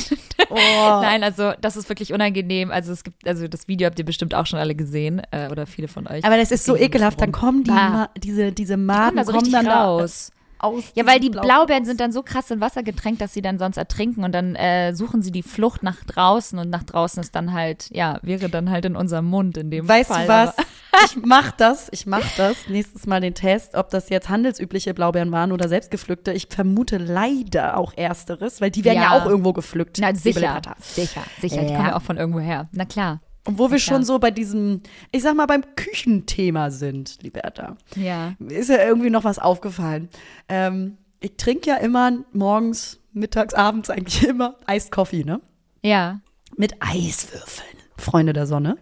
Oh. 0.49 0.55
Nein, 0.55 1.23
also 1.23 1.53
das 1.59 1.75
ist 1.75 1.89
wirklich 1.89 2.13
unangenehm. 2.13 2.71
Also 2.71 2.93
es 2.93 3.03
gibt, 3.03 3.27
also 3.27 3.47
das 3.47 3.67
Video 3.67 3.87
habt 3.87 3.99
ihr 3.99 4.05
bestimmt 4.05 4.33
auch 4.33 4.45
schon 4.45 4.59
alle 4.59 4.75
gesehen 4.75 5.21
äh, 5.31 5.49
oder 5.49 5.65
viele 5.65 5.87
von 5.87 6.07
euch. 6.07 6.23
Aber 6.23 6.37
das 6.37 6.51
ist 6.51 6.65
so 6.65 6.75
ekelhaft. 6.77 7.19
Dann 7.19 7.31
kommen 7.31 7.63
die. 7.63 7.71
Ma 7.71 8.09
diese, 8.17 8.51
diese 8.51 8.73
Die 8.73 8.77
kommen 8.77 8.85
Maden 8.85 9.17
da 9.17 9.25
so 9.25 9.33
kommen 9.33 9.51
dann 9.51 9.65
da 9.65 9.83
raus. 9.83 10.31
Aus. 10.63 10.83
Ja, 10.95 11.05
weil 11.05 11.19
die 11.19 11.29
Blaubeeren 11.29 11.85
sind 11.85 11.99
dann 11.99 12.11
so 12.11 12.23
krass 12.23 12.49
in 12.51 12.61
Wasser 12.61 12.83
getränkt, 12.83 13.21
dass 13.21 13.33
sie 13.33 13.41
dann 13.41 13.57
sonst 13.59 13.77
ertrinken 13.77 14.23
und 14.23 14.31
dann 14.33 14.55
äh, 14.55 14.93
suchen 14.93 15.21
sie 15.21 15.31
die 15.31 15.43
Flucht 15.43 15.83
nach 15.83 16.03
draußen 16.05 16.57
und 16.59 16.69
nach 16.69 16.83
draußen 16.83 17.21
ist 17.21 17.35
dann 17.35 17.53
halt, 17.53 17.87
ja, 17.91 18.19
wäre 18.21 18.49
dann 18.49 18.69
halt 18.69 18.85
in 18.85 18.95
unserem 18.95 19.25
Mund 19.25 19.57
in 19.57 19.71
dem 19.71 19.87
Weißt 19.87 20.09
Fall. 20.11 20.23
du 20.23 20.27
was? 20.29 20.55
Ich 21.05 21.15
mach 21.23 21.51
das, 21.51 21.87
ich 21.91 22.05
mach 22.05 22.25
das. 22.35 22.67
Nächstes 22.67 23.07
Mal 23.07 23.21
den 23.21 23.33
Test, 23.33 23.75
ob 23.75 23.89
das 23.89 24.09
jetzt 24.09 24.27
handelsübliche 24.29 24.93
Blaubeeren 24.93 25.31
waren 25.31 25.51
oder 25.53 25.69
selbstgepflückte. 25.69 26.33
Ich 26.33 26.47
vermute 26.49 26.97
leider 26.97 27.77
auch 27.77 27.93
ersteres, 27.95 28.59
weil 28.61 28.71
die 28.71 28.83
werden 28.83 28.97
ja, 28.97 29.15
Ja. 29.15 29.21
auch 29.21 29.25
irgendwo 29.25 29.53
gepflückt. 29.53 29.97
Na, 30.01 30.13
sicher, 30.13 30.61
sicher, 30.81 31.21
sicher. 31.39 31.61
Die 31.61 31.69
Ja. 31.71 31.75
kommen 31.77 31.87
ja 31.87 31.95
auch 31.95 32.01
von 32.01 32.17
irgendwo 32.17 32.39
her. 32.41 32.67
Na 32.73 32.83
klar. 32.85 33.21
Und 33.45 33.57
wo 33.57 33.71
wir 33.71 33.77
klar. 33.77 33.79
schon 33.97 34.03
so 34.03 34.19
bei 34.19 34.29
diesem, 34.31 34.81
ich 35.11 35.23
sag 35.23 35.35
mal, 35.35 35.47
beim 35.47 35.63
Küchenthema 35.75 36.69
sind, 36.69 37.17
Liberta, 37.23 37.75
Ja. 37.95 38.35
ist 38.49 38.69
ja 38.69 38.83
irgendwie 38.85 39.09
noch 39.09 39.23
was 39.23 39.39
aufgefallen. 39.39 40.09
Ähm, 40.47 40.97
ich 41.19 41.37
trinke 41.37 41.69
ja 41.69 41.77
immer 41.77 42.11
morgens, 42.33 42.99
mittags, 43.13 43.53
abends 43.53 43.89
eigentlich 43.89 44.23
immer 44.27 44.55
Iced 44.69 44.91
Coffee, 44.91 45.23
ne? 45.23 45.41
Ja. 45.83 46.19
Mit 46.55 46.73
Eiswürfeln, 46.81 47.77
Freunde 47.97 48.33
der 48.33 48.45
Sonne. 48.45 48.77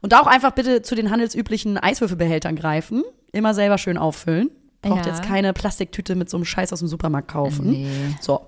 Und 0.00 0.14
auch 0.14 0.26
einfach 0.26 0.52
bitte 0.52 0.82
zu 0.82 0.94
den 0.94 1.10
handelsüblichen 1.10 1.78
Eiswürfelbehältern 1.78 2.56
greifen. 2.56 3.02
Immer 3.32 3.54
selber 3.54 3.78
schön 3.78 3.96
auffüllen. 3.98 4.50
Braucht 4.82 5.06
Ja. 5.06 5.12
jetzt 5.12 5.22
keine 5.24 5.52
Plastiktüte 5.52 6.14
mit 6.14 6.30
so 6.30 6.36
einem 6.36 6.44
Scheiß 6.44 6.72
aus 6.72 6.78
dem 6.78 6.88
Supermarkt 6.88 7.28
kaufen. 7.28 7.70
Nee. 7.70 7.88
So. 8.20 8.46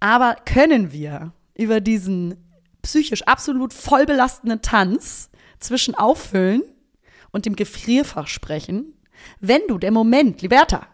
Aber 0.00 0.36
können 0.44 0.90
wir 0.92 1.32
über 1.54 1.80
diesen 1.80 2.34
psychisch 2.82 3.22
absolut 3.22 3.72
voll 3.72 4.06
belastenden 4.06 4.60
Tanz 4.62 5.30
zwischen 5.58 5.94
Auffüllen 5.94 6.62
und 7.30 7.46
dem 7.46 7.56
Gefrierfach 7.56 8.26
sprechen, 8.28 8.94
wenn 9.40 9.62
du 9.68 9.78
der 9.78 9.92
Moment, 9.92 10.42
Liberta, 10.42 10.86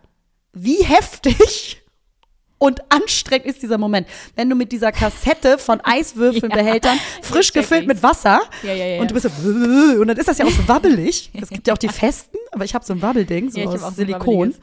wie 0.53 0.83
heftig 0.85 1.83
und 2.59 2.81
anstrengend 2.93 3.47
ist 3.47 3.63
dieser 3.63 3.79
Moment, 3.79 4.07
wenn 4.35 4.51
du 4.51 4.57
mit 4.57 4.73
dieser 4.73 4.91
Kassette 4.93 5.59
von 5.59 5.81
Eiswürfelbehältern 5.83 6.99
frisch 7.23 7.47
Jetzt 7.47 7.55
check 7.55 7.55
gefüllt 7.63 7.87
mit 7.87 8.03
Wasser 8.03 8.41
Ja, 8.63 8.75
ja, 8.75 8.85
ja. 8.87 9.01
und 9.01 9.11
du 9.11 9.15
bist 9.15 9.27
so 9.27 9.49
und 10.01 10.09
dann 10.09 10.17
ist 10.17 10.29
das 10.29 10.39
ja 10.39 10.45
auch 10.45 10.51
so 10.51 10.67
wabbelig. 10.69 11.31
Es 11.41 11.49
gibt 11.51 11.67
ja 11.69 11.75
auch 11.75 11.79
die 11.79 11.89
festen, 11.89 12.37
aber 12.53 12.65
ich 12.65 12.75
habe 12.75 12.85
so 12.85 12.93
ein 12.93 13.01
Wabbelding, 13.01 13.51
so 13.51 13.61
Ja, 13.61 13.67
aus 13.67 13.81
so 13.81 13.91
Silikon. 13.91 14.55
wabbeliges. 14.55 14.61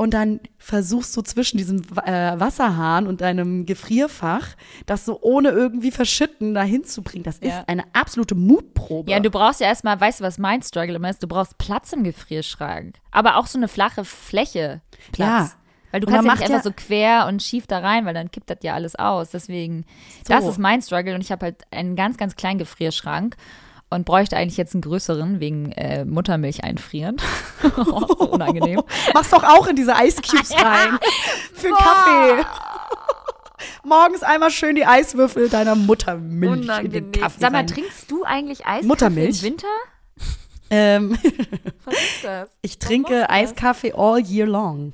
Und 0.00 0.14
dann 0.14 0.40
versuchst 0.56 1.14
du 1.14 1.20
zwischen 1.20 1.58
diesem 1.58 1.82
äh, 2.06 2.40
Wasserhahn 2.40 3.06
und 3.06 3.20
deinem 3.20 3.66
Gefrierfach, 3.66 4.46
das 4.86 5.04
so 5.04 5.20
ohne 5.20 5.50
irgendwie 5.50 5.90
verschütten 5.90 6.54
dahin 6.54 6.84
zu 6.84 7.02
bringen. 7.02 7.22
Das 7.22 7.38
Ja. 7.42 7.58
ist 7.58 7.68
eine 7.68 7.84
absolute 7.92 8.34
Mutprobe. 8.34 9.10
Ja, 9.10 9.20
du 9.20 9.28
brauchst 9.28 9.60
ja 9.60 9.66
erstmal, 9.66 10.00
weißt 10.00 10.20
du, 10.20 10.24
was 10.24 10.38
mein 10.38 10.62
Struggle 10.62 10.94
immer 10.94 11.10
ist? 11.10 11.22
Du 11.22 11.26
brauchst 11.28 11.58
Platz 11.58 11.92
im 11.92 12.02
Gefrierschrank. 12.02 12.94
Aber 13.10 13.36
auch 13.36 13.46
so 13.46 13.58
eine 13.58 13.68
flache 13.68 14.06
Fläche. 14.06 14.80
Platz. 15.12 15.28
Ja. 15.28 15.50
Weil 15.90 16.00
du 16.00 16.06
Und 16.06 16.14
kannst 16.14 16.26
ja 16.28 16.32
nicht 16.34 16.42
einfach 16.44 16.64
so 16.64 16.72
quer 16.74 17.26
und 17.26 17.42
schief 17.42 17.66
da 17.66 17.80
rein, 17.80 18.06
weil 18.06 18.14
dann 18.14 18.30
kippt 18.30 18.48
das 18.48 18.60
ja 18.62 18.72
alles 18.72 18.96
aus. 18.96 19.28
Deswegen, 19.28 19.84
das 20.26 20.46
ist 20.46 20.58
mein 20.58 20.80
Struggle 20.80 21.14
und 21.14 21.20
ich 21.20 21.30
habe 21.30 21.44
halt 21.44 21.56
einen 21.72 21.94
ganz, 21.94 22.16
ganz 22.16 22.36
kleinen 22.36 22.58
Gefrierschrank 22.58 23.36
und 23.90 24.04
bräuchte 24.04 24.36
eigentlich 24.36 24.56
jetzt 24.56 24.74
einen 24.74 24.82
größeren 24.82 25.40
wegen 25.40 25.72
äh, 25.72 26.04
Muttermilch 26.04 26.64
einfrieren. 26.64 27.16
oh, 27.76 28.06
so 28.06 28.30
unangenehm. 28.30 28.80
Mach's 29.12 29.30
doch 29.30 29.42
auch 29.42 29.66
in 29.66 29.76
diese 29.76 29.92
Ice 29.92 30.22
Cubes 30.22 30.52
rein. 30.56 30.98
Für 31.54 31.66
einen 31.66 31.76
Kaffee. 31.76 32.46
Morgens 33.84 34.22
einmal 34.22 34.50
schön 34.50 34.76
die 34.76 34.86
Eiswürfel 34.86 35.48
deiner 35.48 35.74
Muttermilch 35.74 36.84
in 36.84 36.90
den 36.90 37.12
Kaffee 37.12 37.40
Sag 37.40 37.52
mal, 37.52 37.58
rein. 37.58 37.66
trinkst 37.66 38.10
du 38.10 38.24
eigentlich 38.24 38.64
Eiskaffee 38.64 38.86
Muttermilch? 38.86 39.38
im 39.38 39.42
Winter? 39.42 39.68
Ähm, 40.70 41.18
Was 41.84 41.94
ist 41.94 42.24
das? 42.24 42.48
ich 42.62 42.78
trinke 42.78 43.28
Eiskaffee 43.28 43.92
all 43.92 44.20
year 44.20 44.46
long. 44.46 44.92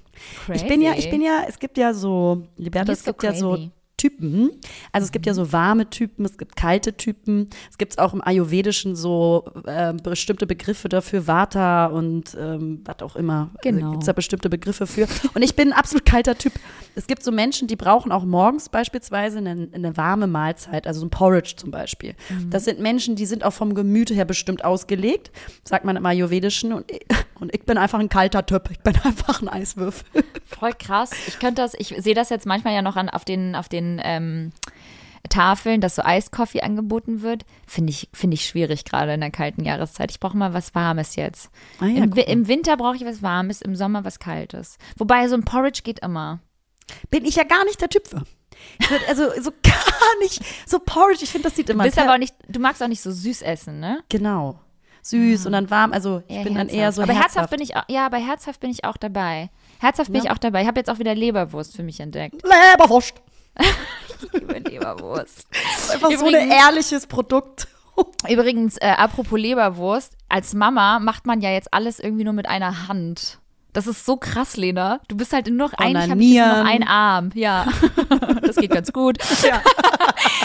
Ich 0.53 0.67
bin 0.67 0.81
ja, 0.81 0.95
ich 0.97 1.11
bin 1.11 1.21
ja, 1.21 1.45
es 1.47 1.59
gibt 1.59 1.77
ja 1.77 1.93
so, 1.93 2.47
Liberta, 2.57 2.93
es 2.93 3.05
gibt 3.05 3.23
ja 3.23 3.35
so 3.35 3.53
crazy. 3.53 3.71
Typen. 3.97 4.51
Also 4.93 5.07
es 5.07 5.13
gibt 5.13 5.27
ja 5.27 5.35
so 5.35 5.53
warme 5.53 5.89
Typen, 5.89 6.25
es 6.25 6.37
gibt 6.37 6.57
kalte 6.57 6.97
Typen. 6.97 7.49
Es 7.71 7.79
gibt 7.79 7.99
auch 7.99 8.13
im 8.13 8.23
Ayurvedischen 8.23 8.95
so 8.95 9.45
äh, 9.67 9.95
bestimmte 9.95 10.47
Begriffe 10.47 10.89
dafür, 10.89 11.27
Vata 11.27 11.87
und 11.87 12.37
ähm, 12.39 12.83
was 12.85 13.01
auch 13.01 13.17
immer. 13.17 13.51
Genau. 13.63 13.93
Gibt 13.93 14.03
es 14.03 14.07
da 14.07 14.13
bestimmte 14.13 14.51
Begriffe 14.51 14.87
für. 14.87 15.07
Und 15.35 15.43
ich 15.43 15.57
bin 15.57 15.73
ein 15.73 15.79
absolut 15.79 16.05
kalter 16.05 16.37
Typ. 16.37 16.53
Es 16.95 17.07
gibt 17.07 17.23
so 17.23 17.33
Menschen, 17.33 17.69
die 17.69 17.77
brauchen 17.77 18.13
auch 18.13 18.25
morgens 18.25 18.69
beispielsweise 18.69 19.39
eine, 19.39 19.69
eine 19.73 19.97
warme 19.97 20.27
Mahlzeit, 20.27 20.87
also 20.87 21.01
so 21.01 21.07
ein 21.07 21.11
Porridge 21.11 21.55
zum 21.57 21.71
Beispiel. 21.71 22.15
Mhm. 22.29 22.51
Das 22.51 22.65
sind 22.65 22.81
Menschen, 22.81 23.17
die 23.17 23.27
sind 23.27 23.45
auch 23.45 23.53
vom 23.53 23.75
Gemüt 23.75 24.11
her 24.11 24.25
bestimmt 24.25 24.65
ausgelegt, 24.65 25.31
sagt 25.65 25.85
man 25.85 25.97
im 25.97 26.05
Ayurvedischen. 26.05 26.73
Und 26.73 26.91
ich, 26.91 27.01
und 27.41 27.55
ich 27.55 27.65
bin 27.65 27.79
einfach 27.79 27.99
ein 27.99 28.09
kalter 28.09 28.45
Typ. 28.47 28.71
Ich 28.71 28.81
bin 28.81 28.95
einfach 29.05 29.41
ein 29.43 29.49
Eiswürfel. 29.49 30.25
Voll 30.47 30.73
krass. 30.73 31.11
Ich 31.27 31.39
könnte 31.39 31.63
das, 31.63 31.75
ich 31.75 31.95
sehe 31.99 32.15
das 32.15 32.31
jetzt 32.31 32.47
manchmal 32.47 32.75
ja 32.75 32.83
noch 32.83 32.97
an, 32.97 33.09
auf 33.09 33.25
den, 33.25 33.55
auf 33.55 33.69
den 33.69 34.01
ähm, 34.05 34.53
Tafeln, 35.29 35.81
dass 35.81 35.97
so 35.97 36.03
Eiskoffee 36.03 36.61
angeboten 36.63 37.21
wird. 37.23 37.45
Finde 37.67 37.91
ich, 37.91 38.09
finde 38.13 38.35
ich 38.35 38.47
schwierig 38.47 38.85
gerade 38.85 39.15
in 39.15 39.21
der 39.21 39.31
kalten 39.33 39.65
Jahreszeit. 39.65 40.11
Ich 40.13 40.21
brauche 40.21 40.37
mal 40.37 40.55
was 40.55 40.75
Warmes 40.75 41.17
jetzt. 41.17 41.51
Ah 41.81 41.87
ja, 41.87 42.05
Im. 42.05 42.13
Im 42.13 42.49
Winter 42.49 42.77
brauche 42.77 42.97
ich 42.97 43.05
was 43.05 43.23
Warmes, 43.23 43.61
im 43.61 43.75
Sommer 43.75 44.05
was 44.05 44.19
Kaltes. 44.19 44.79
Wobei 44.97 45.27
so 45.29 45.35
ein 45.35 45.45
Porridge 45.45 45.81
geht 45.83 45.99
immer. 46.01 46.39
bin 47.11 47.25
ich 47.25 47.35
ja 47.37 47.45
gar 47.45 47.65
nicht 47.65 47.81
der 47.81 47.89
Typ 47.89 48.07
für. 48.07 48.23
Also 49.09 49.25
so 49.43 49.51
gar 49.63 50.19
nicht. 50.23 50.41
So 50.67 50.79
Porridge, 50.79 51.25
ich 51.25 51.31
finde, 51.31 51.49
das 51.49 51.57
sieht 51.57 51.69
Du 51.69 51.73
immer 51.73 51.85
bist 51.85 51.97
ter- 51.97 52.05
aber 52.05 52.15
auch 52.15 52.19
nicht, 52.19 52.35
du 52.49 52.61
magst 52.61 52.83
auch 52.83 52.89
nicht 52.89 53.03
so 53.03 53.11
süß 53.11 53.43
essen, 53.43 53.81
ne? 53.81 54.03
Genau. 54.09 54.61
Süß 55.09 55.47
und 55.47 55.53
dann 55.53 55.71
warm. 55.71 55.93
Also 55.93 56.23
ich 56.29 56.37
Eher 56.37 56.45
bin 56.45 56.55
dann 56.55 56.69
herzhaft. 56.69 56.79
eher 56.79 56.93
so 56.93 57.03
Aber 57.03 57.13
herzhaft 57.13 57.35
herzhaft. 57.37 57.51
bin 57.51 57.61
ich 57.63 57.77
auch, 57.77 57.83
ja, 57.89 58.09
bei 58.09 58.21
herzhaft 58.21 58.61
bin 58.61 58.71
ich 58.71 58.85
auch 58.85 58.97
dabei. 58.97 59.51
Herzhaft 59.79 60.11
bin 60.13 60.23
Ja. 60.23 60.25
ich 60.25 60.31
auch 60.33 60.39
dabei. 60.39 60.63
Ich 60.63 60.67
habe 60.69 60.79
jetzt 60.81 60.91
auch 60.91 60.99
wieder 60.99 61.15
Leberwurst 61.15 61.77
für 61.77 61.83
mich 61.83 62.01
entdeckt. 62.01 62.43
Leberwurst. 62.43 63.15
Ich 64.23 64.33
liebe 64.33 64.55
Leberwurst. 64.59 65.47
Einfach 65.93 66.11
so 66.11 66.25
ein 66.25 66.29
Übrigens- 66.35 66.55
ehrliches 66.55 67.07
Produkt. 67.07 67.69
Übrigens, 68.29 68.79
äh, 68.79 68.87
apropos 68.97 69.39
Leberwurst, 69.39 70.17
als 70.31 70.55
Mama 70.55 70.99
macht 71.01 71.27
man 71.27 71.41
ja 71.43 71.51
jetzt 71.51 71.73
alles 71.75 72.01
irgendwie 72.01 72.25
nur 72.25 72.33
mit 72.33 72.47
einer 72.49 72.89
Hand. 72.89 73.39
Das 73.77 73.87
ist 73.87 74.07
so 74.07 74.17
krass, 74.17 74.57
Lena. 74.57 75.01
Du 75.07 75.19
bist 75.19 75.35
halt 75.35 75.49
nur 75.49 75.69
noch, 75.69 75.75
eigentlich 75.75 76.11
habe 76.11 76.23
ich 76.23 76.35
nur 76.35 76.47
noch 76.47 76.65
einen 76.65 76.89
Arm. 76.89 77.29
Ja, 77.35 77.67
das 78.43 78.57
geht 78.57 78.71
ganz 78.71 78.91
gut. 78.91 79.19
Ja. 79.43 79.61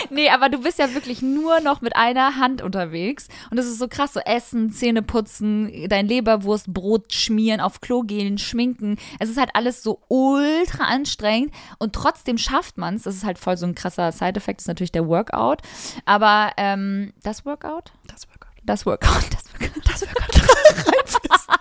Nee, 0.10 0.30
aber 0.30 0.50
du 0.50 0.60
bist 0.60 0.78
ja 0.78 0.94
wirklich 0.94 1.22
nur 1.22 1.62
noch 1.62 1.80
mit 1.80 1.96
einer 1.96 2.36
Hand 2.36 2.62
unterwegs. 2.62 3.30
Und 3.50 3.56
das 3.58 3.66
ist 3.66 3.80
so 3.80 3.88
krass, 3.88 4.12
so 4.12 4.20
Essen, 4.20 4.70
Zähne 4.70 5.02
putzen, 5.02 5.88
dein 5.88 6.06
Leberwurstbrot 6.08 7.14
schmieren, 7.14 7.62
auf 7.62 7.80
Klo 7.80 8.02
gehen, 8.02 8.38
schminken. 8.38 8.98
Es 9.20 9.30
ist 9.30 9.38
halt 9.38 9.52
alles 9.54 9.82
so 9.82 10.02
ultra 10.10 10.84
anstrengend 10.84 11.54
und 11.80 11.94
trotzdem 11.94 12.38
schafft 12.38 12.78
man 12.78 12.96
es. 12.96 13.04
Das 13.04 13.16
ist 13.16 13.24
halt 13.24 13.40
voll 13.40 13.56
so 13.56 13.66
ein 13.66 13.76
krasser 13.76 14.12
Side-Effekt, 14.12 14.60
ist 14.60 14.68
natürlich 14.68 14.92
der 14.92 15.08
Workout. 15.08 15.62
Aber 16.06 16.52
ähm, 16.58 17.14
das 17.24 17.46
Workout? 17.46 17.94
Das 18.08 18.28
war 18.28 18.36
Gott. 18.40 18.52
Das 18.64 18.86
Workout, 18.86 19.24
das 19.32 19.54
Workout. 19.54 19.88
Das 19.88 20.02
war 20.02 20.14
Gott. 20.14 21.61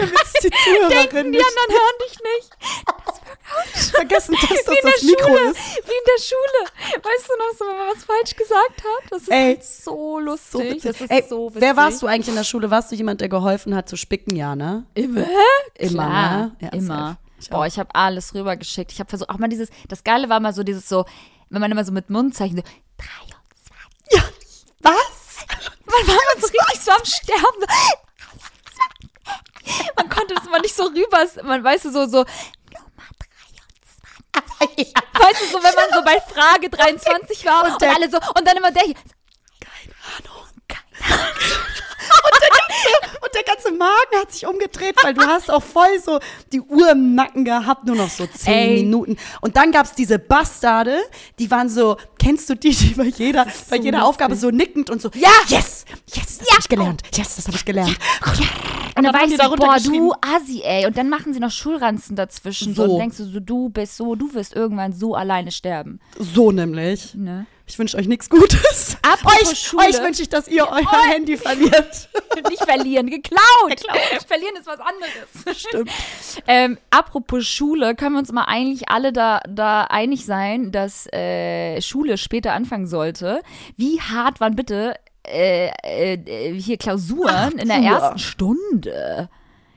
Damit 0.00 0.20
die 0.44 0.50
Zuhörerin 0.50 1.32
Die 1.32 1.38
nicht 1.38 1.46
anderen 1.46 1.80
hören 1.80 1.98
dich 2.04 2.18
nicht. 2.22 2.50
vergessen, 3.92 4.34
dass 4.40 4.48
das 4.48 4.66
Wie 4.68 4.78
in 4.78 4.84
der 4.84 4.92
das 4.92 5.02
Mikro 5.02 5.26
Schule. 5.28 5.50
ist. 5.50 5.58
Wie 5.58 5.92
in 5.92 6.06
der 6.06 6.22
Schule. 6.22 7.02
Weißt 7.04 7.28
du 7.28 7.36
noch 7.36 7.52
so, 7.58 7.64
wenn 7.66 7.76
man 7.78 7.88
was 7.96 8.04
falsch 8.04 8.36
gesagt 8.36 8.82
hat? 8.84 9.10
Das 9.10 9.22
ist 9.22 9.28
Ey, 9.30 9.44
halt 9.54 9.64
so 9.64 10.18
lustig. 10.18 10.82
So 10.82 10.88
das 10.88 11.00
ist 11.00 11.10
Ey, 11.10 11.24
so 11.28 11.48
witzig. 11.50 11.62
wer 11.62 11.76
warst 11.76 12.02
du 12.02 12.06
eigentlich 12.06 12.28
in 12.28 12.34
der 12.36 12.44
Schule? 12.44 12.70
Warst 12.70 12.90
du 12.92 12.96
jemand, 12.96 13.20
der 13.20 13.28
geholfen 13.28 13.74
hat 13.74 13.88
zu 13.88 13.96
spicken? 13.96 14.36
Ja, 14.36 14.54
ne? 14.56 14.86
Immer? 14.94 15.26
Immer, 15.74 15.88
Klar, 16.04 16.36
ne? 16.38 16.56
Ja, 16.60 16.68
immer. 16.70 17.18
Ich 17.40 17.48
Boah, 17.50 17.66
ich 17.66 17.78
habe 17.78 17.94
alles 17.94 18.34
rübergeschickt. 18.34 18.92
Ich 18.92 19.00
habe 19.00 19.08
versucht, 19.08 19.30
auch 19.30 19.38
mal 19.38 19.48
dieses, 19.48 19.70
das 19.88 20.04
Geile 20.04 20.28
war 20.28 20.40
mal 20.40 20.52
so 20.52 20.62
dieses 20.62 20.88
so, 20.88 21.06
wenn 21.48 21.60
man 21.60 21.72
immer 21.72 21.84
so 21.84 21.92
mit 21.92 22.10
Mundzeichen 22.10 22.56
so, 22.58 22.62
23. 22.98 24.12
Ja. 24.12 24.22
Was? 24.82 25.46
Man 25.86 26.06
war 26.06 26.14
man 26.14 26.40
so 26.40 26.46
richtig 26.46 26.80
so 26.82 26.90
am 26.92 27.04
Sterben. 27.04 27.64
Man 29.96 30.08
konnte 30.08 30.34
das 30.34 30.44
mal 30.44 30.60
nicht 30.60 30.74
so 30.74 30.84
rüber, 30.84 31.24
man 31.44 31.62
weiß 31.62 31.82
so, 31.84 32.06
so, 32.06 32.24
weißt 34.64 35.40
du, 35.42 35.46
so, 35.46 35.62
wenn 35.62 35.74
man 35.74 35.84
so 35.92 36.02
bei 36.04 36.20
Frage 36.20 36.70
23 36.70 37.44
war 37.46 37.64
und, 37.64 37.80
der- 37.82 37.94
alle 37.94 38.10
so, 38.10 38.16
und 38.36 38.46
dann 38.46 38.56
immer 38.56 38.70
der 38.70 38.84
hier, 38.84 38.94
Und 43.22 43.34
der 43.34 43.42
ganze 43.44 43.70
Magen 43.72 44.16
hat 44.20 44.32
sich 44.32 44.46
umgedreht, 44.46 44.96
weil 45.02 45.14
du 45.14 45.22
hast 45.22 45.50
auch 45.50 45.62
voll 45.62 46.00
so 46.04 46.18
die 46.52 46.60
Uhr 46.60 46.90
im 46.90 47.14
Nacken 47.14 47.44
gehabt, 47.44 47.84
nur 47.84 47.96
noch 47.96 48.08
so 48.10 48.26
zehn. 48.26 48.74
Minuten. 48.74 49.16
Und 49.40 49.56
dann 49.56 49.72
gab's 49.72 49.92
diese 49.94 50.18
Bastarde, 50.18 50.98
die 51.38 51.50
waren 51.50 51.68
so, 51.68 51.96
kennst 52.20 52.48
du 52.50 52.54
die, 52.54 52.70
die 52.70 52.94
bei 52.94 53.06
jeder, 53.06 53.46
bei 53.68 53.76
jeder 53.76 53.98
lustig. 53.98 54.08
Aufgabe 54.08 54.36
so 54.36 54.50
nickend 54.50 54.90
und 54.90 55.00
so, 55.02 55.10
ja, 55.14 55.30
yes, 55.48 55.84
yes, 56.14 56.38
das 56.38 56.48
hab 56.50 56.60
ich 56.60 56.68
gelernt, 56.68 57.02
yes, 57.14 57.36
das 57.36 57.46
habe 57.46 57.56
ich 57.56 57.64
gelernt. 57.64 57.98
Und 58.96 59.04
dann 59.04 59.24
ich 59.24 59.30
so, 59.30 59.36
darunter 59.38 59.66
boah, 59.66 59.78
du 59.78 60.12
Assi, 60.20 60.62
ey. 60.62 60.86
Und 60.86 60.96
dann 60.98 61.08
machen 61.08 61.32
sie 61.32 61.40
noch 61.40 61.50
Schulranzen 61.50 62.16
dazwischen. 62.16 62.74
So. 62.74 62.86
So. 62.86 62.92
Und 62.92 62.98
denkst 62.98 63.16
du 63.16 63.24
so, 63.24 63.40
du 63.40 63.70
bist 63.70 63.96
so, 63.96 64.14
du 64.14 64.34
wirst 64.34 64.54
irgendwann 64.54 64.92
so 64.92 65.14
alleine 65.14 65.52
sterben. 65.52 66.00
So 66.18 66.52
nämlich. 66.52 67.14
Ne? 67.14 67.46
Ich 67.70 67.78
wünsche 67.78 67.96
euch 67.96 68.08
nichts 68.08 68.28
Gutes. 68.28 68.96
Apropos 69.02 69.52
euch 69.52 69.60
Schule. 69.60 69.86
euch 69.86 70.02
wünsche 70.02 70.22
ich, 70.22 70.28
dass 70.28 70.48
ihr 70.48 70.66
euer 70.68 71.02
Handy 71.08 71.36
verliert. 71.36 72.08
Nicht 72.48 72.64
verlieren, 72.64 73.08
geklaut. 73.08 73.80
Verlieren 74.26 74.56
ist 74.56 74.66
was 74.66 74.80
anderes. 74.80 75.60
Stimmt. 75.60 75.90
Ähm, 76.48 76.78
apropos 76.90 77.46
Schule, 77.46 77.94
können 77.94 78.16
wir 78.16 78.18
uns 78.18 78.32
mal 78.32 78.46
eigentlich 78.46 78.88
alle 78.88 79.12
da, 79.12 79.40
da 79.48 79.84
einig 79.84 80.26
sein, 80.26 80.72
dass 80.72 81.06
äh, 81.12 81.80
Schule 81.80 82.18
später 82.18 82.54
anfangen 82.54 82.88
sollte. 82.88 83.40
Wie 83.76 84.00
hart 84.00 84.40
waren 84.40 84.56
bitte 84.56 84.94
äh, 85.24 85.68
äh, 85.84 86.52
hier 86.60 86.76
Klausuren 86.76 87.52
in 87.52 87.68
der 87.68 87.78
Uhr. 87.78 87.84
ersten 87.84 88.18
Stunde? 88.18 89.28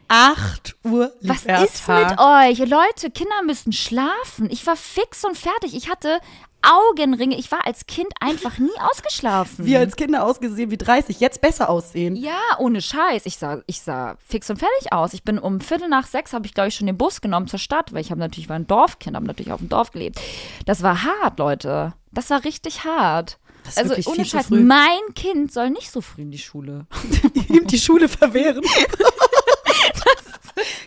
8 0.08 0.76
Uhr. 0.84 1.14
Was 1.22 1.46
ist 1.46 1.88
mit 1.88 2.20
euch? 2.20 2.60
Leute, 2.60 3.10
Kinder 3.12 3.42
müssen 3.46 3.72
schlafen. 3.72 4.50
Ich 4.52 4.66
war 4.68 4.76
fix 4.76 5.24
und 5.26 5.38
fertig. 5.38 5.76
Ich 5.76 5.90
hatte 5.90 6.20
Augenringe. 6.64 7.38
Ich 7.38 7.52
war 7.52 7.66
als 7.66 7.86
Kind 7.86 8.10
einfach 8.20 8.58
nie 8.58 8.70
ausgeschlafen. 8.92 9.66
Wir 9.66 9.80
als 9.80 9.96
Kinder 9.96 10.26
ausgesehen 10.26 10.72
wie 10.72 10.78
30, 10.78 11.20
jetzt 11.20 11.42
besser 11.42 11.70
aussehen. 11.70 12.16
Ja, 12.16 12.40
ohne 12.60 12.82
Scheiß. 12.82 13.26
Ich 13.26 13.38
sah, 13.38 13.62
ich 13.68 13.82
sah 13.82 14.18
fix 14.26 14.50
und 14.50 14.58
fertig 14.58 14.92
aus. 14.92 15.14
Ich 15.14 15.24
bin 15.24 15.40
um 15.40 15.62
Viertel 15.62 15.90
nach 15.90 16.08
sechs, 16.08 16.34
habe 16.34 16.46
ich, 16.46 16.54
glaube 16.54 16.70
ich, 16.70 16.76
schon 16.76 16.88
den 16.88 16.98
Bus 16.98 17.22
genommen 17.22 17.48
zur 17.48 17.60
Stadt, 17.60 17.94
weil 17.94 18.02
ich 18.02 18.12
habe 18.12 18.20
natürlich, 18.20 18.50
war 18.50 18.56
ein 18.56 18.68
Dorfkind, 18.68 19.16
habe 19.16 19.26
natürlich 19.26 19.52
auf 19.52 19.60
dem 19.60 19.70
Dorf 19.70 19.92
gelebt. 19.92 20.20
Das 20.66 20.84
war 20.84 21.04
hart, 21.04 21.40
Leute. 21.40 21.94
Das 22.12 22.30
war 22.30 22.44
richtig 22.44 22.84
hart. 22.84 23.40
also 23.76 23.96
ohne 24.12 24.26
Scheiß, 24.26 24.50
mein 24.50 25.00
Kind 25.16 25.52
soll 25.52 25.70
nicht 25.70 25.92
so 25.92 26.02
früh 26.02 26.22
in 26.22 26.32
die 26.32 26.38
Schule. 26.38 26.86
Ihm 27.50 27.68
die 27.68 27.80
Schule 27.80 28.08
verwehren. 28.08 28.64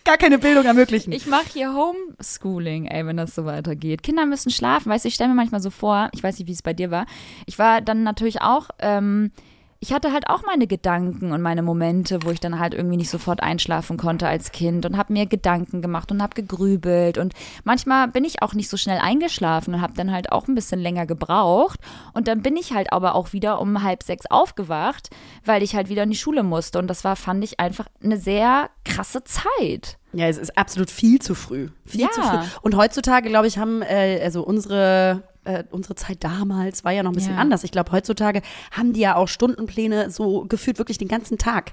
Gar 0.05 0.17
keine 0.17 0.39
Bildung 0.39 0.64
ermöglichen. 0.64 1.12
Ich 1.12 1.27
mache 1.27 1.47
hier 1.53 1.75
Homeschooling, 1.75 2.87
ey, 2.87 3.07
wenn 3.07 3.17
das 3.17 3.35
so 3.35 3.45
weitergeht. 3.45 4.03
Kinder 4.03 4.27
müssen 4.27 4.51
schlafen, 4.51 4.91
weißt 4.91 5.05
du, 5.05 5.09
ich 5.09 5.14
stelle 5.14 5.31
mir 5.31 5.37
manchmal 5.37 5.61
so 5.61 5.71
vor, 5.71 6.09
ich 6.12 6.23
weiß 6.23 6.39
nicht, 6.39 6.49
wie 6.49 6.53
es 6.53 6.62
bei 6.62 6.73
dir 6.73 6.91
war. 6.91 7.07
Ich 7.47 7.59
war 7.59 7.81
dann 7.81 8.03
natürlich 8.03 8.41
auch, 8.43 8.69
ähm, 8.79 9.33
ich 9.81 9.93
hatte 9.93 10.12
halt 10.12 10.29
auch 10.29 10.43
meine 10.45 10.66
Gedanken 10.66 11.33
und 11.33 11.43
meine 11.43 11.62
Momente, 11.62 12.20
wo 12.24 12.31
ich 12.31 12.41
dann 12.41 12.59
halt 12.59 12.72
irgendwie 12.74 12.97
nicht 12.97 13.11
sofort 13.11 13.43
einschlafen 13.43 13.97
konnte 13.97 14.27
als 14.27 14.53
Kind 14.53 14.87
und 14.87 14.97
habe 14.97 15.12
mir 15.12 15.27
Gedanken 15.27 15.83
gemacht 15.83 16.11
und 16.11 16.22
habe 16.22 16.35
gegrübelt 16.35 17.18
und 17.18 17.35
manchmal 17.64 18.09
bin 18.09 18.24
ich 18.24 18.43
auch 18.43 18.55
nicht 18.55 18.68
so 18.70 18.77
schnell 18.77 18.99
eingeschlafen 18.99 19.74
und 19.74 19.81
habe 19.83 19.93
dann 19.95 20.12
halt 20.12 20.33
auch 20.33 20.49
ein 20.49 20.55
bisschen 20.55 20.81
länger 20.81 21.07
gebraucht 21.07 21.81
und 22.14 22.27
dann 22.29 22.43
bin 22.43 22.57
ich 22.57 22.72
halt 22.72 22.93
aber 22.93 23.14
auch 23.14 23.33
wieder 23.33 23.61
um 23.61 23.83
halb 23.83 24.03
sechs 24.03 24.27
aufgewacht, 24.31 25.11
weil 25.45 25.62
ich 25.62 25.74
halt 25.77 25.89
wieder 25.89 26.05
in 26.05 26.11
die 26.11 26.16
Schule 26.16 26.43
musste 26.43 26.79
und 26.79 26.89
das 26.89 27.05
war, 27.05 27.16
fand 27.16 27.45
ich 27.45 27.61
einfach 27.61 27.87
eine 28.03 28.16
sehr 28.16 28.70
krasse 28.85 29.24
Zeit. 29.24 29.99
Ja, 30.12 30.27
es 30.29 30.39
ist 30.39 30.57
absolut 30.57 30.91
viel 30.91 31.20
zu 31.20 31.35
früh. 31.35 31.68
Viel 31.85 32.01
Ja. 32.01 32.11
zu 32.11 32.22
früh. 32.22 32.39
Und 32.62 32.77
heutzutage, 32.77 33.29
glaube 33.29 33.47
ich, 33.49 33.59
haben, 33.59 33.83
äh, 33.83 34.18
also 34.22 34.43
unsere, 34.43 35.22
äh, 35.47 35.64
unsere 35.70 35.94
Zeit 35.94 36.22
damals 36.24 36.84
war 36.84 36.92
ja 36.92 37.03
noch 37.03 37.12
ein 37.12 37.14
bisschen 37.14 37.34
Ja. 37.34 37.40
anders. 37.40 37.64
Ich 37.64 37.70
glaube, 37.72 37.92
heutzutage 37.92 38.42
haben 38.70 38.92
die 38.92 39.01
ja 39.01 39.14
auch 39.16 39.28
Stundenpläne 39.28 40.11
so 40.11 40.44
gefühlt 40.49 40.78
wirklich 40.78 40.99
den 40.99 41.09
ganzen 41.09 41.38
Tag. 41.38 41.72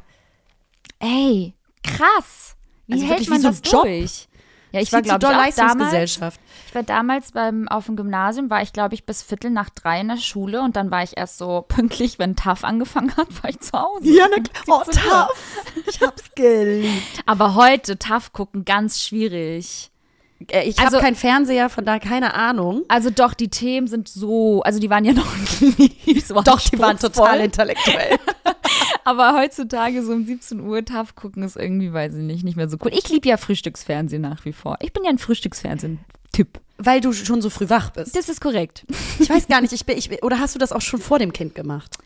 Ey, 0.99 1.53
krass. 1.83 2.55
Wie 2.87 2.93
Also 2.93 3.05
hält 3.05 3.19
wirklich 3.19 3.29
man 3.29 3.39
wie 3.39 3.41
so 3.43 3.49
das 3.49 3.71
Job. 3.71 3.83
durch? 3.83 4.27
Ja, 4.71 4.81
ich 4.81 4.91
war, 4.91 5.03
glaube 5.03 5.19
ich, 5.19 5.25
auch 5.27 5.29
damals, 5.55 6.15
ich 6.15 6.19
war 6.73 6.81
damals 6.83 7.31
beim, 7.31 7.67
auf 7.67 7.85
dem 7.85 7.95
Gymnasium, 7.95 8.49
war 8.49 8.63
ich, 8.63 8.73
glaube 8.73 8.95
ich, 8.95 9.05
bis 9.05 9.21
Viertel 9.21 9.51
nach 9.51 9.69
drei 9.69 10.01
in 10.01 10.07
der 10.07 10.17
Schule 10.17 10.61
und 10.63 10.75
dann 10.75 10.89
war 10.89 11.03
ich 11.03 11.15
erst 11.15 11.37
so 11.37 11.61
pünktlich, 11.67 12.17
wenn 12.17 12.35
TAF 12.35 12.63
angefangen 12.63 13.15
hat, 13.15 13.27
war 13.43 13.51
ich 13.51 13.59
zu 13.59 13.73
Hause. 13.79 14.09
Ja, 14.09 14.25
na 14.35 14.41
klar. 14.41 14.63
Oh, 14.67 14.83
17 14.83 15.03
Uhr. 15.03 15.11
tough. 15.11 15.85
Ich 15.87 16.01
hab's 16.01 16.23
geliebt. 16.35 17.23
Aber 17.27 17.53
heute 17.53 17.99
TAF 17.99 18.33
gucken, 18.33 18.65
ganz 18.65 18.99
schwierig. 19.03 19.91
Äh, 20.51 20.63
Ich 20.69 20.79
Also- 20.79 20.97
habe 20.97 21.05
keinen 21.05 21.15
Fernseher, 21.15 21.69
von 21.69 21.85
da 21.85 21.99
keine 21.99 22.33
Ahnung. 22.33 22.83
Also 22.87 23.09
doch, 23.09 23.33
die 23.33 23.49
Themen 23.49 23.87
sind 23.87 24.07
so, 24.07 24.61
also 24.63 24.79
die 24.79 24.89
waren 24.89 25.05
ja 25.05 25.13
noch 25.13 25.27
nie 25.77 26.19
so 26.19 26.41
Doch, 26.41 26.59
die 26.61 26.79
waren 26.79 26.97
total 26.97 27.39
intellektuell. 27.41 28.17
Aber 29.05 29.33
heutzutage 29.37 30.03
so 30.03 30.13
um 30.13 30.25
17 30.25 30.61
Uhr 30.61 30.83
TAF 30.85 31.15
gucken 31.15 31.43
ist 31.43 31.57
irgendwie, 31.57 31.91
weiß 31.91 32.13
ich 32.15 32.21
nicht, 32.23 32.43
nicht 32.43 32.55
mehr 32.55 32.69
so 32.69 32.77
cool. 32.83 32.91
Ich 32.93 33.09
liebe 33.09 33.27
ja 33.27 33.37
Frühstücksfernsehen 33.37 34.21
nach 34.21 34.45
wie 34.45 34.53
vor. 34.53 34.77
Ich 34.81 34.93
bin 34.93 35.03
ja 35.03 35.09
ein 35.09 35.17
Frühstücksfernsehen-Typ. 35.17 36.59
Weil 36.77 37.01
du 37.01 37.13
schon 37.13 37.41
so 37.41 37.49
früh 37.49 37.69
wach 37.69 37.91
bist. 37.91 38.15
Das 38.15 38.29
ist 38.29 38.41
korrekt. 38.41 38.85
Ich 39.19 39.29
weiß 39.29 39.47
gar 39.47 39.61
nicht, 39.61 39.73
ich 39.73 39.85
bin, 39.85 39.97
ich, 39.97 40.09
bin- 40.09 40.19
oder 40.21 40.39
hast 40.39 40.55
du 40.55 40.59
das 40.59 40.71
auch 40.71 40.81
schon 40.81 40.99
vor 41.01 41.19
dem 41.19 41.33
Kind 41.33 41.53
gemacht? 41.53 41.97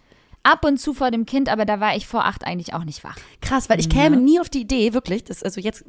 Ab 0.44 0.64
und 0.64 0.78
zu 0.78 0.94
vor 0.94 1.12
dem 1.12 1.26
Kind, 1.26 1.50
aber 1.50 1.66
da 1.66 1.80
war 1.80 1.96
ich 1.96 2.08
vor 2.08 2.26
acht 2.26 2.46
eigentlich 2.46 2.74
auch 2.74 2.86
nicht 2.86 3.04
wach. 3.04 3.18
Krass, 3.42 3.70
weil 3.70 3.80
ich 3.80 3.90
käme 3.90 4.18
nie 4.18 4.40
auf 4.40 4.50
die 4.50 4.62
Idee, 4.62 4.94
wirklich, 4.94 5.26
das, 5.26 5.44
also 5.44 5.60
jetzt 5.60 5.84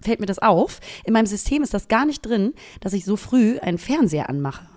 fällt 0.00 0.20
mir 0.20 0.26
das 0.26 0.38
auf, 0.38 0.80
in 1.04 1.12
meinem 1.12 1.26
System 1.26 1.62
ist 1.62 1.74
das 1.74 1.88
gar 1.88 2.06
nicht 2.06 2.24
drin, 2.24 2.54
dass 2.80 2.92
ich 2.92 3.04
so 3.04 3.16
früh 3.16 3.58
einen 3.58 3.78
Fernseher 3.78 4.28
anmache. 4.28 4.68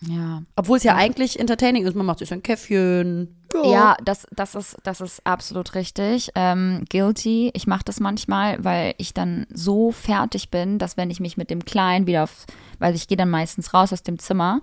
Ja. 0.00 0.42
Obwohl 0.54 0.76
es 0.76 0.84
ja 0.84 0.94
eigentlich 0.94 1.40
entertaining 1.40 1.84
ist, 1.84 1.96
man 1.96 2.06
macht 2.06 2.20
sich 2.20 2.32
ein 2.32 2.42
Käffchen. 2.42 3.34
Ja, 3.64 3.96
das, 4.04 4.26
das, 4.30 4.54
ist, 4.54 4.76
das 4.84 5.00
ist 5.00 5.26
absolut 5.26 5.74
richtig. 5.74 6.30
Ähm, 6.34 6.84
guilty. 6.88 7.50
Ich 7.54 7.66
mache 7.66 7.84
das 7.84 7.98
manchmal, 7.98 8.62
weil 8.62 8.94
ich 8.98 9.12
dann 9.12 9.46
so 9.52 9.90
fertig 9.90 10.50
bin, 10.50 10.78
dass 10.78 10.96
wenn 10.96 11.10
ich 11.10 11.18
mich 11.18 11.36
mit 11.36 11.50
dem 11.50 11.64
Kleinen 11.64 12.06
wieder 12.06 12.24
auf, 12.24 12.46
weil 12.78 12.94
ich 12.94 13.08
gehe 13.08 13.16
dann 13.16 13.30
meistens 13.30 13.74
raus 13.74 13.92
aus 13.92 14.02
dem 14.02 14.18
Zimmer, 14.18 14.60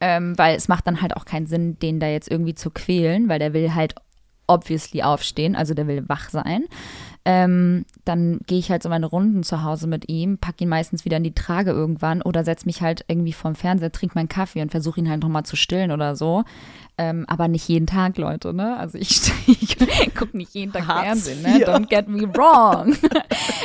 ähm, 0.00 0.36
weil 0.36 0.56
es 0.56 0.68
macht 0.68 0.86
dann 0.86 1.02
halt 1.02 1.16
auch 1.16 1.24
keinen 1.24 1.46
Sinn, 1.46 1.78
den 1.78 2.00
da 2.00 2.08
jetzt 2.08 2.30
irgendwie 2.30 2.54
zu 2.54 2.70
quälen, 2.70 3.28
weil 3.28 3.38
der 3.38 3.52
will 3.52 3.74
halt 3.74 3.94
obviously 4.46 5.02
aufstehen, 5.02 5.56
also 5.56 5.74
der 5.74 5.86
will 5.86 6.08
wach 6.08 6.30
sein. 6.30 6.64
Ähm, 7.24 7.84
dann 8.04 8.38
gehe 8.46 8.58
ich 8.58 8.70
halt 8.70 8.84
so 8.84 8.88
meine 8.88 9.06
Runden 9.06 9.42
zu 9.42 9.64
Hause 9.64 9.88
mit 9.88 10.08
ihm, 10.08 10.38
pack 10.38 10.60
ihn 10.60 10.68
meistens 10.68 11.04
wieder 11.04 11.16
in 11.16 11.24
die 11.24 11.34
Trage 11.34 11.72
irgendwann 11.72 12.22
oder 12.22 12.44
setz 12.44 12.64
mich 12.64 12.82
halt 12.82 13.04
irgendwie 13.08 13.32
vorm 13.32 13.56
Fernseher, 13.56 13.90
trink 13.90 14.14
meinen 14.14 14.28
Kaffee 14.28 14.62
und 14.62 14.70
versuche 14.70 15.00
ihn 15.00 15.10
halt 15.10 15.22
nochmal 15.22 15.42
zu 15.42 15.56
stillen 15.56 15.90
oder 15.90 16.14
so. 16.14 16.44
Ähm, 16.98 17.24
aber 17.28 17.48
nicht 17.48 17.68
jeden 17.68 17.86
Tag, 17.86 18.16
Leute, 18.16 18.54
ne? 18.54 18.76
Also 18.78 18.96
ich, 18.96 19.20
ich 19.46 19.76
gucke 20.14 20.36
nicht 20.36 20.54
jeden 20.54 20.72
Tag 20.72 20.86
Hartz 20.86 21.04
Fernsehen, 21.04 21.42
ne? 21.42 21.64
Don't 21.64 21.88
get 21.88 22.08
me 22.08 22.22
wrong. 22.34 22.96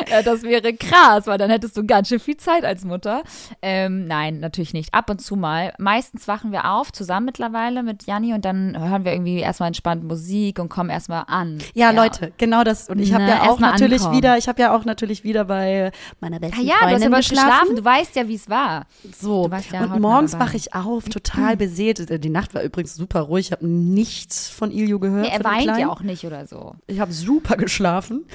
Äh, 0.09 0.23
das 0.23 0.43
wäre 0.43 0.73
krass, 0.73 1.27
weil 1.27 1.37
dann 1.37 1.49
hättest 1.49 1.77
du 1.77 1.85
ganz 1.85 2.09
schön 2.09 2.19
viel 2.19 2.35
Zeit 2.35 2.65
als 2.65 2.83
Mutter. 2.83 3.23
Ähm, 3.61 4.07
nein, 4.07 4.39
natürlich 4.39 4.73
nicht. 4.73 4.93
Ab 4.93 5.09
und 5.09 5.21
zu 5.21 5.37
mal. 5.37 5.73
Meistens 5.77 6.27
wachen 6.27 6.51
wir 6.51 6.69
auf, 6.69 6.91
zusammen 6.91 7.27
mittlerweile 7.27 7.81
mit 7.81 8.07
Janni 8.07 8.33
und 8.33 8.43
dann 8.43 8.77
hören 8.77 9.05
wir 9.05 9.13
irgendwie 9.13 9.39
erstmal 9.39 9.67
entspannt 9.67 10.03
Musik 10.03 10.59
und 10.59 10.67
kommen 10.67 10.89
erstmal 10.89 11.23
an. 11.27 11.59
Ja, 11.75 11.91
Leute, 11.91 12.33
genau 12.37 12.63
das. 12.65 12.89
Und 12.89 12.99
ich 12.99 13.13
habe 13.13 13.23
ja 13.23 13.43
auch 13.49 13.59
natürlich 13.59 14.01
ankommen. 14.01 14.17
wieder, 14.17 14.37
ich 14.37 14.49
habe 14.49 14.61
ja 14.61 14.75
auch 14.75 14.83
natürlich 14.83 15.23
wieder 15.23 15.45
bei 15.45 15.91
meiner 16.19 16.39
besten 16.39 16.59
Ah 16.59 16.63
ja, 16.63 16.67
du 16.67 16.73
hast 16.73 16.89
Freundin 16.89 17.07
aber 17.07 17.17
geschlafen. 17.17 17.49
geschlafen. 17.49 17.75
Du 17.77 17.85
weißt 17.85 18.15
ja, 18.17 18.27
wie 18.27 18.35
es 18.35 18.49
war. 18.49 18.85
So, 19.17 19.49
ja 19.71 19.83
und 19.85 19.99
morgens 20.01 20.37
wache 20.37 20.57
ich 20.57 20.73
auf, 20.73 21.05
total 21.05 21.55
beseelt. 21.57 22.23
Die 22.23 22.29
Nacht 22.29 22.53
war 22.53 22.63
übrigens 22.63 22.95
super 22.95 23.20
ruhig. 23.21 23.47
Ich 23.47 23.51
habe 23.51 23.65
nichts 23.67 24.49
von 24.49 24.71
Ilju 24.71 24.99
gehört. 24.99 25.25
Ja, 25.27 25.33
er 25.33 25.43
weint 25.43 25.77
ja 25.77 25.89
auch 25.89 26.01
nicht 26.01 26.25
oder 26.25 26.45
so. 26.47 26.75
Ich 26.87 26.99
habe 26.99 27.11
super 27.13 27.55
geschlafen 27.57 28.25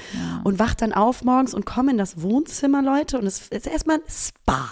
und 0.43 0.59
wach 0.59 0.75
dann 0.75 0.93
auf 0.93 1.23
morgens 1.23 1.53
und 1.53 1.65
komme 1.65 1.91
in 1.91 1.97
das 1.97 2.21
Wohnzimmer, 2.21 2.81
Leute. 2.81 3.17
Und 3.19 3.25
es 3.25 3.47
ist 3.49 3.67
erstmal 3.67 3.97
ein 3.97 4.03
Spa. 4.09 4.67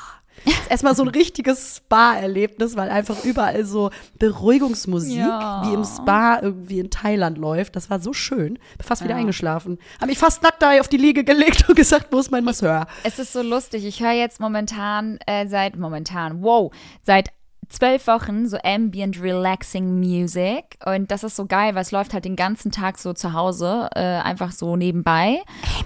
Es 0.45 0.51
ist 0.53 0.69
erstmal 0.71 0.95
so 0.95 1.01
ein 1.01 1.07
richtiges 1.07 1.77
Spa-Erlebnis, 1.77 2.75
weil 2.75 2.89
einfach 2.89 3.23
überall 3.23 3.63
so 3.65 3.89
Beruhigungsmusik 4.19 5.17
Ja. 5.17 5.63
wie 5.65 5.73
im 5.73 5.83
Spa 5.85 6.39
irgendwie 6.41 6.79
in 6.79 6.89
Thailand 6.89 7.37
läuft. 7.37 7.75
Das 7.75 7.89
war 7.89 7.99
so 7.99 8.11
schön. 8.13 8.55
Bin 8.55 8.85
fast 8.85 9.01
wieder 9.03 9.13
Ja. 9.15 9.19
eingeschlafen. 9.21 9.79
Habe 9.95 10.07
mich 10.07 10.17
fast 10.17 10.43
nackt 10.43 10.61
da 10.61 10.77
auf 10.79 10.87
die 10.89 10.97
Liege 10.97 11.23
gelegt 11.23 11.67
und 11.69 11.75
gesagt, 11.75 12.07
wo 12.11 12.19
ist 12.19 12.31
mein 12.31 12.43
Masseur? 12.43 12.85
Es 13.03 13.17
ist 13.17 13.31
so 13.33 13.41
lustig. 13.41 13.85
Ich 13.85 14.01
höre 14.01 14.11
jetzt 14.11 14.39
momentan, 14.39 15.17
äh, 15.25 15.47
seit, 15.47 15.77
momentan, 15.77 16.43
wow, 16.43 16.71
seit 17.01 17.29
zwölf 17.69 18.07
Wochen 18.07 18.47
so 18.47 18.57
ambient 18.63 19.21
relaxing 19.21 19.99
Music 19.99 20.77
und 20.85 21.11
das 21.11 21.23
ist 21.23 21.35
so 21.35 21.45
geil, 21.45 21.75
weil 21.75 21.81
es 21.81 21.91
läuft 21.91 22.13
halt 22.13 22.25
den 22.25 22.35
ganzen 22.35 22.71
Tag 22.71 22.97
so 22.97 23.13
zu 23.13 23.33
Hause, 23.33 23.89
äh, 23.95 23.99
einfach 23.99 24.51
so 24.51 24.75
nebenbei 24.75 25.39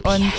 und 0.04 0.32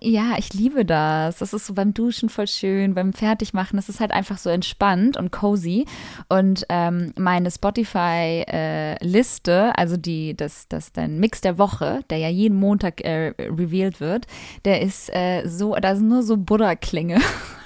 ja, 0.00 0.36
ich 0.38 0.54
liebe 0.54 0.84
das. 0.84 1.38
Das 1.38 1.52
ist 1.52 1.66
so 1.66 1.74
beim 1.74 1.92
Duschen 1.92 2.28
voll 2.28 2.46
schön, 2.46 2.94
beim 2.94 3.12
Fertigmachen. 3.12 3.76
Das 3.76 3.88
ist 3.88 3.98
halt 3.98 4.12
einfach 4.12 4.38
so 4.38 4.48
entspannt 4.48 5.16
und 5.16 5.32
cozy. 5.32 5.86
Und 6.28 6.64
ähm, 6.68 7.12
meine 7.18 7.50
Spotify-Liste, 7.50 9.76
also 9.76 9.96
die, 9.96 10.36
das, 10.36 10.68
das, 10.68 10.92
dein 10.92 11.18
Mix 11.18 11.40
der 11.40 11.58
Woche, 11.58 12.02
der 12.10 12.18
ja 12.18 12.28
jeden 12.28 12.58
Montag 12.58 13.00
äh, 13.00 13.34
revealed 13.38 13.98
wird, 14.00 14.28
der 14.64 14.82
ist 14.82 15.12
äh, 15.12 15.48
so, 15.48 15.74
da 15.74 15.96
sind 15.96 16.06
nur 16.08 16.22
so 16.22 16.36
Buddha-Klänge. 16.36 17.18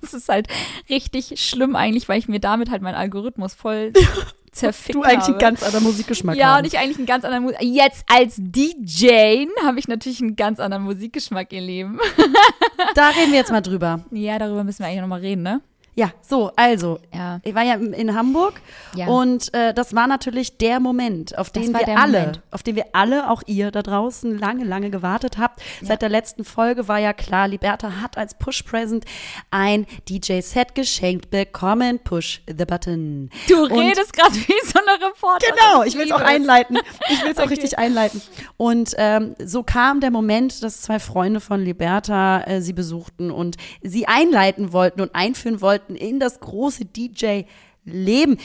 Das 0.00 0.14
ist 0.14 0.28
halt 0.28 0.48
richtig 0.88 1.34
schlimm 1.36 1.76
eigentlich, 1.76 2.08
weil 2.08 2.18
ich 2.18 2.28
mir 2.28 2.40
damit 2.40 2.70
halt 2.70 2.82
meinen 2.82 2.94
Algorithmus 2.94 3.54
voll 3.54 3.92
zerfickt 4.52 4.94
Du 4.94 5.02
eigentlich 5.02 5.20
habe. 5.22 5.32
einen 5.32 5.38
ganz 5.38 5.62
anderen 5.62 5.84
Musikgeschmack 5.84 6.36
Ja, 6.36 6.48
haben. 6.54 6.60
und 6.60 6.66
ich 6.66 6.78
eigentlich 6.78 6.96
einen 6.98 7.06
ganz 7.06 7.24
anderen 7.24 7.44
Musik. 7.44 7.58
Jetzt 7.62 8.04
als 8.08 8.36
DJ 8.38 9.46
habe 9.64 9.78
ich 9.78 9.88
natürlich 9.88 10.20
einen 10.20 10.36
ganz 10.36 10.58
anderen 10.60 10.84
Musikgeschmack, 10.84 11.52
ihr 11.52 11.60
Lieben. 11.60 11.98
Da 12.94 13.10
reden 13.10 13.30
wir 13.32 13.38
jetzt 13.38 13.50
mal 13.52 13.60
drüber. 13.60 14.00
Ja, 14.10 14.38
darüber 14.38 14.64
müssen 14.64 14.80
wir 14.80 14.86
eigentlich 14.86 15.00
nochmal 15.02 15.20
reden, 15.20 15.42
ne? 15.42 15.60
Ja, 15.98 16.12
so, 16.22 16.52
also, 16.54 17.00
Ja. 17.12 17.40
ich 17.42 17.56
war 17.56 17.64
ja 17.64 17.74
in 17.74 18.14
Hamburg 18.14 18.60
Ja. 18.94 19.08
und 19.08 19.52
äh, 19.52 19.74
das 19.74 19.96
war 19.96 20.06
natürlich 20.06 20.56
der 20.56 20.78
Moment, 20.78 21.36
auf 21.36 21.50
Das 21.50 21.64
den 21.64 21.72
wir 21.74 21.88
alle, 21.98 22.20
Moment. 22.20 22.42
auf 22.52 22.62
den 22.62 22.76
wir 22.76 22.84
alle, 22.92 23.28
auch 23.28 23.42
ihr 23.46 23.72
da 23.72 23.82
draußen, 23.82 24.38
lange, 24.38 24.62
lange 24.62 24.90
gewartet 24.90 25.38
habt. 25.38 25.60
Seit 25.82 26.00
der 26.02 26.08
letzten 26.08 26.44
Folge 26.44 26.86
war 26.86 26.98
ja 27.00 27.12
klar, 27.12 27.48
Liberta 27.48 28.00
hat 28.00 28.16
als 28.16 28.34
Push-Present 28.38 29.06
ein 29.50 29.86
DJ-Set 30.08 30.76
geschenkt 30.76 31.30
bekommen. 31.30 31.98
Push 31.98 32.42
the 32.46 32.64
button. 32.64 33.30
Du 33.48 33.64
Und- 33.64 33.72
redest 33.72 34.12
gerade 34.12 34.36
wie 34.36 34.54
so 34.66 34.78
eine 34.78 35.04
Reporterin. 35.04 35.52
Genau, 35.56 35.82
ich 35.82 35.96
will 35.96 36.04
es 36.04 36.12
auch 36.12 36.20
einleiten. 36.20 36.78
Ich 37.10 37.24
will 37.24 37.32
es 37.32 37.38
auch 37.38 37.50
richtig 37.50 37.76
einleiten. 37.76 38.22
Und 38.56 38.94
ähm, 38.98 39.34
so 39.44 39.64
kam 39.64 39.98
der 40.00 40.12
Moment, 40.12 40.62
dass 40.62 40.80
zwei 40.80 41.00
Freunde 41.00 41.40
von 41.40 41.60
Liberta 41.60 42.42
äh, 42.42 42.60
sie 42.60 42.72
besuchten 42.72 43.32
und 43.32 43.56
sie 43.82 44.06
einleiten 44.06 44.72
wollten 44.72 45.00
und 45.00 45.12
einführen 45.16 45.60
wollten 45.60 45.87
in 45.96 46.20
das 46.20 46.40
große 46.40 46.84
DJ-Leben. 46.84 48.38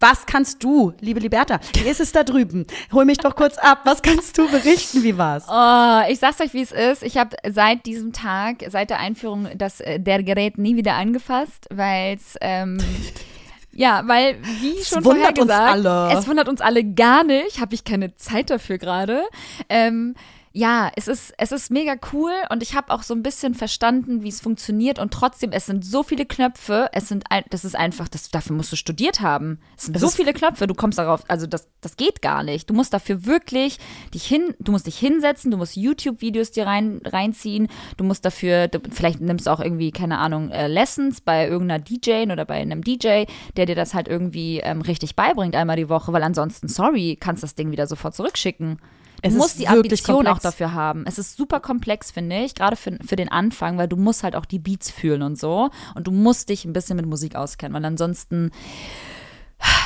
Was 0.00 0.26
kannst 0.26 0.62
du, 0.62 0.92
liebe 1.00 1.18
Liberta? 1.18 1.58
Wie 1.74 1.88
ist 1.88 1.98
es 1.98 2.12
da 2.12 2.22
drüben? 2.22 2.66
Hol 2.92 3.04
mich 3.04 3.18
doch 3.18 3.34
kurz 3.34 3.58
ab. 3.58 3.80
Was 3.82 4.00
kannst 4.00 4.38
du 4.38 4.48
berichten? 4.48 5.02
Wie 5.02 5.18
war's? 5.18 5.46
Oh, 5.48 6.08
ich 6.08 6.20
sag's 6.20 6.40
euch, 6.40 6.54
wie 6.54 6.62
es 6.62 6.70
ist. 6.70 7.02
Ich 7.02 7.16
habe 7.16 7.36
seit 7.48 7.84
diesem 7.84 8.12
Tag, 8.12 8.64
seit 8.68 8.90
der 8.90 9.00
Einführung, 9.00 9.48
das 9.56 9.80
äh, 9.80 9.98
der 9.98 10.22
Gerät 10.22 10.56
nie 10.56 10.76
wieder 10.76 10.94
angefasst, 10.94 11.66
weil's 11.70 12.36
ähm, 12.40 12.78
ja, 13.72 14.02
weil 14.06 14.36
wie 14.60 14.84
schon 14.84 15.02
vorher 15.02 15.30
wundert 15.30 15.38
uns 15.40 15.48
gesagt, 15.48 15.72
alle. 15.72 16.12
es 16.16 16.28
wundert 16.28 16.48
uns 16.48 16.60
alle 16.60 16.84
gar 16.84 17.24
nicht. 17.24 17.60
Habe 17.60 17.74
ich 17.74 17.82
keine 17.82 18.14
Zeit 18.14 18.50
dafür 18.50 18.78
gerade. 18.78 19.22
Ähm, 19.68 20.14
ja, 20.58 20.90
es 20.96 21.06
ist, 21.06 21.32
es 21.38 21.52
ist 21.52 21.70
mega 21.70 21.94
cool 22.12 22.32
und 22.50 22.64
ich 22.64 22.74
habe 22.74 22.92
auch 22.92 23.04
so 23.04 23.14
ein 23.14 23.22
bisschen 23.22 23.54
verstanden, 23.54 24.24
wie 24.24 24.28
es 24.28 24.40
funktioniert 24.40 24.98
und 24.98 25.12
trotzdem, 25.12 25.52
es 25.52 25.66
sind 25.66 25.84
so 25.84 26.02
viele 26.02 26.26
Knöpfe, 26.26 26.88
es 26.92 27.06
sind, 27.06 27.26
ein, 27.30 27.44
das 27.50 27.64
ist 27.64 27.76
einfach, 27.76 28.08
das, 28.08 28.28
dafür 28.30 28.56
musst 28.56 28.72
du 28.72 28.76
studiert 28.76 29.20
haben. 29.20 29.60
Es 29.76 29.84
sind 29.84 29.94
Das 29.94 30.02
so 30.02 30.08
viele 30.08 30.32
Knöpfe, 30.32 30.66
du 30.66 30.74
kommst 30.74 30.98
darauf, 30.98 31.22
also 31.28 31.46
das, 31.46 31.68
das 31.80 31.96
geht 31.96 32.22
gar 32.22 32.42
nicht. 32.42 32.68
Du 32.68 32.74
musst 32.74 32.92
dafür 32.92 33.24
wirklich 33.24 33.78
dich 34.12 34.26
hin, 34.26 34.56
du 34.58 34.72
musst 34.72 34.88
dich 34.88 34.98
hinsetzen, 34.98 35.52
du 35.52 35.58
musst 35.58 35.76
YouTube-Videos 35.76 36.50
dir 36.50 36.66
rein, 36.66 37.02
reinziehen, 37.04 37.68
du 37.96 38.02
musst 38.02 38.24
dafür, 38.24 38.66
du, 38.66 38.80
vielleicht 38.90 39.20
nimmst 39.20 39.46
du 39.46 39.52
auch 39.52 39.60
irgendwie, 39.60 39.92
keine 39.92 40.18
Ahnung, 40.18 40.50
äh, 40.50 40.66
Lessons 40.66 41.20
bei 41.20 41.46
irgendeiner 41.46 41.84
DJ 41.84 42.32
oder 42.32 42.44
bei 42.44 42.54
einem 42.54 42.82
DJ, 42.82 43.26
der 43.56 43.66
dir 43.66 43.76
das 43.76 43.94
halt 43.94 44.08
irgendwie 44.08 44.58
ähm, 44.58 44.80
richtig 44.80 45.14
beibringt 45.14 45.54
einmal 45.54 45.76
die 45.76 45.88
Woche, 45.88 46.12
weil 46.12 46.24
ansonsten, 46.24 46.66
sorry, 46.66 47.16
kannst 47.20 47.44
das 47.44 47.54
Ding 47.54 47.70
wieder 47.70 47.86
sofort 47.86 48.16
zurückschicken. 48.16 48.80
Du 49.22 49.28
Es 49.28 49.34
musst 49.34 49.58
die 49.58 49.68
Ambition 49.68 50.26
auch 50.26 50.38
dafür 50.38 50.74
haben. 50.74 51.04
Es 51.06 51.18
ist 51.18 51.36
super 51.36 51.60
komplex, 51.60 52.10
finde 52.10 52.38
ich, 52.44 52.54
gerade 52.54 52.76
für, 52.76 52.98
für 53.04 53.16
den 53.16 53.28
Anfang, 53.30 53.78
weil 53.78 53.88
du 53.88 53.96
musst 53.96 54.22
halt 54.22 54.36
auch 54.36 54.44
die 54.44 54.58
Beats 54.58 54.90
fühlen 54.90 55.22
und 55.22 55.38
so. 55.38 55.70
Und 55.94 56.06
du 56.06 56.10
musst 56.10 56.48
dich 56.48 56.64
ein 56.64 56.72
bisschen 56.72 56.96
mit 56.96 57.06
Musik 57.06 57.34
auskennen, 57.34 57.74
weil 57.74 57.84
ansonsten 57.84 58.50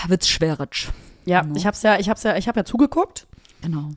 wird's 0.06 0.28
schwierig. 0.28 0.90
Ja, 1.24 1.46
ich 1.54 1.66
hab's 1.66 1.82
ja, 1.82 1.98
ich 1.98 2.08
hab's 2.08 2.24
ja, 2.24 2.36
ich 2.36 2.48
habe 2.48 2.60
ja 2.60 2.64
zugeguckt, 2.64 3.26
Genau. 3.62 3.90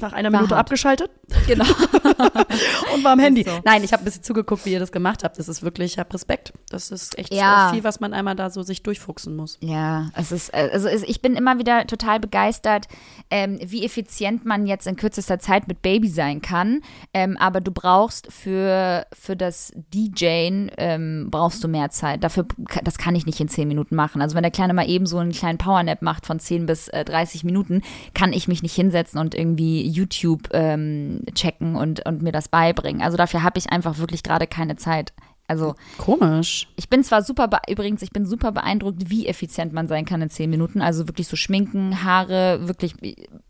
Nach 0.00 0.12
einer 0.12 0.30
Minute 0.30 0.50
hart. 0.56 0.60
abgeschaltet 0.60 1.10
Genau. 1.46 1.64
und 2.94 3.04
war 3.04 3.12
am 3.12 3.18
Handy. 3.18 3.42
so. 3.44 3.50
Nein, 3.64 3.84
ich 3.84 3.92
habe 3.92 4.02
ein 4.02 4.04
bisschen 4.04 4.22
zugeguckt, 4.22 4.64
wie 4.66 4.72
ihr 4.72 4.80
das 4.80 4.92
gemacht 4.92 5.24
habt. 5.24 5.38
Das 5.38 5.48
ist 5.48 5.62
wirklich, 5.62 5.92
ich 5.92 5.98
habe 5.98 6.12
Respekt. 6.14 6.52
Das 6.70 6.90
ist 6.90 7.18
echt 7.18 7.32
Ja. 7.32 7.70
viel, 7.72 7.84
was 7.84 8.00
man 8.00 8.12
einmal 8.12 8.34
da 8.36 8.50
so 8.50 8.62
sich 8.62 8.82
durchfuchsen 8.82 9.34
muss. 9.36 9.58
Ja, 9.60 10.10
es 10.14 10.32
ist, 10.32 10.50
äh, 10.54 10.70
also 10.72 10.88
ich 10.88 11.20
bin 11.22 11.34
immer 11.34 11.58
wieder 11.58 11.86
total 11.86 12.20
begeistert, 12.20 12.86
ähm, 13.30 13.58
wie 13.64 13.84
effizient 13.84 14.44
man 14.44 14.66
jetzt 14.66 14.86
in 14.86 14.96
kürzester 14.96 15.38
Zeit 15.38 15.68
mit 15.68 15.82
Baby 15.82 16.08
sein 16.08 16.42
kann. 16.42 16.80
Ähm, 17.14 17.36
aber 17.38 17.60
du 17.60 17.70
brauchst 17.70 18.32
für, 18.32 19.06
für 19.12 19.36
das 19.36 19.72
DJen 19.94 20.70
ähm, 20.78 21.28
brauchst 21.30 21.62
du 21.64 21.68
mehr 21.68 21.90
Zeit. 21.90 22.22
Dafür, 22.24 22.46
das 22.84 22.98
kann 22.98 23.14
ich 23.14 23.26
nicht 23.26 23.40
in 23.40 23.48
10 23.48 23.68
Minuten 23.68 23.94
machen. 23.96 24.20
Also 24.22 24.34
wenn 24.34 24.42
der 24.42 24.50
Kleine 24.52 24.74
mal 24.74 24.88
eben 24.88 25.06
so 25.06 25.18
einen 25.18 25.32
kleinen 25.32 25.58
Powernap 25.58 26.02
macht 26.02 26.26
von 26.26 26.38
10 26.38 26.66
bis 26.66 26.88
äh, 26.88 27.04
30 27.04 27.44
Minuten, 27.44 27.82
kann 28.14 28.32
ich 28.32 28.48
mich 28.48 28.62
nicht 28.62 28.74
hinsetzen 28.74 29.18
und 29.20 29.34
irgendwie 29.34 29.81
YouTube 29.82 30.48
ähm, 30.52 31.22
checken 31.34 31.76
und, 31.76 32.04
und 32.06 32.22
mir 32.22 32.32
das 32.32 32.48
beibringen. 32.48 33.02
Also 33.02 33.16
dafür 33.16 33.42
habe 33.42 33.58
ich 33.58 33.70
einfach 33.70 33.98
wirklich 33.98 34.22
gerade 34.22 34.46
keine 34.46 34.76
Zeit. 34.76 35.12
Also 35.48 35.74
Komisch. 35.98 36.68
ich 36.76 36.88
bin 36.88 37.04
zwar 37.04 37.22
super, 37.22 37.50
übrigens, 37.68 38.00
ich 38.00 38.10
bin 38.10 38.24
super 38.24 38.52
beeindruckt, 38.52 39.10
wie 39.10 39.26
effizient 39.26 39.72
man 39.72 39.86
sein 39.86 40.04
kann 40.06 40.22
in 40.22 40.30
zehn 40.30 40.48
Minuten. 40.48 40.80
Also 40.80 41.08
wirklich 41.08 41.28
so 41.28 41.36
schminken, 41.36 42.04
Haare, 42.04 42.68
wirklich, 42.68 42.94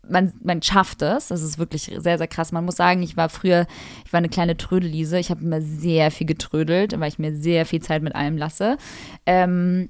man, 0.07 0.33
man 0.43 0.61
schafft 0.61 1.01
es. 1.01 1.27
Das 1.29 1.41
ist 1.41 1.59
wirklich 1.59 1.91
sehr, 1.97 2.17
sehr 2.17 2.27
krass. 2.27 2.51
Man 2.51 2.65
muss 2.65 2.75
sagen, 2.75 3.01
ich 3.03 3.15
war 3.15 3.29
früher, 3.29 3.67
ich 4.05 4.11
war 4.11 4.17
eine 4.17 4.29
kleine 4.29 4.57
Trödelliese. 4.57 5.17
Ich 5.19 5.29
habe 5.29 5.43
immer 5.43 5.61
sehr 5.61 6.11
viel 6.11 6.27
getrödelt, 6.27 6.99
weil 6.99 7.07
ich 7.07 7.19
mir 7.19 7.35
sehr 7.35 7.65
viel 7.65 7.81
Zeit 7.81 8.01
mit 8.01 8.15
allem 8.15 8.37
lasse. 8.37 8.77
Ähm, 9.25 9.89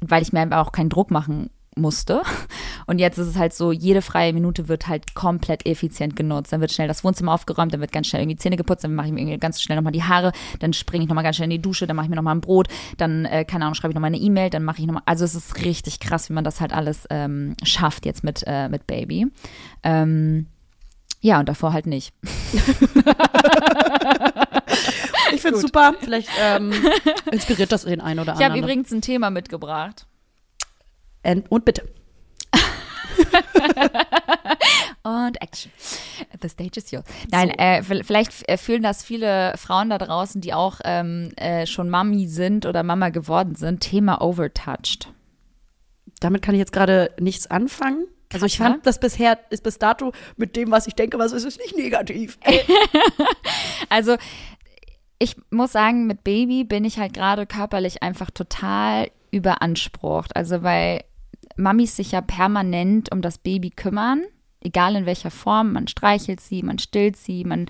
weil 0.00 0.22
ich 0.22 0.32
mir 0.32 0.48
auch 0.58 0.72
keinen 0.72 0.90
Druck 0.90 1.10
machen 1.10 1.50
musste. 1.76 2.22
Und 2.86 2.98
jetzt 2.98 3.18
ist 3.18 3.26
es 3.26 3.36
halt 3.36 3.52
so, 3.52 3.72
jede 3.72 4.00
freie 4.02 4.32
Minute 4.32 4.68
wird 4.68 4.86
halt 4.86 5.14
komplett 5.14 5.66
effizient 5.66 6.16
genutzt. 6.16 6.52
Dann 6.52 6.60
wird 6.60 6.72
schnell 6.72 6.88
das 6.88 7.04
Wohnzimmer 7.04 7.32
aufgeräumt, 7.32 7.72
dann 7.72 7.80
wird 7.80 7.92
ganz 7.92 8.06
schnell 8.06 8.22
irgendwie 8.22 8.36
Zähne 8.36 8.56
geputzt, 8.56 8.84
dann 8.84 8.94
mache 8.94 9.08
ich 9.08 9.12
mir 9.12 9.20
irgendwie 9.20 9.38
ganz 9.38 9.60
schnell 9.60 9.76
nochmal 9.76 9.92
die 9.92 10.04
Haare, 10.04 10.32
dann 10.60 10.72
springe 10.72 11.04
ich 11.04 11.08
nochmal 11.08 11.24
ganz 11.24 11.36
schnell 11.36 11.46
in 11.46 11.50
die 11.50 11.62
Dusche, 11.62 11.86
dann 11.86 11.96
mache 11.96 12.06
ich 12.06 12.10
mir 12.10 12.16
nochmal 12.16 12.34
ein 12.34 12.40
Brot, 12.40 12.68
dann, 12.96 13.24
äh, 13.24 13.44
keine 13.44 13.64
Ahnung, 13.64 13.74
schreibe 13.74 13.92
ich 13.92 13.94
nochmal 13.96 14.08
eine 14.08 14.18
E-Mail, 14.18 14.50
dann 14.50 14.64
mache 14.64 14.80
ich 14.80 14.86
nochmal, 14.86 15.02
also 15.06 15.24
es 15.24 15.34
ist 15.34 15.64
richtig 15.64 16.00
krass, 16.00 16.28
wie 16.30 16.34
man 16.34 16.44
das 16.44 16.60
halt 16.60 16.72
alles 16.72 17.06
ähm, 17.10 17.56
schafft 17.64 18.06
jetzt 18.06 18.22
mit, 18.24 18.44
äh, 18.46 18.68
mit 18.68 18.86
Baby. 18.86 19.26
Ähm, 19.82 20.46
ja, 21.20 21.40
und 21.40 21.48
davor 21.48 21.72
halt 21.72 21.86
nicht. 21.86 22.12
Ich 25.32 25.42
finde 25.42 25.58
super. 25.58 25.94
Vielleicht 26.00 26.28
ähm, 26.40 26.72
inspiriert 27.30 27.72
das 27.72 27.84
den 27.84 28.00
einen 28.00 28.20
oder 28.20 28.32
Ich 28.32 28.36
habe 28.36 28.52
anderen. 28.52 28.62
übrigens 28.62 28.92
ein 28.92 29.00
Thema 29.00 29.30
mitgebracht. 29.30 30.06
Ähm, 31.24 31.44
und 31.48 31.64
bitte. 31.64 31.88
Und 35.02 35.40
Action. 35.40 35.70
The 36.42 36.48
stage 36.48 36.76
is 36.78 36.90
yours. 36.90 37.04
Nein, 37.30 37.50
äh, 37.50 37.82
v- 37.82 38.02
vielleicht 38.04 38.48
äh, 38.48 38.56
fühlen 38.56 38.82
das 38.82 39.04
viele 39.04 39.54
Frauen 39.56 39.90
da 39.90 39.98
draußen, 39.98 40.40
die 40.40 40.52
auch 40.52 40.80
ähm, 40.84 41.30
äh, 41.36 41.66
schon 41.66 41.88
Mami 41.88 42.26
sind 42.26 42.66
oder 42.66 42.82
Mama 42.82 43.10
geworden 43.10 43.54
sind. 43.54 43.80
Thema 43.80 44.20
Overtouched. 44.20 45.12
Damit 46.20 46.42
kann 46.42 46.54
ich 46.54 46.58
jetzt 46.58 46.72
gerade 46.72 47.12
nichts 47.20 47.46
anfangen. 47.50 48.06
Also 48.32 48.46
ich 48.46 48.56
Krass, 48.56 48.66
fand 48.66 48.76
ne? 48.78 48.82
das 48.84 48.98
bisher, 48.98 49.38
ist 49.50 49.62
bis 49.62 49.78
dato 49.78 50.12
mit 50.36 50.56
dem, 50.56 50.72
was 50.72 50.88
ich 50.88 50.94
denke, 50.94 51.18
was 51.18 51.32
ist 51.32 51.44
es 51.44 51.58
nicht 51.58 51.76
negativ. 51.76 52.38
Also 53.88 54.16
ich 55.18 55.36
muss 55.50 55.72
sagen, 55.72 56.06
mit 56.06 56.24
Baby 56.24 56.64
bin 56.64 56.84
ich 56.84 56.98
halt 56.98 57.14
gerade 57.14 57.46
körperlich 57.46 58.02
einfach 58.02 58.30
total 58.30 59.10
überansprucht. 59.30 60.34
Also 60.34 60.62
weil 60.62 61.04
Mamis 61.56 61.96
sich 61.96 62.12
ja 62.12 62.20
permanent 62.20 63.12
um 63.12 63.22
das 63.22 63.38
Baby 63.38 63.70
kümmern, 63.70 64.22
egal 64.60 64.96
in 64.96 65.06
welcher 65.06 65.30
Form. 65.30 65.72
Man 65.72 65.88
streichelt 65.88 66.40
sie, 66.40 66.62
man 66.62 66.78
stillt 66.78 67.16
sie, 67.16 67.44
man, 67.44 67.66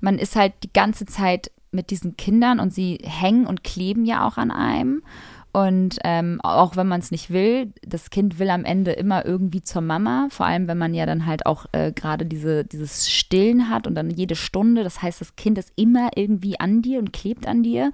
man 0.00 0.18
ist 0.18 0.36
halt 0.36 0.54
die 0.62 0.72
ganze 0.72 1.06
Zeit 1.06 1.50
mit 1.72 1.90
diesen 1.90 2.16
Kindern 2.16 2.60
und 2.60 2.74
sie 2.74 2.98
hängen 3.02 3.46
und 3.46 3.64
kleben 3.64 4.04
ja 4.04 4.26
auch 4.26 4.36
an 4.36 4.50
einem. 4.50 5.02
Und 5.52 5.98
ähm, 6.04 6.40
auch 6.42 6.76
wenn 6.76 6.86
man 6.86 7.00
es 7.00 7.10
nicht 7.10 7.30
will, 7.30 7.72
das 7.82 8.10
Kind 8.10 8.38
will 8.38 8.50
am 8.50 8.64
Ende 8.64 8.92
immer 8.92 9.26
irgendwie 9.26 9.62
zur 9.62 9.82
Mama, 9.82 10.28
vor 10.30 10.46
allem 10.46 10.68
wenn 10.68 10.78
man 10.78 10.94
ja 10.94 11.06
dann 11.06 11.26
halt 11.26 11.44
auch 11.44 11.66
äh, 11.72 11.90
gerade 11.90 12.24
diese, 12.24 12.64
dieses 12.64 13.10
Stillen 13.10 13.68
hat 13.68 13.88
und 13.88 13.96
dann 13.96 14.10
jede 14.10 14.36
Stunde. 14.36 14.84
Das 14.84 15.02
heißt, 15.02 15.20
das 15.20 15.34
Kind 15.34 15.58
ist 15.58 15.72
immer 15.74 16.10
irgendwie 16.14 16.60
an 16.60 16.82
dir 16.82 17.00
und 17.00 17.12
klebt 17.12 17.48
an 17.48 17.64
dir. 17.64 17.92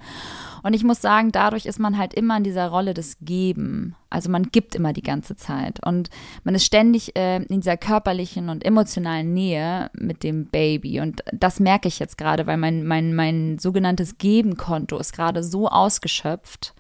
Und 0.63 0.75
ich 0.75 0.85
muss 0.85 1.01
sagen, 1.01 1.33
dadurch 1.33 1.65
ist 1.65 1.79
man 1.79 1.97
halt 1.97 2.13
immer 2.13 2.37
in 2.37 2.45
dieser 2.45 2.69
Rolle 2.69 2.93
des 2.93 3.17
Geben. 3.23 3.95
Also 4.11 4.31
man 4.31 4.45
gibt 4.45 4.75
immer 4.75 4.93
die 4.93 5.03
ganze 5.03 5.35
Zeit. 5.37 5.85
Und 5.85 6.11
man 6.45 6.55
ist 6.55 6.67
ständig 6.67 7.17
äh, 7.17 7.37
in 7.37 7.61
dieser 7.61 7.79
körperlichen 7.79 8.51
und 8.51 8.67
emotionalen 8.67 9.33
Nähe 9.33 9.91
mit 9.95 10.23
dem 10.23 10.47
Baby. 10.47 11.01
Und 11.01 11.23
das 11.33 11.59
merke 11.59 11.89
ich 11.89 11.99
jetzt 11.99 12.19
gerade, 12.19 12.47
weil 12.47 12.59
mein, 12.59 12.85
mein, 12.85 13.15
mein 13.15 13.59
sogenanntes 13.59 14.19
Geben-Konto 14.19 14.99
ist 14.99 15.15
gerade 15.15 15.43
so 15.43 15.69
ausgeschöpft. 15.69 16.75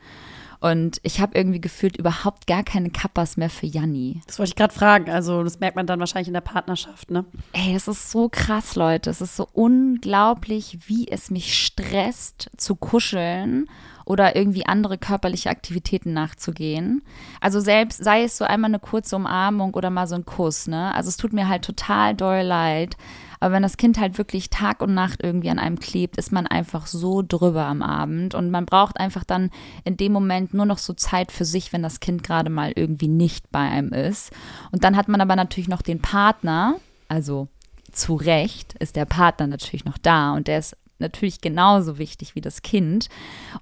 Und 0.61 0.99
ich 1.03 1.21
habe 1.21 1.37
irgendwie 1.37 1.61
gefühlt 1.61 1.97
überhaupt 1.97 2.47
gar 2.47 2.63
keine 2.63 2.91
Kappas 2.91 3.37
mehr 3.37 3.51
für 3.51 3.67
Janni. 3.67 4.21
Das 4.27 4.39
wollte 4.39 4.51
ich 4.51 4.57
gerade 4.57 4.75
fragen. 4.75 5.11
Also 5.11 5.43
das 5.43 5.61
merkt 5.61 5.77
man 5.77 5.87
dann 5.87 6.01
wahrscheinlich 6.01 6.29
in 6.29 6.35
der 6.35 6.41
Partnerschaft, 6.41 7.11
ne? 7.11 7.25
Ey, 7.53 7.75
das 7.75 7.89
ist 7.89 8.11
so 8.11 8.29
krass, 8.29 8.75
Leute. 8.75 9.11
Es 9.11 9.21
ist 9.21 9.37
so 9.37 9.49
unglaublich, 9.53 10.79
wie 10.87 11.09
es 11.09 11.31
mich 11.31 11.55
stresst, 11.55 12.51
zu 12.57 12.77
kuscheln 12.77 13.69
oder 14.07 14.37
irgendwie 14.37 14.67
andere 14.67 14.99
körperliche 14.99 15.51
Aktivitäten 15.51 16.13
nachzugehen. 16.13 17.03
Also 17.41 17.61
selbst, 17.61 18.03
sei 18.03 18.23
es 18.23 18.39
so 18.39 18.45
einmal 18.45 18.71
eine 18.71 18.79
kurze 18.79 19.17
Umarmung 19.17 19.75
oder 19.75 19.91
mal 19.91 20.07
so 20.07 20.15
ein 20.15 20.25
Kuss, 20.25 20.69
ne? 20.69 20.95
Also 20.95 21.09
es 21.09 21.17
tut 21.17 21.33
mir 21.33 21.49
halt 21.49 21.65
total 21.65 22.15
doll 22.15 22.43
leid. 22.43 22.97
Aber 23.41 23.55
wenn 23.55 23.63
das 23.63 23.77
Kind 23.77 23.99
halt 23.99 24.19
wirklich 24.19 24.51
Tag 24.51 24.83
und 24.83 24.95
Nacht 24.95 25.23
irgendwie 25.23 25.51
an 25.51 25.59
einem 25.59 25.79
klebt, 25.79 26.17
ist 26.17 26.33
man 26.33 26.47
einfach 26.47 26.87
so 26.87 27.23
drüber 27.23 27.65
am 27.65 27.83
Abend. 27.83 28.35
Und 28.35 28.51
man 28.51 28.67
braucht 28.67 28.99
einfach 28.99 29.25
dann 29.25 29.51
in 29.85 29.97
dem 29.97 30.13
Moment 30.13 30.55
nur 30.55 30.67
noch 30.67 30.79
so 30.79 30.93
Zeit 30.93 31.33
für 31.33 31.45
sich, 31.45 31.73
wenn 31.73 31.83
das 31.83 32.01
Kind 32.01 32.23
gerade 32.23 32.51
mal 32.51 32.73
irgendwie 32.75 33.09
nicht 33.09 33.51
bei 33.51 33.61
einem 33.61 33.93
ist. 33.93 34.33
Und 34.73 34.85
dann 34.85 34.97
hat 34.97 35.09
man 35.09 35.21
aber 35.21 35.37
natürlich 35.37 35.69
noch 35.69 35.83
den 35.83 36.01
Partner, 36.01 36.77
also 37.09 37.49
zu 37.93 38.15
Recht 38.15 38.75
ist 38.75 38.97
der 38.97 39.07
Partner 39.07 39.47
natürlich 39.47 39.85
noch 39.85 39.99
da 39.99 40.35
und 40.35 40.49
der 40.49 40.59
ist 40.59 40.77
natürlich 40.99 41.41
genauso 41.41 41.99
wichtig 41.99 42.35
wie 42.35 42.41
das 42.41 42.63
Kind. 42.63 43.09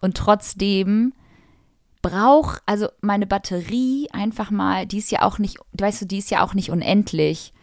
Und 0.00 0.16
trotzdem 0.16 1.12
brauche, 2.02 2.60
also 2.66 2.88
meine 3.00 3.26
Batterie 3.26 4.08
einfach 4.12 4.50
mal, 4.50 4.86
die 4.86 4.98
ist 4.98 5.10
ja 5.10 5.22
auch 5.22 5.38
nicht, 5.38 5.58
weißt 5.72 6.02
du, 6.02 6.06
die 6.06 6.18
ist 6.18 6.30
ja 6.30 6.44
auch 6.44 6.52
nicht 6.54 6.70
unendlich. 6.70 7.53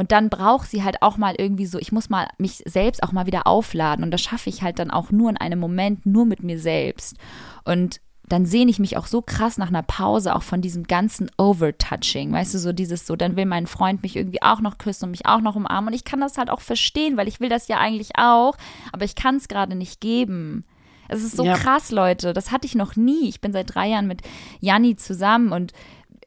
Und 0.00 0.12
dann 0.12 0.30
braucht 0.30 0.70
sie 0.70 0.82
halt 0.82 1.02
auch 1.02 1.18
mal 1.18 1.34
irgendwie 1.36 1.66
so, 1.66 1.78
ich 1.78 1.92
muss 1.92 2.08
mal 2.08 2.26
mich 2.38 2.62
selbst 2.64 3.02
auch 3.02 3.12
mal 3.12 3.26
wieder 3.26 3.46
aufladen. 3.46 4.02
Und 4.02 4.10
das 4.12 4.22
schaffe 4.22 4.48
ich 4.48 4.62
halt 4.62 4.78
dann 4.78 4.90
auch 4.90 5.10
nur 5.10 5.28
in 5.28 5.36
einem 5.36 5.60
Moment, 5.60 6.06
nur 6.06 6.24
mit 6.24 6.42
mir 6.42 6.58
selbst. 6.58 7.18
Und 7.66 8.00
dann 8.26 8.46
sehne 8.46 8.70
ich 8.70 8.78
mich 8.78 8.96
auch 8.96 9.06
so 9.06 9.20
krass 9.20 9.58
nach 9.58 9.68
einer 9.68 9.82
Pause, 9.82 10.34
auch 10.34 10.42
von 10.42 10.62
diesem 10.62 10.84
ganzen 10.84 11.30
Overtouching. 11.36 12.32
Weißt 12.32 12.54
du, 12.54 12.58
so 12.58 12.72
dieses 12.72 13.06
so, 13.06 13.14
dann 13.14 13.36
will 13.36 13.44
mein 13.44 13.66
Freund 13.66 14.02
mich 14.02 14.16
irgendwie 14.16 14.40
auch 14.40 14.62
noch 14.62 14.78
küssen 14.78 15.04
und 15.04 15.10
mich 15.10 15.26
auch 15.26 15.42
noch 15.42 15.54
umarmen. 15.54 15.88
Und 15.88 15.94
ich 15.94 16.04
kann 16.04 16.20
das 16.22 16.38
halt 16.38 16.48
auch 16.48 16.62
verstehen, 16.62 17.18
weil 17.18 17.28
ich 17.28 17.40
will 17.40 17.50
das 17.50 17.68
ja 17.68 17.76
eigentlich 17.76 18.12
auch, 18.16 18.56
aber 18.92 19.04
ich 19.04 19.14
kann 19.14 19.36
es 19.36 19.48
gerade 19.48 19.74
nicht 19.74 20.00
geben. 20.00 20.64
Es 21.08 21.22
ist 21.22 21.36
so 21.36 21.44
Ja. 21.44 21.58
krass, 21.58 21.90
Leute. 21.90 22.32
Das 22.32 22.52
hatte 22.52 22.66
ich 22.66 22.74
noch 22.74 22.96
nie. 22.96 23.28
Ich 23.28 23.42
bin 23.42 23.52
seit 23.52 23.74
drei 23.74 23.88
Jahren 23.88 24.06
mit 24.06 24.22
Janni 24.60 24.96
zusammen 24.96 25.52
und 25.52 25.72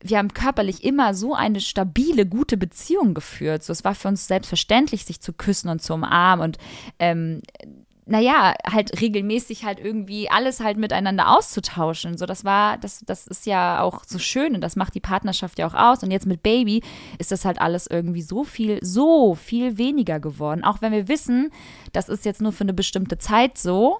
wir 0.03 0.17
haben 0.17 0.33
körperlich 0.33 0.83
immer 0.83 1.13
so 1.13 1.33
eine 1.33 1.61
stabile, 1.61 2.25
gute 2.25 2.57
Beziehung 2.57 3.13
geführt. 3.13 3.63
So, 3.63 3.71
es 3.71 3.83
war 3.83 3.95
für 3.95 4.09
uns 4.09 4.27
selbstverständlich, 4.27 5.05
sich 5.05 5.21
zu 5.21 5.33
küssen 5.33 5.69
und 5.69 5.81
zu 5.81 5.93
umarmen 5.93 6.43
und 6.43 6.57
ähm, 6.99 7.41
naja, 8.05 8.53
halt 8.69 8.99
regelmäßig 8.99 9.63
halt 9.63 9.79
irgendwie 9.79 10.29
alles 10.29 10.59
halt 10.59 10.77
miteinander 10.77 11.29
auszutauschen. 11.37 12.17
So, 12.17 12.25
das 12.25 12.43
war, 12.43 12.77
das, 12.77 12.99
das 13.05 13.27
ist 13.27 13.45
ja 13.45 13.81
auch 13.81 14.03
so 14.05 14.19
schön 14.19 14.55
und 14.55 14.61
das 14.61 14.75
macht 14.75 14.93
die 14.95 14.99
Partnerschaft 14.99 15.57
ja 15.57 15.67
auch 15.67 15.73
aus. 15.73 16.03
Und 16.03 16.11
jetzt 16.11 16.25
mit 16.25 16.43
Baby 16.43 16.83
ist 17.17 17.31
das 17.31 17.45
halt 17.45 17.61
alles 17.61 17.87
irgendwie 17.87 18.21
so 18.21 18.43
viel, 18.43 18.79
so 18.81 19.35
viel 19.35 19.77
weniger 19.77 20.19
geworden. 20.19 20.63
Auch 20.63 20.81
wenn 20.81 20.91
wir 20.91 21.07
wissen, 21.07 21.49
das 21.93 22.09
ist 22.09 22.25
jetzt 22.25 22.41
nur 22.41 22.51
für 22.51 22.65
eine 22.65 22.73
bestimmte 22.73 23.17
Zeit 23.17 23.57
so. 23.57 23.99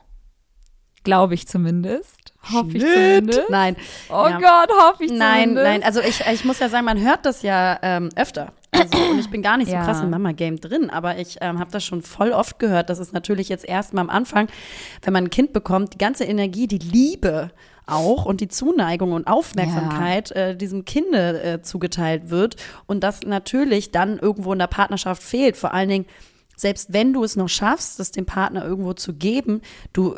Glaube 1.04 1.34
ich 1.34 1.48
zumindest. 1.48 2.23
Hoffe 2.52 2.72
ich 2.78 2.82
zumindest. 2.84 3.50
Nein. 3.50 3.76
Oh 4.10 4.26
Ja. 4.30 4.38
Gott, 4.40 4.70
hoffe 4.78 5.06
ich 5.06 5.12
Nein, 5.12 5.50
zumindest. 5.50 5.66
nein, 5.66 5.84
also 5.84 6.02
ich, 6.02 6.22
ich 6.32 6.44
muss 6.46 6.60
ja 6.60 6.70
sagen, 6.70 6.86
man 6.86 7.00
hört 7.02 7.26
das 7.26 7.42
ja 7.42 7.80
ähm, 7.82 8.10
öfter. 8.16 8.52
Also, 8.72 8.98
und 9.12 9.20
ich 9.20 9.30
bin 9.30 9.42
gar 9.44 9.58
nicht 9.58 9.68
so 9.70 9.76
Ja. 9.76 9.86
krass 9.86 10.02
im 10.02 10.10
Mama-Game 10.10 10.60
drin, 10.60 10.90
aber 10.90 11.18
ich 11.20 11.38
ähm, 11.42 11.60
habe 11.60 11.70
das 11.72 11.86
schon 11.86 12.02
voll 12.02 12.32
oft 12.32 12.58
gehört. 12.60 12.90
Das 12.90 12.98
ist 13.00 13.14
natürlich 13.14 13.48
jetzt 13.48 13.66
erstmal 13.66 14.02
am 14.04 14.10
Anfang, 14.10 14.48
wenn 15.04 15.14
man 15.14 15.26
ein 15.26 15.30
Kind 15.30 15.54
bekommt, 15.54 15.94
die 15.94 15.98
ganze 16.00 16.24
Energie, 16.24 16.66
die 16.68 16.80
Liebe 16.80 17.52
auch 17.86 18.26
und 18.26 18.42
die 18.42 18.48
Zuneigung 18.48 19.12
und 19.12 19.28
Aufmerksamkeit 19.28 20.32
äh, 20.32 20.56
diesem 20.56 20.86
Kinde 20.86 21.42
äh, 21.44 21.62
zugeteilt 21.62 22.30
wird 22.30 22.56
und 22.88 23.04
das 23.04 23.22
natürlich 23.24 23.92
dann 23.92 24.18
irgendwo 24.18 24.54
in 24.54 24.60
der 24.60 24.68
Partnerschaft 24.68 25.22
fehlt. 25.22 25.56
Vor 25.58 25.74
allen 25.74 25.90
Dingen, 25.90 26.06
selbst 26.56 26.94
wenn 26.94 27.14
du 27.14 27.24
es 27.24 27.36
noch 27.36 27.50
schaffst, 27.50 28.00
das 28.00 28.12
dem 28.12 28.26
Partner 28.26 28.64
irgendwo 28.66 28.94
zu 28.94 29.14
geben, 29.14 29.62
du, 29.94 30.16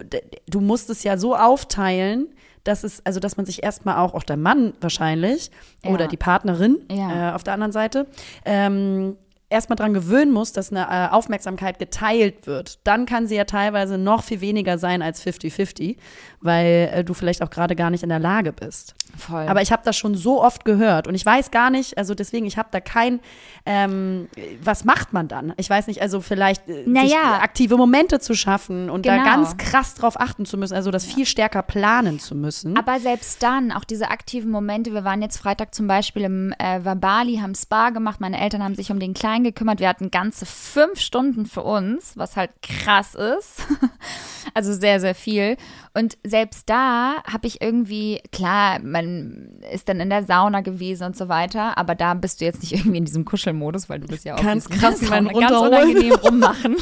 du 0.47 0.61
musst 0.61 0.89
es 0.89 1.03
ja 1.03 1.17
so 1.17 1.35
aufteilen, 1.35 2.27
dass 2.63 2.83
es, 2.83 3.05
also 3.05 3.19
dass 3.19 3.37
man 3.37 3.45
sich 3.45 3.63
erstmal 3.63 3.97
auch, 3.97 4.13
auch 4.15 4.23
der 4.23 4.37
Mann 4.37 4.73
wahrscheinlich 4.81 5.51
Ja. 5.83 5.91
oder 5.91 6.07
die 6.07 6.17
Partnerin 6.17 6.77
Ja. 6.91 7.31
äh, 7.31 7.33
auf 7.35 7.43
der 7.43 7.53
anderen 7.53 7.71
Seite, 7.71 8.07
ähm, 8.43 9.17
erstmal 9.49 9.75
dran 9.75 9.93
gewöhnen 9.93 10.31
muss, 10.33 10.51
dass 10.53 10.71
eine 10.71 10.87
äh, 10.89 11.13
Aufmerksamkeit 11.13 11.77
geteilt 11.79 12.47
wird. 12.47 12.79
Dann 12.83 13.05
kann 13.05 13.27
sie 13.27 13.35
ja 13.35 13.43
teilweise 13.45 13.97
noch 13.97 14.23
viel 14.23 14.41
weniger 14.41 14.77
sein 14.77 15.01
als 15.01 15.23
50-50, 15.25 15.97
weil 16.41 16.89
äh, 16.93 17.03
du 17.03 17.13
vielleicht 17.13 17.41
auch 17.43 17.49
gerade 17.49 17.75
gar 17.75 17.89
nicht 17.89 18.03
in 18.03 18.09
der 18.09 18.19
Lage 18.19 18.51
bist. 18.53 18.95
Voll. 19.17 19.47
Aber 19.47 19.61
ich 19.61 19.71
habe 19.71 19.83
das 19.85 19.95
schon 19.95 20.15
so 20.15 20.43
oft 20.43 20.65
gehört 20.65 21.07
und 21.07 21.15
ich 21.15 21.25
weiß 21.25 21.51
gar 21.51 21.69
nicht, 21.69 21.97
also 21.97 22.15
deswegen, 22.15 22.45
ich 22.45 22.57
habe 22.57 22.69
da 22.71 22.79
kein, 22.81 23.19
ähm, 23.65 24.27
was 24.61 24.83
macht 24.83 25.13
man 25.13 25.27
dann? 25.27 25.53
Ich 25.57 25.69
weiß 25.69 25.87
nicht, 25.87 26.01
also 26.01 26.21
vielleicht 26.21 26.67
äh, 26.67 26.83
Naja. 26.87 27.39
aktive 27.41 27.77
Momente 27.77 28.19
zu 28.19 28.33
schaffen 28.35 28.89
und 28.89 29.05
da 29.05 29.15
Genau. 29.17 29.25
ganz 29.25 29.57
krass 29.57 29.93
drauf 29.93 30.19
achten 30.19 30.45
zu 30.45 30.57
müssen, 30.57 30.73
also 30.73 30.91
das 30.91 31.05
viel 31.05 31.25
stärker 31.25 31.61
planen 31.61 32.19
zu 32.19 32.35
müssen. 32.35 32.77
Aber 32.77 32.99
selbst 32.99 33.41
dann, 33.43 33.71
auch 33.71 33.83
diese 33.85 34.09
aktiven 34.09 34.49
Momente, 34.51 34.91
wir 34.93 35.03
waren 35.03 35.21
jetzt 35.21 35.37
Freitag 35.37 35.73
zum 35.75 35.87
Beispiel 35.87 36.23
im 36.23 36.53
äh, 36.57 36.83
Vabali, 36.83 37.37
haben 37.37 37.55
Spa 37.55 37.91
gemacht, 37.91 38.19
meine 38.19 38.39
Eltern 38.41 38.63
haben 38.63 38.75
sich 38.75 38.91
um 38.91 38.99
den 38.99 39.13
Kleinen 39.13 39.34
gekümmert, 39.43 39.79
wir 39.79 39.89
hatten 39.89 40.11
ganze 40.11 40.45
fünf 40.45 40.99
Stunden 40.99 41.45
für 41.45 41.63
uns, 41.63 42.17
was 42.17 42.35
halt 42.35 42.51
krass 42.61 43.15
ist. 43.15 43.63
also 44.53 44.73
sehr, 44.73 44.99
sehr 44.99 45.15
viel. 45.15 45.57
Und 45.97 46.17
selbst 46.25 46.69
da 46.69 47.23
habe 47.23 47.47
ich 47.47 47.61
irgendwie, 47.61 48.21
klar, 48.31 48.79
man 48.83 49.61
ist 49.71 49.87
dann 49.87 49.99
in 50.01 50.09
der 50.09 50.23
Sauna 50.25 50.59
gewesen 50.61 51.05
und 51.05 51.15
so 51.17 51.29
weiter, 51.29 51.77
aber 51.77 51.95
da 51.95 52.13
bist 52.13 52.41
du 52.41 52.45
jetzt 52.45 52.61
nicht 52.61 52.73
irgendwie 52.73 52.97
in 52.97 53.05
diesem 53.05 53.23
Kuschelmodus, 53.23 53.89
weil 53.89 54.01
du 54.01 54.07
bist 54.07 54.25
ja 54.25 54.35
auch 54.35 54.41
Ganz 54.43 54.67
krass 54.69 54.99
Sauna, 54.99 55.21
meinen 55.21 55.39
ganz 55.39 55.51
unangenehm 55.55 56.13
rummachen. 56.23 56.75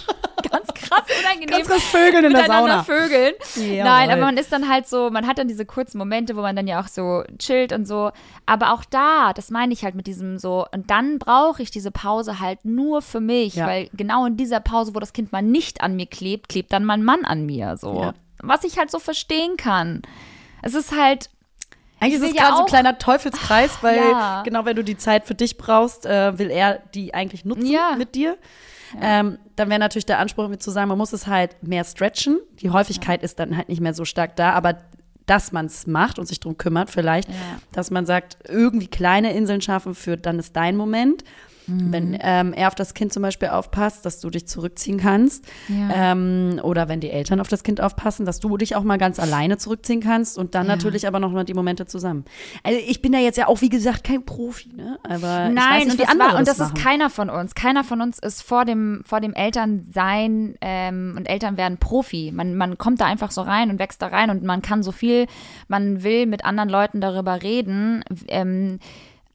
ganz 0.52 0.68
krass 0.74 1.04
unangenehm 1.22 1.48
Ganz 1.58 1.68
krass 1.68 1.84
Vögeln 1.84 2.26
in 2.26 2.34
der 2.34 2.46
Sauna. 2.48 2.84
vögeln. 2.84 3.34
Jawohl. 3.56 3.84
Nein, 3.84 4.10
aber 4.10 4.22
man 4.22 4.38
ist 4.38 4.52
dann 4.52 4.68
halt 4.68 4.88
so, 4.88 5.10
man 5.12 5.28
hat 5.28 5.38
dann 5.38 5.48
diese 5.48 5.66
kurzen 5.66 6.00
Momente, 6.00 6.36
wo 6.36 6.42
man 6.42 6.56
dann 6.56 6.66
ja 6.68 6.82
auch 6.82 6.88
so 6.88 7.24
chillt 7.38 7.72
und 7.72 7.88
so. 7.88 8.12
Aber 8.48 8.74
auch 8.74 8.84
da, 8.84 9.34
das 9.34 9.52
meine 9.52 9.74
ich 9.74 9.84
halt 9.84 9.94
mit 9.96 10.08
diesem 10.08 10.40
so, 10.40 10.66
und 10.74 10.90
dann 10.90 11.20
brauche 11.20 11.62
ich 11.62 11.70
diese 11.72 11.92
Pause 11.92 12.40
halt 12.40 12.66
nur 12.66 13.02
für 13.04 13.20
mich, 13.20 13.56
Ja. 13.56 13.68
weil 13.68 13.90
genau 13.94 14.26
in 14.26 14.38
dieser 14.38 14.60
Pause, 14.60 14.96
wo 14.96 15.00
das 15.00 15.14
Kind 15.14 15.32
mal 15.32 15.44
nicht 15.44 15.82
an 15.82 15.96
mir 15.96 16.08
klebt, 16.08 16.50
klebt 16.50 16.74
dann 16.74 16.84
mein 16.84 17.04
Mann 17.04 17.26
an 17.26 17.46
mir. 17.46 17.78
So. 17.78 18.02
Ja. 18.02 18.14
Was 18.44 18.64
ich 18.64 18.78
halt 18.78 18.92
so 18.92 19.00
verstehen 19.00 19.58
kann. 19.58 20.02
Es 20.62 20.74
ist 20.76 20.92
halt, 20.96 21.30
Eigentlich 22.00 22.16
Ich 22.16 22.22
ist 22.22 22.22
es 22.24 22.30
will 22.32 22.36
ja 22.38 22.44
gerade 22.44 22.58
so 22.58 22.64
ein 22.64 22.68
kleiner 22.70 22.98
Teufelskreis, 22.98 23.78
weil 23.82 23.98
Ja. 23.98 24.44
genau 24.44 24.66
wenn 24.66 24.76
du 24.76 24.84
die 24.84 24.98
Zeit 24.98 25.26
für 25.26 25.36
dich 25.36 25.58
brauchst, 25.58 26.06
äh, 26.06 26.38
will 26.38 26.50
er 26.52 26.80
die 26.94 27.14
eigentlich 27.14 27.46
nutzen 27.46 27.66
Ja. 27.66 27.96
mit 27.98 28.16
dir. 28.16 28.38
Ähm, 29.02 29.40
dann 29.56 29.70
wäre 29.70 29.80
natürlich 29.80 30.06
der 30.06 30.20
Anspruch 30.20 30.50
mit 30.50 30.62
zu 30.62 30.70
sagen, 30.70 30.90
man 30.90 30.98
muss 30.98 31.14
es 31.14 31.26
halt 31.28 31.64
mehr 31.64 31.84
stretchen. 31.84 32.40
Die 32.60 32.70
Häufigkeit 32.70 33.24
ist 33.24 33.40
dann 33.40 33.56
halt 33.58 33.70
nicht 33.70 33.82
mehr 33.82 33.94
so 33.94 34.06
stark 34.06 34.36
da, 34.36 34.52
aber 34.52 34.78
dass 35.26 35.52
man 35.54 35.68
es 35.68 35.88
macht 35.88 36.20
und 36.20 36.26
sich 36.28 36.40
drum 36.42 36.58
kümmert, 36.58 36.90
vielleicht, 36.92 37.30
Ja. 37.30 37.36
dass 37.72 37.90
man 37.90 38.06
sagt, 38.06 38.38
irgendwie 38.50 38.88
kleine 38.88 39.34
Inseln 39.34 39.62
schaffen 39.62 39.96
für 39.96 40.18
dann 40.18 40.38
ist 40.38 40.56
dein 40.58 40.76
Moment. 40.76 41.24
Mhm. 41.68 41.92
Wenn 41.92 42.18
ähm, 42.22 42.54
er 42.54 42.68
auf 42.68 42.76
das 42.76 42.94
Kind 42.94 43.14
zum 43.14 43.24
Beispiel 43.24 43.50
aufpasst, 43.50 44.06
dass 44.06 44.20
du 44.20 44.30
dich 44.30 44.48
zurückziehen 44.48 44.98
kannst. 44.98 45.46
Ja. 45.70 46.12
Ähm, 46.12 46.60
oder 46.64 46.88
wenn 46.90 47.00
die 47.00 47.10
Eltern 47.10 47.40
auf 47.40 47.48
das 47.48 47.64
Kind 47.64 47.82
aufpassen, 47.82 48.26
dass 48.26 48.40
du 48.40 48.58
dich 48.58 48.76
auch 48.76 48.84
mal 48.84 48.98
ganz 48.98 49.20
alleine 49.20 49.58
zurückziehen 49.58 50.02
kannst 50.02 50.38
und 50.38 50.56
dann 50.56 50.68
Ja. 50.68 50.76
natürlich 50.76 51.08
aber 51.08 51.20
noch 51.20 51.32
mal 51.32 51.44
die 51.44 51.54
Momente 51.54 51.86
zusammen. 51.86 52.26
Also 52.64 52.80
ich 52.88 53.02
bin 53.02 53.12
da 53.12 53.20
jetzt 53.20 53.38
ja 53.38 53.48
auch, 53.48 53.62
wie 53.62 53.70
gesagt, 53.70 54.04
kein 54.04 54.26
Profi, 54.26 54.70
ne? 54.76 54.98
Aber 55.04 55.50
Nein, 55.50 55.84
nicht, 55.88 55.92
und 55.92 56.00
das, 56.00 56.10
andere 56.10 56.30
war, 56.32 56.40
und 56.40 56.48
das 56.48 56.58
das 56.58 56.68
ist 56.68 56.74
machen. 56.74 56.84
keiner 56.84 57.10
von 57.10 57.30
uns. 57.30 57.56
Keiner 57.56 57.84
von 57.84 58.02
uns 58.02 58.20
ist 58.20 58.42
vor 58.44 58.66
dem, 58.66 59.02
vor 59.06 59.22
dem 59.22 59.34
Elternsein 59.34 60.56
ähm, 60.62 61.16
und 61.18 61.26
Eltern 61.30 61.58
werden 61.58 61.78
Profi. 61.78 62.32
Man, 62.34 62.56
man 62.56 62.78
kommt 62.78 63.02
da 63.02 63.06
einfach 63.06 63.32
so 63.32 63.42
rein 63.42 63.70
und 63.70 63.80
wächst 63.80 64.02
da 64.02 64.08
rein 64.08 64.30
und 64.30 64.44
man 64.44 64.62
kann 64.62 64.84
so 64.84 64.92
viel, 64.92 65.28
man 65.68 66.04
will 66.04 66.26
mit 66.26 66.46
anderen 66.46 66.70
Leuten 66.70 67.02
darüber 67.02 67.42
reden. 67.42 68.04
Ähm, 68.28 68.80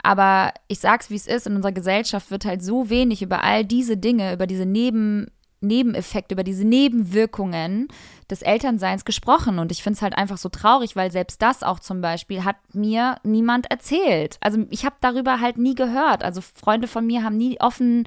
aber 0.02 0.52
ich 0.68 0.80
sag's, 0.80 1.10
wie 1.10 1.16
es 1.16 1.26
ist, 1.26 1.46
in 1.46 1.56
unserer 1.56 1.72
Gesellschaft 1.72 2.30
wird 2.30 2.44
halt 2.44 2.62
so 2.62 2.90
wenig 2.90 3.22
über 3.22 3.42
all 3.42 3.64
diese 3.64 3.96
Dinge, 3.96 4.32
über 4.32 4.46
diese 4.46 4.64
Neben, 4.64 5.26
Nebeneffekte, 5.60 6.34
über 6.34 6.44
diese 6.44 6.64
Nebenwirkungen 6.64 7.88
des 8.30 8.42
Elternseins 8.42 9.04
gesprochen. 9.04 9.58
Und 9.58 9.72
ich 9.72 9.82
finde 9.82 9.96
es 9.96 10.02
halt 10.02 10.16
einfach 10.16 10.38
so 10.38 10.48
traurig, 10.48 10.94
weil 10.94 11.10
selbst 11.10 11.42
das 11.42 11.62
auch 11.62 11.80
zum 11.80 12.00
Beispiel 12.00 12.44
hat 12.44 12.56
mir 12.72 13.16
niemand 13.24 13.70
erzählt. 13.70 14.38
Also 14.40 14.64
ich 14.70 14.84
habe 14.84 14.96
darüber 15.00 15.40
halt 15.40 15.58
nie 15.58 15.74
gehört. 15.74 16.22
Also 16.22 16.40
Freunde 16.40 16.86
von 16.86 17.06
mir 17.06 17.24
haben 17.24 17.36
nie 17.36 17.60
offen 17.60 18.06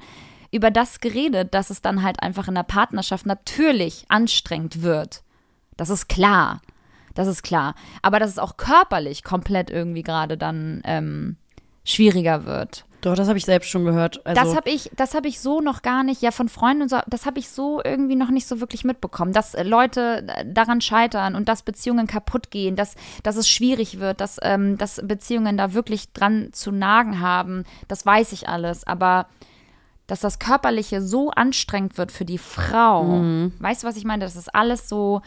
über 0.50 0.70
das 0.70 1.00
geredet, 1.00 1.54
dass 1.54 1.70
es 1.70 1.82
dann 1.82 2.02
halt 2.02 2.22
einfach 2.22 2.48
in 2.48 2.54
der 2.54 2.62
Partnerschaft 2.62 3.26
natürlich 3.26 4.04
anstrengend 4.08 4.82
wird. 4.82 5.22
Das 5.76 5.90
ist 5.90 6.08
klar. 6.08 6.60
Das 7.14 7.26
ist 7.26 7.42
klar. 7.42 7.74
Aber 8.00 8.18
dass 8.18 8.30
es 8.30 8.38
auch 8.38 8.56
körperlich 8.56 9.24
komplett 9.24 9.70
irgendwie 9.70 10.02
gerade 10.02 10.38
dann 10.38 10.80
ähm, 10.84 11.36
schwieriger 11.84 12.44
wird. 12.46 12.84
Doch, 13.00 13.16
das 13.16 13.26
habe 13.26 13.36
ich 13.36 13.44
selbst 13.44 13.68
schon 13.68 13.84
gehört. 13.84 14.24
Also, 14.24 14.40
Das 14.40 14.54
habe 14.54 14.70
ich, 14.70 14.88
das 14.94 15.14
habe 15.14 15.26
ich 15.26 15.40
so 15.40 15.60
noch 15.60 15.82
gar 15.82 16.04
nicht, 16.04 16.22
ja, 16.22 16.30
von 16.30 16.48
Freunden 16.48 16.82
und 16.82 16.88
so, 16.88 16.98
das 17.08 17.26
habe 17.26 17.40
ich 17.40 17.48
so 17.48 17.80
irgendwie 17.84 18.14
noch 18.14 18.30
nicht 18.30 18.46
so 18.46 18.60
wirklich 18.60 18.84
mitbekommen, 18.84 19.32
dass 19.32 19.54
äh, 19.54 19.64
Leute 19.64 20.24
äh, 20.28 20.44
daran 20.46 20.80
scheitern 20.80 21.34
und 21.34 21.48
dass 21.48 21.62
Beziehungen 21.62 22.06
kaputt 22.06 22.52
gehen, 22.52 22.76
dass, 22.76 22.94
dass 23.24 23.34
es 23.34 23.48
schwierig 23.48 23.98
wird, 23.98 24.20
dass, 24.20 24.38
ähm, 24.42 24.78
dass 24.78 25.00
Beziehungen 25.02 25.56
da 25.56 25.74
wirklich 25.74 26.12
dran 26.12 26.50
zu 26.52 26.70
nagen 26.70 27.18
haben, 27.18 27.64
das 27.88 28.06
weiß 28.06 28.30
ich 28.32 28.48
alles, 28.48 28.86
aber 28.86 29.26
dass 30.06 30.20
das 30.20 30.38
Körperliche 30.38 31.02
so 31.02 31.30
anstrengend 31.30 31.98
wird 31.98 32.12
für 32.12 32.24
die 32.24 32.38
Frau, 32.38 33.02
Mhm. 33.04 33.52
weißt 33.58 33.82
du, 33.82 33.88
was 33.88 33.96
ich 33.96 34.04
meine? 34.04 34.24
Das 34.24 34.36
ist 34.36 34.54
alles 34.54 34.88
so, 34.88 35.22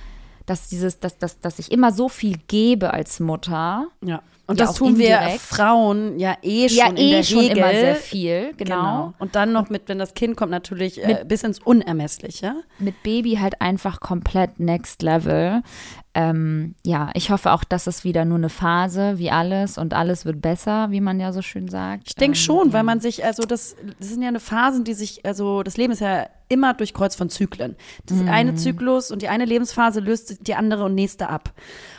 dass 0.45 0.69
dieses, 0.69 1.01
dass, 1.01 1.17
dass, 1.17 1.39
dass 1.41 1.59
ich 1.59 1.73
immer 1.73 1.91
so 1.91 2.07
viel 2.07 2.37
gebe 2.47 2.93
als 2.93 3.19
Mutter. 3.19 3.87
ja. 4.01 4.21
Und 4.47 4.59
Ja, 4.59 4.67
das 4.67 4.75
tun 4.75 4.97
wir 4.99 5.17
indirekt. 5.17 5.41
Frauen 5.41 6.19
ja 6.19 6.35
eh 6.43 6.69
schon 6.69 6.77
ja, 6.77 6.87
in 6.87 6.97
eh 6.97 7.11
der 7.11 7.23
schon 7.23 7.39
Regel. 7.39 7.57
immer 7.57 7.69
sehr 7.71 7.95
viel, 7.95 8.53
genau. 8.57 8.75
Genau. 8.75 9.13
Und 9.17 9.35
dann 9.35 9.51
noch 9.51 9.69
mit, 9.69 9.89
wenn 9.89 9.97
das 9.97 10.13
Kind 10.13 10.37
kommt, 10.37 10.51
natürlich 10.51 11.03
äh, 11.03 11.23
bis 11.27 11.43
ins 11.43 11.59
Unermessliche. 11.59 12.53
mit 12.77 13.01
Baby 13.03 13.37
halt 13.41 13.59
einfach 13.61 13.99
komplett 13.99 14.59
next 14.59 15.01
level. 15.01 15.61
Ähm, 16.13 16.75
ja, 16.85 17.09
ich 17.13 17.29
hoffe 17.29 17.51
auch, 17.51 17.63
dass 17.65 17.87
es 17.87 18.03
wieder 18.05 18.23
nur 18.23 18.37
eine 18.37 18.49
Phase, 18.49 19.17
wie 19.17 19.31
alles 19.31 19.77
und 19.77 19.93
alles 19.93 20.23
wird 20.25 20.41
besser, 20.41 20.89
wie 20.91 21.01
man 21.01 21.19
ja 21.19 21.33
so 21.33 21.41
schön 21.41 21.67
sagt. 21.67 22.03
Ich 22.07 22.15
denke 22.15 22.37
Ähm, 22.37 22.41
schon, 22.41 22.73
weil 22.73 22.83
man 22.83 23.01
sich, 23.01 23.25
also 23.25 23.43
das, 23.43 23.75
das 23.99 24.09
sind 24.09 24.21
ja 24.21 24.29
eine 24.29 24.39
Phasen, 24.39 24.83
die 24.85 24.93
sich, 24.93 25.25
also 25.25 25.61
das 25.63 25.75
Leben 25.75 25.91
ist 25.91 25.99
ja 26.01 26.27
immer 26.49 26.73
durchkreuzt 26.73 27.17
von 27.17 27.29
Zyklen. 27.29 27.75
Das 28.05 28.17
Mhm. 28.19 28.29
eine 28.29 28.55
Zyklus 28.55 29.11
und 29.11 29.21
die 29.21 29.27
eine 29.27 29.45
Lebensphase 29.45 29.99
löst 29.99 30.47
die 30.47 30.55
andere 30.55 30.83
und 30.85 30.95
nächste 30.95 31.29
ab. 31.29 31.51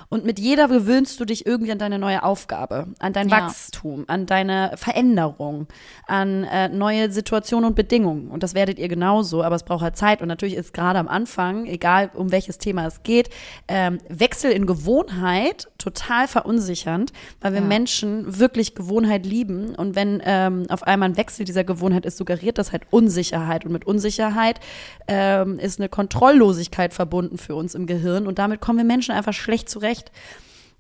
Und 0.09 0.25
mit 0.25 0.39
jeder 0.39 0.69
gewöhnst 0.69 1.19
du 1.19 1.25
dich 1.25 1.47
irgendwie 1.47 1.73
an 1.73 1.79
deine 1.79 1.99
neue 1.99 2.23
Aufgabe, 2.23 2.87
an 3.01 3.13
dein 3.13 3.29
Ja. 3.29 3.39
Wachstum, 3.39 4.05
an 4.07 4.27
deine 4.27 4.71
Veränderung, 4.77 5.67
an 6.07 6.45
äh, 6.45 6.69
neue 6.69 7.11
Situationen 7.11 7.65
und 7.71 7.75
Bedingungen. 7.75 8.29
Und 8.29 8.45
das 8.45 8.55
werdet 8.55 8.79
ihr 8.79 8.87
genauso, 8.87 9.43
aber 9.43 9.57
es 9.57 9.65
braucht 9.65 9.83
halt 9.83 9.97
Zeit. 9.97 10.23
Und 10.23 10.29
natürlich 10.29 10.55
ist 10.55 10.73
gerade 10.73 11.01
am 11.01 11.09
Anfang, 11.09 11.67
egal 11.67 12.11
um 12.15 12.31
welches 12.31 12.59
Thema 12.59 12.87
es 12.87 13.03
geht, 13.03 13.31
ähm, 13.67 13.99
Wechsel 14.09 14.53
in 14.53 14.67
Gewohnheit 14.67 15.67
total 15.87 16.26
verunsichernd, 16.28 17.12
weil 17.41 17.53
wir 17.53 17.61
Ja. 17.61 17.66
Menschen 17.66 18.39
wirklich 18.41 18.74
Gewohnheit 18.74 19.24
lieben. 19.24 19.74
Und 19.76 19.95
wenn 19.95 20.20
ähm, 20.24 20.66
auf 20.68 20.82
einmal 20.82 21.09
ein 21.11 21.16
Wechsel 21.16 21.45
dieser 21.45 21.62
Gewohnheit 21.64 22.05
ist, 22.05 22.16
suggeriert 22.16 22.59
das 22.59 22.72
halt 22.72 22.82
Unsicherheit. 22.91 23.64
Und 23.64 23.72
mit 23.72 23.87
Unsicherheit 23.87 24.59
ähm, 25.07 25.59
ist 25.59 25.78
eine 25.78 25.89
Kontrolllosigkeit 25.89 26.93
verbunden 26.93 27.39
für 27.39 27.55
uns 27.55 27.74
im 27.74 27.87
Gehirn. 27.87 28.26
Und 28.26 28.39
damit 28.39 28.61
kommen 28.61 28.78
wir 28.78 28.84
Menschen 28.84 29.14
einfach 29.14 29.32
schlecht 29.32 29.68
zurecht. 29.68 30.11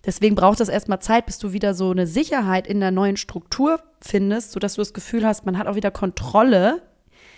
Deswegen 0.04 0.34
braucht 0.34 0.60
es 0.60 0.68
erstmal 0.68 1.00
Zeit, 1.00 1.26
bis 1.26 1.38
du 1.38 1.52
wieder 1.52 1.74
so 1.74 1.90
eine 1.90 2.06
Sicherheit 2.06 2.66
in 2.66 2.80
der 2.80 2.90
neuen 2.90 3.16
Struktur 3.16 3.80
findest, 4.00 4.52
sodass 4.52 4.74
du 4.74 4.80
das 4.80 4.92
Gefühl 4.94 5.26
hast, 5.26 5.46
man 5.46 5.56
hat 5.58 5.66
auch 5.66 5.74
wieder 5.76 5.90
Kontrolle 5.90 6.82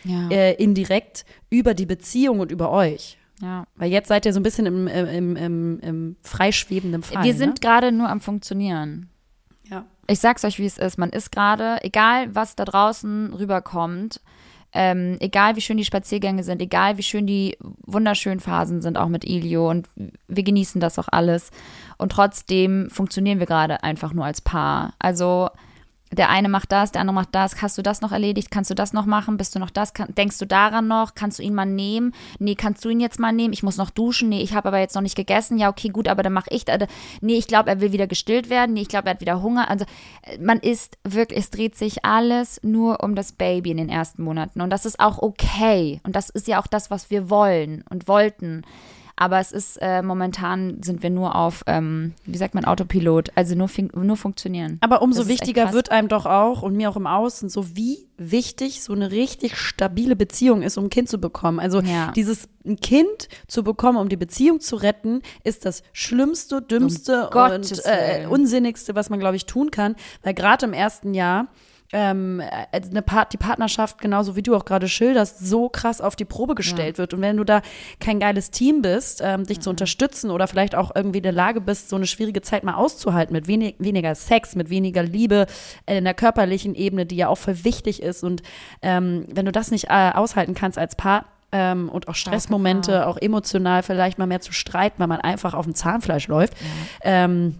Ja. 0.04 0.28
äh, 0.30 0.54
indirekt 0.54 1.24
über 1.50 1.74
die 1.74 1.86
Beziehung 1.86 2.40
und 2.40 2.50
über 2.52 2.70
euch. 2.70 3.18
Ja. 3.40 3.66
Weil 3.76 3.90
jetzt 3.90 4.08
seid 4.08 4.26
ihr 4.26 4.32
so 4.32 4.40
ein 4.40 4.42
bisschen 4.42 4.66
im, 4.66 4.86
im, 4.88 5.36
im, 5.36 5.80
im 5.80 6.16
freischwebenden 6.22 7.02
Fall. 7.02 7.24
Wir 7.24 7.34
sind 7.34 7.54
ne? 7.54 7.60
gerade 7.60 7.92
nur 7.92 8.08
am 8.08 8.20
Funktionieren. 8.20 9.08
ja. 9.64 9.84
Ich 10.10 10.20
sag's 10.20 10.44
euch, 10.44 10.58
wie 10.58 10.64
es 10.64 10.78
ist. 10.78 10.96
Man 10.98 11.10
ist 11.10 11.30
gerade, 11.30 11.84
egal 11.84 12.34
was 12.34 12.56
da 12.56 12.64
draußen 12.64 13.34
rüberkommt, 13.34 14.22
ähm, 14.72 15.16
egal 15.20 15.56
wie 15.56 15.60
schön 15.60 15.76
die 15.76 15.84
Spaziergänge 15.84 16.44
sind, 16.44 16.60
egal 16.60 16.98
wie 16.98 17.02
schön 17.02 17.26
die 17.26 17.56
wunderschönen 17.86 18.40
Phasen 18.40 18.80
sind, 18.82 18.98
auch 18.98 19.08
mit 19.08 19.24
Ilio 19.24 19.70
und 19.70 19.88
wir 20.26 20.42
genießen 20.42 20.80
das 20.80 20.98
auch 20.98 21.08
alles. 21.10 21.50
Und 21.96 22.12
trotzdem 22.12 22.88
funktionieren 22.90 23.38
wir 23.38 23.46
gerade 23.46 23.82
einfach 23.82 24.12
nur 24.12 24.24
als 24.24 24.40
Paar. 24.40 24.94
Also 24.98 25.48
der 26.12 26.30
eine 26.30 26.48
macht 26.48 26.72
das, 26.72 26.92
der 26.92 27.02
andere 27.02 27.14
macht 27.14 27.28
das. 27.32 27.60
Hast 27.60 27.76
du 27.78 27.82
das 27.82 28.00
noch 28.00 28.12
erledigt? 28.12 28.50
Kannst 28.50 28.70
du 28.70 28.74
das 28.74 28.92
noch 28.92 29.04
machen? 29.06 29.36
Bist 29.36 29.54
du 29.54 29.58
noch 29.58 29.70
das? 29.70 29.92
Kann, 29.92 30.14
denkst 30.14 30.38
du 30.38 30.46
daran 30.46 30.88
noch? 30.88 31.14
Kannst 31.14 31.38
du 31.38 31.42
ihn 31.42 31.54
mal 31.54 31.66
nehmen? 31.66 32.14
Nee, 32.38 32.54
kannst 32.54 32.84
du 32.84 32.88
ihn 32.88 33.00
jetzt 33.00 33.18
mal 33.20 33.32
nehmen? 33.32 33.52
Ich 33.52 33.62
muss 33.62 33.76
noch 33.76 33.90
duschen. 33.90 34.28
Nee, 34.30 34.40
ich 34.40 34.54
habe 34.54 34.68
aber 34.68 34.78
jetzt 34.78 34.94
noch 34.94 35.02
nicht 35.02 35.16
gegessen. 35.16 35.58
Ja, 35.58 35.68
okay, 35.68 35.88
gut, 35.88 36.08
aber 36.08 36.22
dann 36.22 36.32
mache 36.32 36.50
ich. 36.50 36.64
da- 36.64 36.78
Nee, 37.20 37.34
ich 37.36 37.46
glaube, 37.46 37.68
er 37.70 37.80
will 37.80 37.92
wieder 37.92 38.06
gestillt 38.06 38.48
werden. 38.50 38.72
Nee, 38.74 38.82
ich 38.82 38.88
glaube, 38.88 39.06
er 39.08 39.14
hat 39.14 39.20
wieder 39.20 39.42
Hunger. 39.42 39.68
Also 39.70 39.84
äh, 40.22 40.38
man 40.38 40.58
ist 40.60 40.96
wirklich, 41.04 41.40
es 41.40 41.50
dreht 41.50 41.76
sich 41.76 42.04
alles 42.04 42.60
nur 42.62 43.02
um 43.02 43.14
das 43.14 43.32
Baby 43.32 43.70
in 43.72 43.76
den 43.76 43.88
ersten 43.88 44.22
Monaten. 44.22 44.60
Und 44.60 44.70
das 44.70 44.86
ist 44.86 45.00
auch 45.00 45.18
okay. 45.18 46.00
Und 46.04 46.16
das 46.16 46.30
ist 46.30 46.48
ja 46.48 46.60
auch 46.60 46.66
das, 46.66 46.90
was 46.90 47.10
wir 47.10 47.28
wollen 47.30 47.84
und 47.90 48.08
wollten. 48.08 48.62
Aber 49.20 49.40
es 49.40 49.50
ist 49.50 49.78
äh, 49.82 50.00
momentan 50.00 50.80
sind 50.82 51.02
wir 51.02 51.10
nur 51.10 51.34
auf, 51.34 51.64
ähm, 51.66 52.14
wie 52.24 52.38
sagt 52.38 52.54
man, 52.54 52.64
Autopilot. 52.64 53.30
Also 53.34 53.56
nur, 53.56 53.68
nur 53.94 54.16
funktionieren. 54.16 54.78
Aber 54.80 55.02
umso 55.02 55.22
Das 55.22 55.28
wichtiger 55.28 55.72
wird 55.72 55.90
einem 55.90 56.06
doch 56.08 56.24
auch 56.24 56.62
und 56.62 56.76
mir 56.76 56.88
auch 56.88 56.96
im 56.96 57.08
Außen 57.08 57.48
so, 57.48 57.76
wie 57.76 58.06
wichtig 58.16 58.82
so 58.82 58.92
eine 58.92 59.10
richtig 59.10 59.56
stabile 59.56 60.14
Beziehung 60.14 60.62
ist, 60.62 60.78
um 60.78 60.84
ein 60.84 60.90
Kind 60.90 61.08
zu 61.08 61.18
bekommen. 61.18 61.58
Also 61.58 61.80
Ja. 61.80 62.12
dieses 62.12 62.48
ein 62.64 62.76
Kind 62.76 63.28
zu 63.48 63.64
bekommen, 63.64 63.98
um 63.98 64.08
die 64.08 64.16
Beziehung 64.16 64.60
zu 64.60 64.76
retten, 64.76 65.22
ist 65.42 65.64
das 65.64 65.82
Schlimmste, 65.92 66.62
Dümmste 66.62 67.30
Um 67.34 67.50
und 67.52 67.86
äh. 67.86 68.26
Unsinnigste, 68.28 68.94
was 68.94 69.10
man, 69.10 69.18
glaube 69.18 69.36
ich, 69.36 69.46
tun 69.46 69.70
kann. 69.70 69.96
Weil 70.22 70.34
gerade 70.34 70.66
im 70.66 70.72
ersten 70.72 71.14
Jahr 71.14 71.48
ähm, 71.92 72.40
äh, 72.40 72.66
eine 72.72 73.02
Part, 73.02 73.32
die 73.32 73.38
Partnerschaft, 73.38 74.00
genauso 74.00 74.36
wie 74.36 74.42
du 74.42 74.54
auch 74.54 74.64
gerade 74.64 74.88
schilderst, 74.88 75.38
so 75.46 75.68
krass 75.68 76.00
auf 76.00 76.16
die 76.16 76.26
Probe 76.26 76.54
gestellt 76.54 76.98
wird. 76.98 77.14
Und 77.14 77.22
wenn 77.22 77.36
du 77.36 77.44
da 77.44 77.62
kein 77.98 78.20
geiles 78.20 78.50
Team 78.50 78.82
bist, 78.82 79.22
ähm, 79.24 79.44
dich 79.44 79.58
Mhm. 79.58 79.62
zu 79.62 79.70
unterstützen 79.70 80.30
oder 80.30 80.46
vielleicht 80.46 80.74
auch 80.74 80.94
irgendwie 80.94 81.18
in 81.18 81.22
der 81.22 81.32
Lage 81.32 81.60
bist, 81.60 81.88
so 81.88 81.96
eine 81.96 82.06
schwierige 82.06 82.42
Zeit 82.42 82.62
mal 82.62 82.74
auszuhalten 82.74 83.32
mit 83.32 83.48
wenig, 83.48 83.76
weniger 83.78 84.14
Sex, 84.14 84.54
mit 84.54 84.68
weniger 84.68 85.02
Liebe 85.02 85.46
äh, 85.86 85.98
in 85.98 86.04
der 86.04 86.14
körperlichen 86.14 86.74
Ebene, 86.74 87.06
die 87.06 87.16
ja 87.16 87.28
auch 87.28 87.38
voll 87.38 87.64
wichtig 87.64 88.02
ist. 88.02 88.22
Und 88.22 88.42
ähm, 88.82 89.24
wenn 89.32 89.46
du 89.46 89.52
das 89.52 89.70
nicht 89.70 89.84
äh, 89.88 90.10
aushalten 90.14 90.54
kannst 90.54 90.78
als 90.78 90.94
Paar, 90.94 91.24
ähm, 91.50 91.88
und 91.88 92.08
auch 92.08 92.14
Stressmomente, 92.14 93.06
auch 93.06 93.16
emotional 93.16 93.82
vielleicht 93.82 94.18
mal 94.18 94.26
mehr 94.26 94.42
zu 94.42 94.52
streiten, 94.52 94.98
weil 94.98 95.06
man 95.06 95.22
einfach 95.22 95.54
auf 95.54 95.64
dem 95.64 95.74
Zahnfleisch 95.74 96.28
läuft. 96.28 96.52
Ähm, 97.00 97.54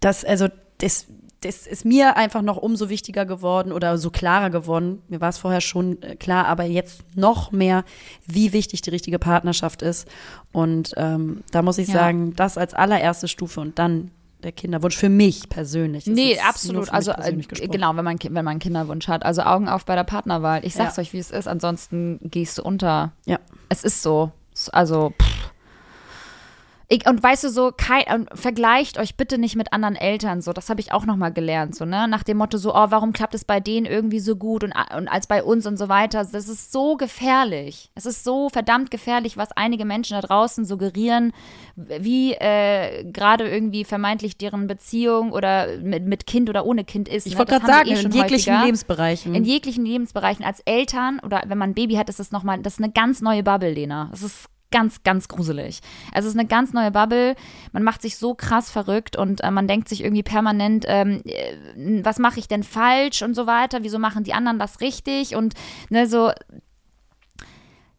das, 0.00 0.24
also, 0.24 0.48
das, 0.78 1.06
das 1.42 1.66
ist 1.66 1.84
mir 1.84 2.16
einfach 2.16 2.42
noch 2.42 2.56
umso 2.56 2.88
wichtiger 2.88 3.26
geworden 3.26 3.72
oder 3.72 3.98
so 3.98 4.10
klarer 4.10 4.50
geworden. 4.50 5.02
Mir 5.08 5.20
war 5.20 5.28
es 5.28 5.38
vorher 5.38 5.60
schon 5.60 6.00
äh, 6.02 6.16
klar, 6.16 6.46
aber 6.46 6.64
jetzt 6.64 7.02
noch 7.14 7.52
mehr, 7.52 7.84
wie 8.26 8.52
wichtig 8.52 8.80
die 8.82 8.90
richtige 8.90 9.18
Partnerschaft 9.18 9.82
ist. 9.82 10.08
Und 10.52 10.92
ähm, 10.96 11.42
da 11.50 11.62
muss 11.62 11.78
ich 11.78 11.88
Ja. 11.88 11.94
sagen, 11.94 12.34
das 12.36 12.56
als 12.58 12.74
allererste 12.74 13.28
Stufe 13.28 13.60
und 13.60 13.78
dann 13.78 14.10
der 14.42 14.52
Kinderwunsch 14.52 14.96
für 14.96 15.08
mich 15.08 15.48
persönlich. 15.48 16.04
Das 16.04 16.14
Nee, 16.14 16.38
absolut. 16.40 16.90
Also 16.92 17.12
äh, 17.12 17.32
genau, 17.68 17.94
wenn 17.96 18.04
man 18.04 18.18
wenn 18.20 18.32
man 18.32 18.48
einen 18.48 18.58
Kinderwunsch 18.60 19.06
hat. 19.06 19.24
Also 19.24 19.42
Augen 19.42 19.68
auf 19.68 19.84
bei 19.84 19.94
der 19.94 20.02
Partnerwahl. 20.04 20.64
Ich 20.64 20.74
sag's 20.74 20.96
Ja. 20.96 21.02
euch, 21.02 21.12
wie 21.12 21.18
es 21.18 21.30
ist. 21.30 21.46
Ansonsten 21.46 22.18
gehst 22.24 22.58
du 22.58 22.62
unter. 22.64 23.12
Ja. 23.24 23.38
Es 23.68 23.84
ist 23.84 24.02
so. 24.02 24.32
Also 24.72 25.12
pff. 25.20 25.41
Ich, 26.92 27.08
und 27.08 27.22
weißt 27.22 27.44
du 27.44 27.48
so, 27.48 27.72
kein, 27.74 28.26
vergleicht 28.34 28.98
euch 28.98 29.16
bitte 29.16 29.38
nicht 29.38 29.56
mit 29.56 29.72
anderen 29.72 29.96
Eltern 29.96 30.42
so. 30.42 30.52
Das 30.52 30.68
habe 30.68 30.82
ich 30.82 30.92
auch 30.92 31.06
noch 31.06 31.16
mal 31.16 31.32
gelernt 31.32 31.74
so 31.74 31.86
ne, 31.86 32.06
nach 32.06 32.22
dem 32.22 32.36
Motto 32.36 32.58
so, 32.58 32.74
oh, 32.74 32.86
warum 32.90 33.14
klappt 33.14 33.34
es 33.34 33.46
bei 33.46 33.60
denen 33.60 33.86
irgendwie 33.86 34.20
so 34.20 34.36
gut 34.36 34.62
und, 34.62 34.74
und 34.94 35.08
als 35.08 35.26
bei 35.26 35.42
uns 35.42 35.66
und 35.66 35.78
so 35.78 35.88
weiter. 35.88 36.22
Das 36.22 36.48
ist 36.48 36.70
so 36.70 36.98
gefährlich. 36.98 37.90
Es 37.94 38.04
ist 38.04 38.24
so 38.24 38.50
verdammt 38.50 38.90
gefährlich, 38.90 39.38
was 39.38 39.52
einige 39.52 39.86
Menschen 39.86 40.20
da 40.20 40.26
draußen 40.26 40.66
suggerieren, 40.66 41.32
wie 41.76 42.34
äh, 42.34 43.10
gerade 43.10 43.48
irgendwie 43.48 43.84
vermeintlich 43.84 44.36
deren 44.36 44.66
Beziehung 44.66 45.32
oder 45.32 45.78
mit, 45.78 46.04
mit 46.04 46.26
Kind 46.26 46.50
oder 46.50 46.66
ohne 46.66 46.84
Kind 46.84 47.08
ist. 47.08 47.26
Ich 47.26 47.32
ne? 47.32 47.38
wollte 47.38 47.52
Das 47.52 47.62
gerade 47.62 47.72
haben 47.72 47.88
sagen, 47.88 48.00
eh 48.00 48.04
in 48.04 48.12
jeglichen 48.12 48.52
häufiger. 48.52 48.66
Lebensbereichen. 48.66 49.34
In 49.34 49.44
jeglichen 49.44 49.86
Lebensbereichen 49.86 50.44
als 50.44 50.60
Eltern 50.66 51.20
oder 51.20 51.42
wenn 51.46 51.56
man 51.56 51.70
ein 51.70 51.74
Baby 51.74 51.94
hat, 51.94 52.10
ist 52.10 52.20
das 52.20 52.32
nochmal, 52.32 52.58
das 52.58 52.74
ist 52.74 52.80
eine 52.80 52.92
ganz 52.92 53.22
neue 53.22 53.42
Bubble, 53.42 53.72
Lena. 53.72 54.08
Das 54.10 54.22
ist 54.22 54.50
ganz, 54.72 55.04
ganz 55.04 55.28
gruselig. 55.28 55.80
Also 56.12 56.26
es 56.26 56.34
ist 56.34 56.40
eine 56.40 56.48
ganz 56.48 56.72
neue 56.72 56.90
Bubble. 56.90 57.36
Man 57.72 57.84
macht 57.84 58.02
sich 58.02 58.16
so 58.16 58.34
krass 58.34 58.70
verrückt 58.70 59.16
und 59.16 59.42
äh, 59.42 59.50
man 59.50 59.68
denkt 59.68 59.88
sich 59.88 60.02
irgendwie 60.02 60.24
permanent, 60.24 60.84
ähm, 60.88 61.22
äh, 61.24 62.02
was 62.04 62.18
mache 62.18 62.40
ich 62.40 62.48
denn 62.48 62.64
falsch 62.64 63.22
und 63.22 63.34
so 63.34 63.46
weiter? 63.46 63.84
Wieso 63.84 64.00
machen 64.00 64.24
die 64.24 64.34
anderen 64.34 64.58
das 64.58 64.80
richtig? 64.80 65.36
Und 65.36 65.54
ne, 65.90 66.08
so 66.08 66.32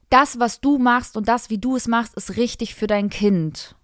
das, 0.09 0.39
was 0.39 0.61
du 0.61 0.77
machst 0.77 1.17
und 1.17 1.27
das, 1.27 1.49
wie 1.49 1.57
du 1.57 1.75
es 1.75 1.87
machst, 1.87 2.15
ist 2.15 2.37
richtig 2.37 2.75
für 2.75 2.87
dein 2.87 3.09
Kind. 3.09 3.75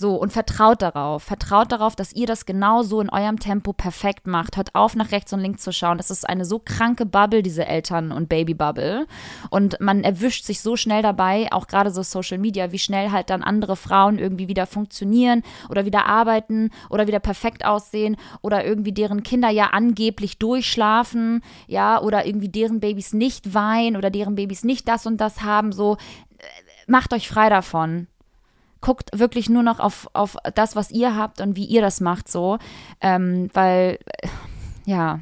So, 0.00 0.14
und 0.14 0.32
vertraut 0.32 0.80
darauf. 0.80 1.24
Vertraut 1.24 1.72
darauf, 1.72 1.94
dass 1.94 2.14
ihr 2.14 2.26
das 2.26 2.46
genauso 2.46 3.02
in 3.02 3.10
eurem 3.10 3.38
Tempo 3.38 3.74
perfekt 3.74 4.26
macht. 4.26 4.56
Hört 4.56 4.74
auf, 4.74 4.96
nach 4.96 5.12
rechts 5.12 5.34
und 5.34 5.40
links 5.40 5.62
zu 5.62 5.74
schauen. 5.74 5.98
Das 5.98 6.10
ist 6.10 6.26
eine 6.26 6.46
so 6.46 6.58
kranke 6.58 7.04
Bubble, 7.04 7.42
diese 7.42 7.66
Eltern- 7.66 8.10
und 8.10 8.30
Baby-Bubble. 8.30 9.06
Und 9.50 9.78
man 9.78 10.02
erwischt 10.02 10.46
sich 10.46 10.62
so 10.62 10.74
schnell 10.74 11.02
dabei, 11.02 11.52
auch 11.52 11.66
gerade 11.66 11.90
so 11.90 12.02
Social 12.02 12.38
Media, 12.38 12.72
wie 12.72 12.78
schnell 12.78 13.10
halt 13.10 13.28
dann 13.28 13.42
andere 13.42 13.76
Frauen 13.76 14.18
irgendwie 14.18 14.48
wieder 14.48 14.64
funktionieren 14.64 15.42
oder 15.68 15.84
wieder 15.84 16.06
arbeiten 16.06 16.70
oder 16.88 17.06
wieder 17.06 17.20
perfekt 17.20 17.66
aussehen 17.66 18.16
oder 18.40 18.64
irgendwie 18.64 18.92
deren 18.92 19.22
Kinder 19.22 19.50
ja 19.50 19.66
angeblich 19.66 20.38
durchschlafen, 20.38 21.42
ja, 21.66 22.00
oder 22.00 22.24
irgendwie 22.24 22.48
deren 22.48 22.80
Babys 22.80 23.12
nicht 23.12 23.52
weinen 23.52 23.98
oder 23.98 24.08
deren 24.08 24.34
Babys 24.34 24.64
nicht 24.64 24.88
das 24.88 25.04
und 25.04 25.18
das 25.18 25.42
haben. 25.42 25.72
So, 25.72 25.98
äh, 26.38 26.44
macht 26.86 27.12
euch 27.12 27.28
frei 27.28 27.50
davon 27.50 28.06
guckt 28.80 29.18
wirklich 29.18 29.48
nur 29.48 29.62
noch 29.62 29.80
auf, 29.80 30.08
auf 30.12 30.36
das, 30.54 30.76
was 30.76 30.90
ihr 30.90 31.16
habt 31.16 31.40
und 31.40 31.56
wie 31.56 31.64
ihr 31.64 31.82
das 31.82 32.00
macht, 32.00 32.28
so. 32.30 32.58
Ähm, 33.00 33.48
weil, 33.52 33.98
äh, 34.06 34.28
ja, 34.86 35.20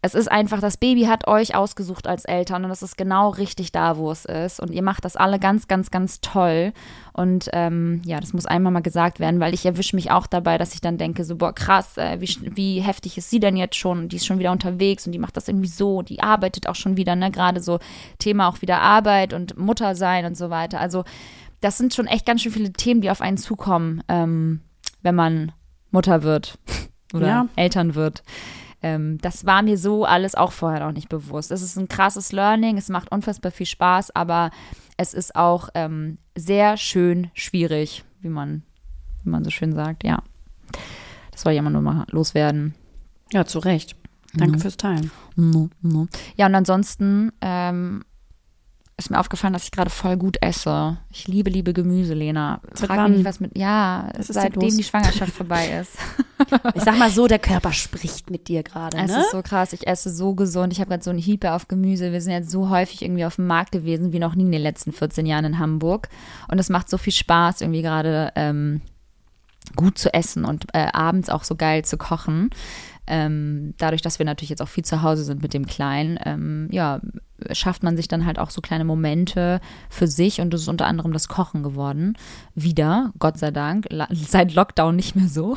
es 0.00 0.14
ist 0.14 0.30
einfach, 0.30 0.60
das 0.60 0.76
Baby 0.76 1.04
hat 1.04 1.26
euch 1.26 1.56
ausgesucht 1.56 2.06
als 2.06 2.24
Eltern 2.24 2.64
und 2.64 2.70
es 2.70 2.82
ist 2.82 2.96
genau 2.96 3.30
richtig 3.30 3.72
da, 3.72 3.96
wo 3.96 4.12
es 4.12 4.26
ist. 4.26 4.60
Und 4.60 4.70
ihr 4.70 4.82
macht 4.82 5.04
das 5.04 5.16
alle 5.16 5.40
ganz, 5.40 5.66
ganz, 5.66 5.90
ganz 5.90 6.20
toll. 6.20 6.72
Und 7.12 7.50
ähm, 7.52 8.00
ja, 8.04 8.20
das 8.20 8.32
muss 8.32 8.46
einmal 8.46 8.72
mal 8.72 8.80
gesagt 8.80 9.18
werden, 9.18 9.40
weil 9.40 9.54
ich 9.54 9.66
erwische 9.66 9.96
mich 9.96 10.12
auch 10.12 10.28
dabei, 10.28 10.56
dass 10.56 10.72
ich 10.72 10.80
dann 10.80 10.98
denke, 10.98 11.24
so, 11.24 11.34
boah, 11.34 11.52
krass, 11.52 11.96
äh, 11.98 12.20
wie, 12.20 12.28
wie 12.54 12.80
heftig 12.80 13.18
ist 13.18 13.28
sie 13.28 13.40
denn 13.40 13.56
jetzt 13.56 13.74
schon? 13.74 13.98
Und 13.98 14.12
die 14.12 14.16
ist 14.16 14.26
schon 14.26 14.38
wieder 14.38 14.52
unterwegs 14.52 15.04
und 15.04 15.12
die 15.12 15.18
macht 15.18 15.36
das 15.36 15.48
irgendwie 15.48 15.68
so, 15.68 16.02
die 16.02 16.22
arbeitet 16.22 16.68
auch 16.68 16.76
schon 16.76 16.96
wieder, 16.96 17.16
ne? 17.16 17.32
Gerade 17.32 17.60
so 17.60 17.80
Thema 18.20 18.48
auch 18.48 18.62
wieder 18.62 18.80
Arbeit 18.80 19.32
und 19.32 19.58
Mutter 19.58 19.96
sein 19.96 20.26
und 20.26 20.36
so 20.36 20.48
weiter. 20.48 20.78
Also, 20.78 21.02
das 21.60 21.78
sind 21.78 21.94
schon 21.94 22.06
echt 22.06 22.26
ganz 22.26 22.42
schön 22.42 22.52
viele 22.52 22.72
Themen, 22.72 23.00
die 23.00 23.10
auf 23.10 23.20
einen 23.20 23.36
zukommen, 23.38 24.02
ähm, 24.08 24.60
wenn 25.02 25.14
man 25.14 25.52
Mutter 25.90 26.22
wird 26.22 26.58
oder 27.14 27.26
Ja. 27.26 27.48
Eltern 27.56 27.94
wird. 27.94 28.22
Ähm, 28.80 29.18
das 29.20 29.44
war 29.44 29.62
mir 29.62 29.76
so 29.76 30.04
alles 30.04 30.34
auch 30.36 30.52
vorher 30.52 30.80
noch 30.86 30.92
nicht 30.92 31.08
bewusst. 31.08 31.50
Es 31.50 31.62
ist 31.62 31.76
ein 31.76 31.88
krasses 31.88 32.30
Learning, 32.32 32.76
es 32.78 32.88
macht 32.88 33.10
unfassbar 33.10 33.50
viel 33.50 33.66
Spaß, 33.66 34.14
aber 34.14 34.50
es 34.96 35.14
ist 35.14 35.34
auch 35.34 35.68
ähm, 35.74 36.18
sehr 36.36 36.76
schön 36.76 37.30
schwierig, 37.34 38.04
wie 38.20 38.28
man, 38.28 38.62
wie 39.24 39.30
man 39.30 39.42
so 39.42 39.50
schön 39.50 39.74
sagt, 39.74 40.04
ja. 40.04 40.22
Das 41.32 41.44
wollte 41.44 41.54
ich 41.54 41.58
immer 41.60 41.70
nur 41.70 41.82
mal 41.82 42.04
loswerden. 42.10 42.74
ja, 43.32 43.44
zu 43.44 43.58
Recht. 43.58 43.96
Danke 44.34 44.56
Mhm. 44.56 44.60
fürs 44.60 44.76
Teilen. 44.76 45.10
No, 45.36 45.70
no. 45.82 46.06
Ja, 46.36 46.46
und 46.46 46.54
ansonsten 46.54 47.32
ähm, 47.40 48.04
ist 48.98 49.10
mir 49.10 49.20
aufgefallen, 49.20 49.52
dass 49.52 49.62
ich 49.62 49.70
gerade 49.70 49.90
voll 49.90 50.16
gut 50.16 50.38
esse. 50.42 50.98
Ich 51.12 51.28
liebe, 51.28 51.50
liebe 51.50 51.72
Gemüse, 51.72 52.14
Lena. 52.14 52.60
Frag 52.74 52.90
wann? 52.90 53.10
mich 53.10 53.18
nicht, 53.18 53.26
was 53.26 53.38
mit. 53.38 53.56
Ja, 53.56 54.10
Was 54.16 54.26
seitdem 54.26 54.76
die 54.76 54.82
Schwangerschaft 54.82 55.32
vorbei 55.32 55.80
ist. 55.80 55.92
Ich 56.74 56.82
sag 56.84 56.96
mal 56.96 57.10
so, 57.10 57.26
der 57.26 57.40
Körper 57.40 57.72
spricht 57.72 58.30
mit 58.30 58.46
dir 58.46 58.62
gerade, 58.62 58.96
Es 58.96 59.10
ne? 59.10 59.20
ist 59.20 59.32
so 59.32 59.42
krass. 59.42 59.72
Ich 59.72 59.88
esse 59.88 60.08
so 60.08 60.34
gesund. 60.34 60.72
Ich 60.72 60.78
habe 60.78 60.88
gerade 60.88 61.02
so 61.02 61.10
einen 61.10 61.18
Hyper 61.18 61.54
auf 61.56 61.66
Gemüse. 61.66 62.12
Wir 62.12 62.20
sind 62.20 62.32
jetzt 62.32 62.50
so 62.50 62.70
häufig 62.70 63.02
irgendwie 63.02 63.24
auf 63.24 63.36
dem 63.36 63.48
Markt 63.48 63.72
gewesen 63.72 64.12
wie 64.12 64.20
noch 64.20 64.36
nie 64.36 64.44
in 64.44 64.52
den 64.52 64.62
letzten 64.62 64.92
14 64.92 65.26
Jahren 65.26 65.44
in 65.44 65.58
Hamburg. 65.58 66.08
Und 66.46 66.60
es 66.60 66.68
macht 66.68 66.88
so 66.88 66.96
viel 66.96 67.12
Spaß, 67.12 67.60
irgendwie 67.60 67.82
gerade 67.82 68.32
ähm, 68.36 68.82
gut 69.74 69.98
zu 69.98 70.14
essen 70.14 70.44
und 70.44 70.66
äh, 70.74 70.86
abends 70.92 71.28
auch 71.28 71.42
so 71.42 71.56
geil 71.56 71.84
zu 71.84 71.98
kochen. 71.98 72.50
Ähm, 73.08 73.74
dadurch, 73.78 74.02
dass 74.02 74.18
wir 74.20 74.26
natürlich 74.26 74.50
jetzt 74.50 74.62
auch 74.62 74.68
viel 74.68 74.84
zu 74.84 75.02
Hause 75.02 75.24
sind 75.24 75.42
mit 75.42 75.54
dem 75.54 75.66
Kleinen, 75.66 76.20
ähm, 76.24 76.68
ja, 76.70 77.00
schafft 77.52 77.82
man 77.82 77.96
sich 77.96 78.08
dann 78.08 78.26
halt 78.26 78.38
auch 78.38 78.50
so 78.50 78.60
kleine 78.60 78.84
Momente 78.84 79.60
für 79.88 80.06
sich 80.06 80.40
und 80.40 80.52
das 80.52 80.62
ist 80.62 80.68
unter 80.68 80.86
anderem 80.86 81.12
das 81.12 81.28
Kochen 81.28 81.62
geworden. 81.62 82.16
Wieder, 82.54 83.12
Gott 83.18 83.38
sei 83.38 83.50
Dank, 83.50 83.86
seit 84.10 84.54
Lockdown 84.54 84.96
nicht 84.96 85.16
mehr 85.16 85.28
so. 85.28 85.56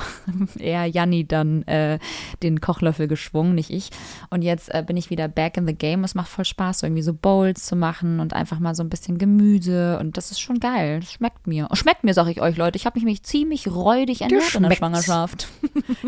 Eher 0.57 0.85
Janni 0.91 1.27
dann 1.27 1.63
äh, 1.63 1.99
den 2.43 2.61
Kochlöffel 2.61 3.07
geschwungen, 3.07 3.55
nicht 3.55 3.69
ich. 3.69 3.89
Und 4.29 4.41
jetzt 4.41 4.73
äh, 4.73 4.83
bin 4.85 4.97
ich 4.97 5.09
wieder 5.09 5.27
back 5.27 5.57
in 5.57 5.65
the 5.65 5.73
game. 5.73 6.03
Es 6.03 6.15
macht 6.15 6.29
voll 6.29 6.45
Spaß, 6.45 6.79
so 6.79 6.87
irgendwie 6.87 7.01
so 7.01 7.13
Bowls 7.13 7.65
zu 7.65 7.75
machen 7.75 8.19
und 8.19 8.33
einfach 8.33 8.59
mal 8.59 8.75
so 8.75 8.83
ein 8.83 8.89
bisschen 8.89 9.17
Gemüse 9.17 9.97
und 9.99 10.17
das 10.17 10.31
ist 10.31 10.39
schon 10.39 10.59
geil. 10.59 10.99
Das 10.99 11.13
schmeckt 11.13 11.47
mir. 11.47 11.67
Schmeckt 11.73 12.03
mir, 12.03 12.13
sag 12.13 12.27
ich 12.27 12.41
euch, 12.41 12.57
Leute. 12.57 12.77
Ich 12.77 12.85
habe 12.85 12.99
mich, 12.99 13.23
ziemlich 13.23 13.67
räudig 13.67 14.21
ernährt 14.21 14.55
in 14.55 14.63
der. 14.63 14.71
Schwangerschaft. 14.75 15.47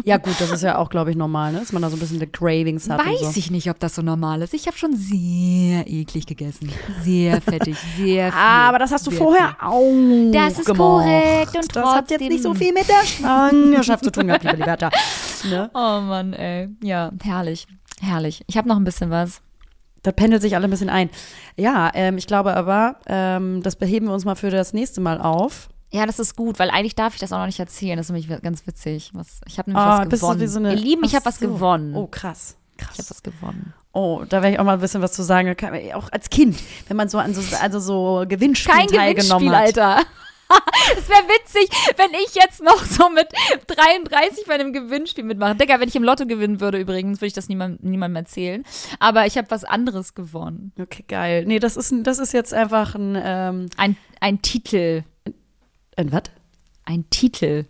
Ja, 0.06 0.18
gut, 0.18 0.34
das 0.40 0.50
ist 0.50 0.64
ja 0.64 0.78
auch, 0.78 0.90
glaube 0.90 1.12
ich, 1.12 1.16
normal, 1.16 1.54
ne? 1.54 1.60
dass 1.60 1.72
man 1.72 1.82
da 1.82 1.90
so 1.90 1.96
ein 1.96 2.00
bisschen 2.00 2.20
die 2.20 2.28
Cravings 2.28 2.90
hat. 2.90 3.06
Weiß 3.06 3.34
so. 3.34 3.40
ich 3.40 3.52
nicht, 3.52 3.70
ob 3.70 3.80
das 3.80 3.96
so 3.96 4.02
normal 4.02 4.42
ist. 4.42 4.54
Ich 4.54 4.68
habe 4.68 4.78
schon 4.78 4.96
sehr 4.96 5.63
eklig 5.88 6.26
gegessen. 6.26 6.70
Sehr 7.04 7.42
fettig, 7.42 7.78
sehr 7.98 8.32
viel. 8.32 8.40
Aber 8.40 8.80
das 8.80 8.92
hast 8.92 9.06
du 9.08 9.12
sehr 9.12 9.20
vorher 9.20 9.48
viel. 9.60 9.68
auch 9.68 10.32
Das 10.32 10.60
ist 10.60 10.66
gemocht. 10.66 11.04
korrekt 11.06 11.56
und 11.56 11.76
Das 11.76 11.86
hat 11.86 12.10
jetzt 12.10 12.20
trotzdem- 12.20 12.28
nicht 12.30 12.44
so 12.44 12.54
viel 12.54 12.74
mit 12.74 12.88
der 12.88 13.06
Schwangerschaft 13.06 14.04
zu 14.04 14.12
tun 14.12 14.28
gehabt, 14.28 14.44
liebe 14.44 14.58
Liberta. 14.58 14.90
Ne? 15.46 15.70
Oh 15.74 16.00
Mann, 16.00 16.32
ey. 16.32 16.70
Ja, 16.82 17.12
herrlich. 17.22 17.68
Herrlich. 18.00 18.46
Ich 18.48 18.56
habe 18.56 18.70
noch 18.70 18.78
ein 18.78 18.86
bisschen 18.86 19.10
was. 19.10 19.42
Das 20.02 20.14
pendelt 20.14 20.42
sich 20.42 20.56
alle 20.56 20.68
ein 20.68 20.70
bisschen 20.72 20.90
ein. 20.90 21.10
Ja, 21.58 21.92
ähm, 21.94 22.18
ich 22.18 22.28
glaube 22.28 22.56
aber, 22.56 22.96
ähm, 23.08 23.62
das 23.62 23.76
beheben 23.76 24.08
wir 24.08 24.14
uns 24.14 24.24
mal 24.24 24.36
für 24.36 24.50
das 24.52 24.72
nächste 24.74 25.02
Mal 25.02 25.20
auf. 25.20 25.68
Ja, 25.92 26.06
das 26.06 26.18
ist 26.20 26.38
gut, 26.38 26.60
weil 26.60 26.70
eigentlich 26.70 26.96
darf 26.96 27.14
ich 27.14 27.20
das 27.20 27.34
auch 27.34 27.40
noch 27.40 27.46
nicht 27.46 27.60
erzählen. 27.60 27.98
Das 27.98 28.08
ist 28.10 28.12
nämlich 28.14 28.42
ganz 28.42 28.66
witzig. 28.66 29.12
Was, 29.14 29.42
ich 29.46 29.58
habe 29.60 29.70
nämlich 29.70 29.86
Ah, 29.86 30.06
was 30.10 30.20
gewonnen. 30.22 30.48
so 30.48 30.60
eine- 30.60 30.72
Ihr 30.74 30.80
Lieben, 30.80 31.04
ich 31.04 31.14
habe 31.14 31.26
was 31.26 31.40
so. 31.40 31.48
gewonnen. 31.48 31.94
Oh, 31.94 32.08
krass. 32.08 32.56
Ich 32.78 32.84
habe 32.86 32.94
Krass. 32.96 33.10
was 33.12 33.22
gewonnen. 33.22 33.74
Oh, 33.94 34.24
da 34.28 34.42
werde 34.42 34.56
ich 34.56 34.60
auch 34.60 34.64
mal 34.66 34.74
ein 34.74 34.80
bisschen 34.80 35.02
was 35.02 35.14
zu 35.14 35.22
sagen. 35.24 35.56
Auch 35.94 36.12
als 36.12 36.30
Kind, 36.30 36.58
wenn 36.88 36.98
man 36.98 37.10
so 37.10 37.20
an 37.20 37.34
so, 37.34 37.42
also 37.58 37.80
so 37.80 38.26
Gewinnspielen 38.28 38.80
Kein 38.80 38.88
teilgenommen 38.88 39.48
Gewinnspiel, 39.50 39.78
hat. 39.78 39.96
Alter. 40.00 40.06
Es 40.98 41.10
wäre 41.10 41.24
witzig, 41.30 41.68
wenn 41.98 42.12
ich 42.14 42.36
jetzt 42.36 42.62
noch 42.62 42.84
so 42.84 43.10
mit 43.10 43.28
33 43.68 44.46
bei 44.46 44.54
einem 44.56 44.72
Gewinnspiel 44.72 45.24
mitmache. 45.24 45.56
Digga, 45.56 45.80
wenn 45.80 45.88
ich 45.88 45.96
im 45.96 46.04
Lotto 46.04 46.28
gewinnen 46.28 46.60
würde 46.60 46.78
übrigens, 46.80 47.20
würde 47.20 47.28
ich 47.28 47.34
das 47.34 47.50
niemand, 47.50 47.84
niemandem 47.84 48.18
erzählen. 48.18 48.64
Aber 49.00 49.26
ich 49.26 49.38
habe 49.38 49.50
was 49.50 49.64
anderes 49.64 50.14
gewonnen. 50.14 50.72
Okay, 50.80 51.06
geil. 51.08 51.46
Nee, 51.48 51.58
das 51.60 51.76
ist, 51.78 51.92
ein- 51.92 52.04
das 52.04 52.20
ist 52.20 52.34
jetzt 52.34 52.54
einfach 52.54 52.94
ein, 52.94 53.18
ähm, 53.24 53.70
Ein, 53.78 53.96
ein 54.20 54.42
Titel. 54.44 55.04
ein 55.96 56.12
was? 56.12 56.24
Ein 56.86 57.10
Titel. 57.10 57.66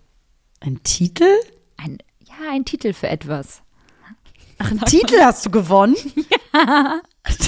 Ein 0.60 0.82
Titel? 0.84 1.30
Ein, 1.78 2.00
ja, 2.26 2.52
ein 2.52 2.66
Titel 2.66 2.92
für 2.94 3.08
etwas. 3.08 3.62
Ach, 4.64 4.72
einen 4.72 4.80
Titel 4.82 5.20
hast 5.22 5.46
du 5.46 5.50
gewonnen? 5.52 5.96
Ja. 6.54 7.02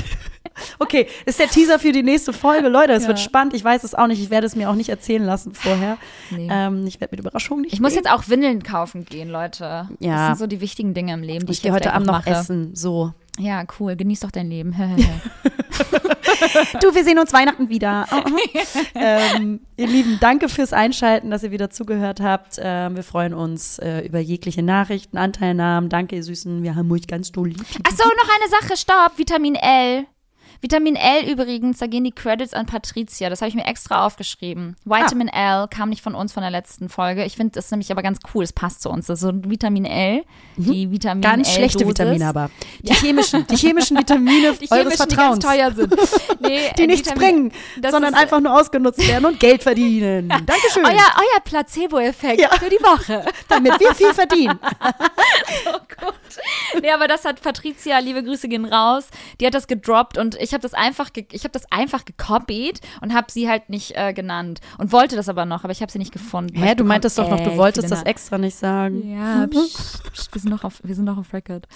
Okay, 0.79 1.07
ist 1.25 1.37
der 1.39 1.47
Teaser 1.49 1.79
für 1.79 1.91
die 1.91 2.01
nächste 2.01 2.31
Folge. 2.31 2.69
Leute, 2.69 2.93
es 2.93 3.03
Ja. 3.03 3.09
wird 3.09 3.19
spannend. 3.19 3.53
Ich 3.53 3.63
weiß 3.63 3.83
es 3.83 3.93
auch 3.93 4.07
nicht. 4.07 4.21
Ich 4.21 4.29
werde 4.29 4.47
es 4.47 4.55
mir 4.55 4.69
auch 4.69 4.75
nicht 4.75 4.87
erzählen 4.87 5.23
lassen 5.23 5.53
vorher. 5.53 5.97
Nee. 6.31 6.47
Ähm, 6.49 6.87
ich 6.87 7.01
werde 7.01 7.11
mit 7.11 7.19
Überraschungen 7.19 7.63
nicht 7.63 7.73
Ich 7.73 7.81
muss 7.81 7.89
gehen. 7.93 8.03
jetzt 8.05 8.11
auch 8.13 8.29
Windeln 8.29 8.63
kaufen 8.63 9.03
gehen, 9.03 9.29
Leute. 9.29 9.89
Ja. 9.99 10.29
Das 10.29 10.37
sind 10.37 10.37
so 10.37 10.47
die 10.47 10.61
wichtigen 10.61 10.93
Dinge 10.93 11.13
im 11.13 11.23
Leben, 11.23 11.45
die 11.45 11.51
ich, 11.51 11.57
Ich 11.57 11.63
gehe 11.63 11.73
heute 11.73 11.91
Abend 11.93 12.07
noch 12.07 12.19
mache. 12.19 12.29
essen. 12.29 12.73
So. 12.73 13.11
Ja, 13.39 13.63
cool. 13.79 13.95
Genieß 13.95 14.21
doch 14.21 14.31
dein 14.31 14.49
Leben. 14.49 14.75
Du, 16.81 16.93
wir 16.93 17.03
sehen 17.03 17.19
uns 17.19 17.33
Weihnachten 17.33 17.69
wieder. 17.69 18.05
ähm, 18.95 19.61
ihr 19.77 19.87
Lieben, 19.87 20.17
danke 20.19 20.49
fürs 20.49 20.73
Einschalten, 20.73 21.29
dass 21.29 21.43
ihr 21.43 21.51
wieder 21.51 21.69
zugehört 21.69 22.19
habt. 22.19 22.59
Ähm, 22.59 22.95
wir 22.95 23.03
freuen 23.03 23.33
uns 23.33 23.79
äh, 23.79 24.01
über 24.01 24.19
jegliche 24.19 24.63
Nachrichten, 24.63 25.17
Anteilnahmen. 25.17 25.89
Danke, 25.89 26.15
ihr 26.15 26.23
Süßen. 26.23 26.63
Wir 26.63 26.75
haben 26.75 26.91
euch 26.91 27.07
ganz 27.07 27.31
doll 27.31 27.49
lieb. 27.49 27.65
Ach 27.83 27.91
so, 27.91 28.03
noch 28.03 28.29
eine 28.35 28.49
Sache, 28.49 28.77
stopp. 28.77 29.17
Vitamin 29.17 29.55
L. 29.55 30.05
Vitamin 30.65 30.95
L 30.95 31.29
übrigens, 31.29 31.77
da 31.77 31.85
gehen 31.85 32.03
die 32.05 32.11
Credits 32.11 32.55
an 32.55 32.65
Patricia. 32.65 33.29
Das 33.29 33.41
habe 33.41 33.49
ich 33.49 33.53
mir 33.55 33.65
extra 33.65 34.03
aufgeschrieben. 34.03 34.75
Vitamin 34.83 35.27
L 35.27 35.67
kam 35.69 35.89
nicht 35.89 36.01
von 36.01 36.15
uns 36.15 36.33
von 36.33 36.41
der 36.41 36.49
letzten 36.49 36.89
Folge. 36.89 37.23
Ich 37.23 37.35
finde 37.35 37.51
das 37.53 37.69
nämlich 37.69 37.91
aber 37.91 38.01
ganz 38.01 38.17
cool. 38.33 38.43
Es 38.43 38.51
passt 38.51 38.81
zu 38.81 38.89
uns. 38.89 39.05
Das 39.05 39.19
ist 39.19 39.21
so 39.21 39.29
ein 39.29 39.47
Vitamin 39.47 39.85
L. 39.85 40.23
Die 40.57 40.89
Vitamin 40.89 41.19
Mhm. 41.19 41.21
Ganz 41.21 41.49
L 41.49 41.53
schlechte 41.53 41.77
Dosis. 41.83 41.89
Vitamine 41.99 42.27
aber. 42.27 42.49
Die 42.81 42.93
chemischen, 42.95 43.45
die 43.45 43.55
chemischen 43.57 43.95
Vitamine 43.99 44.53
Die 44.59 44.71
eures 44.71 44.83
chemischen, 44.97 45.07
die 45.09 45.15
Vertrauens. 45.15 45.45
ganz 45.45 45.55
teuer 45.55 45.71
sind. 45.71 45.95
Nee, 46.41 46.59
die 46.79 46.83
äh, 46.83 46.87
nichts 46.87 47.09
Vitamin- 47.11 47.51
bringen, 47.51 47.91
sondern 47.91 48.13
ist, 48.15 48.19
äh, 48.19 48.23
einfach 48.23 48.39
nur 48.39 48.59
ausgenutzt 48.59 49.07
werden 49.07 49.25
und 49.25 49.39
Geld 49.39 49.61
verdienen. 49.61 50.29
Dankeschön. 50.47 50.83
Euer, 50.83 50.93
euer 50.93 51.39
Placebo-Effekt 51.43 52.41
Ja. 52.41 52.49
für 52.57 52.71
die 52.71 52.77
Woche. 52.81 53.23
Damit 53.49 53.79
wir 53.79 53.93
viel 53.93 54.15
verdienen. 54.15 54.57
Oh 55.67 55.77
gut. 56.03 56.81
Nee, 56.81 56.89
aber 56.91 57.07
das 57.07 57.23
hat 57.23 57.39
Patricia, 57.43 57.99
liebe 57.99 58.23
Grüße 58.23 58.47
gehen 58.47 58.65
raus. 58.65 59.09
Die 59.39 59.45
hat 59.45 59.53
das 59.53 59.67
gedroppt 59.67 60.17
und 60.17 60.35
ich 60.41 60.53
habe 60.55 60.61
das 60.63 60.73
einfach, 60.73 61.13
ge 61.13 61.27
ich 61.31 61.43
habe 61.43 61.51
das 61.51 61.71
einfach 61.71 62.03
gekopiert 62.05 62.81
und 63.01 63.13
habe 63.13 63.27
sie 63.31 63.47
halt 63.47 63.69
nicht 63.69 63.95
äh, 63.95 64.11
genannt 64.13 64.59
und 64.79 64.91
wollte 64.91 65.15
das 65.15 65.29
aber 65.29 65.45
noch, 65.45 65.63
aber 65.63 65.71
ich 65.71 65.81
habe 65.81 65.91
sie 65.91 65.99
nicht 65.99 66.11
gefunden. 66.11 66.55
Hä, 66.57 66.73
du 66.73 66.83
meintest 66.83 67.19
doch 67.19 67.29
noch, 67.29 67.39
du 67.41 67.55
wolltest 67.57 67.91
das 67.91 68.03
Na- 68.03 68.09
extra 68.09 68.39
nicht 68.39 68.55
sagen. 68.55 69.07
Ja, 69.15 69.45
pst, 69.45 70.11
pst, 70.13 70.33
wir 70.33 70.41
sind 70.41 70.49
noch 70.49 70.63
auf, 70.63 70.81
wir 70.83 70.95
sind 70.95 71.05
noch 71.05 71.17
auf 71.19 71.31
Record. 71.33 71.67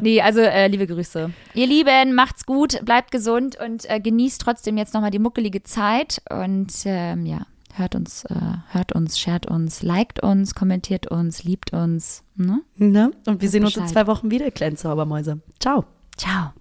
Nee, 0.00 0.20
also 0.22 0.40
äh, 0.40 0.68
liebe 0.68 0.86
Grüße. 0.86 1.32
Ihr 1.54 1.66
Lieben, 1.66 2.14
macht's 2.14 2.46
gut, 2.46 2.84
bleibt 2.84 3.10
gesund 3.10 3.56
und 3.58 3.88
äh, 3.90 3.98
genießt 3.98 4.40
trotzdem 4.40 4.76
jetzt 4.76 4.94
nochmal 4.94 5.10
die 5.10 5.18
muckelige 5.18 5.62
Zeit 5.64 6.22
und 6.30 6.72
ähm, 6.84 7.24
ja, 7.26 7.46
hört 7.74 7.94
uns, 7.94 8.24
äh, 8.26 8.34
hört 8.68 8.92
uns, 8.92 9.18
shared 9.18 9.46
uns, 9.46 9.82
liked 9.82 10.22
uns, 10.22 10.54
kommentiert 10.54 11.06
uns, 11.10 11.42
liebt 11.44 11.72
uns. 11.72 12.22
Ne? 12.36 12.60
Ne? 12.76 13.10
Und 13.26 13.40
wir 13.40 13.48
sehen 13.48 13.64
uns 13.64 13.76
in 13.76 13.82
Bescheid. 13.82 13.94
zwei 13.94 14.06
Wochen 14.06 14.30
wieder, 14.30 14.50
kleinen 14.50 14.76
Zaubermäuse. 14.76 15.40
Ciao. 15.58 15.84
Ciao. 16.16 16.52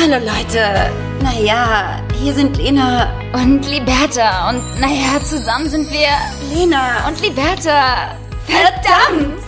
Hallo 0.00 0.24
Leute. 0.24 0.92
Naja, 1.24 2.00
hier 2.22 2.32
sind 2.32 2.56
Lena. 2.56 3.12
Und 3.32 3.66
Liberta. 3.66 4.48
Und 4.48 4.62
naja, 4.80 5.20
zusammen 5.24 5.68
sind 5.68 5.90
wir. 5.90 6.08
Lena. 6.54 7.08
Und 7.08 7.20
Liberta. 7.20 8.16
Verdammt! 8.46 9.42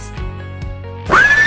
Verdammt. 1.07 1.39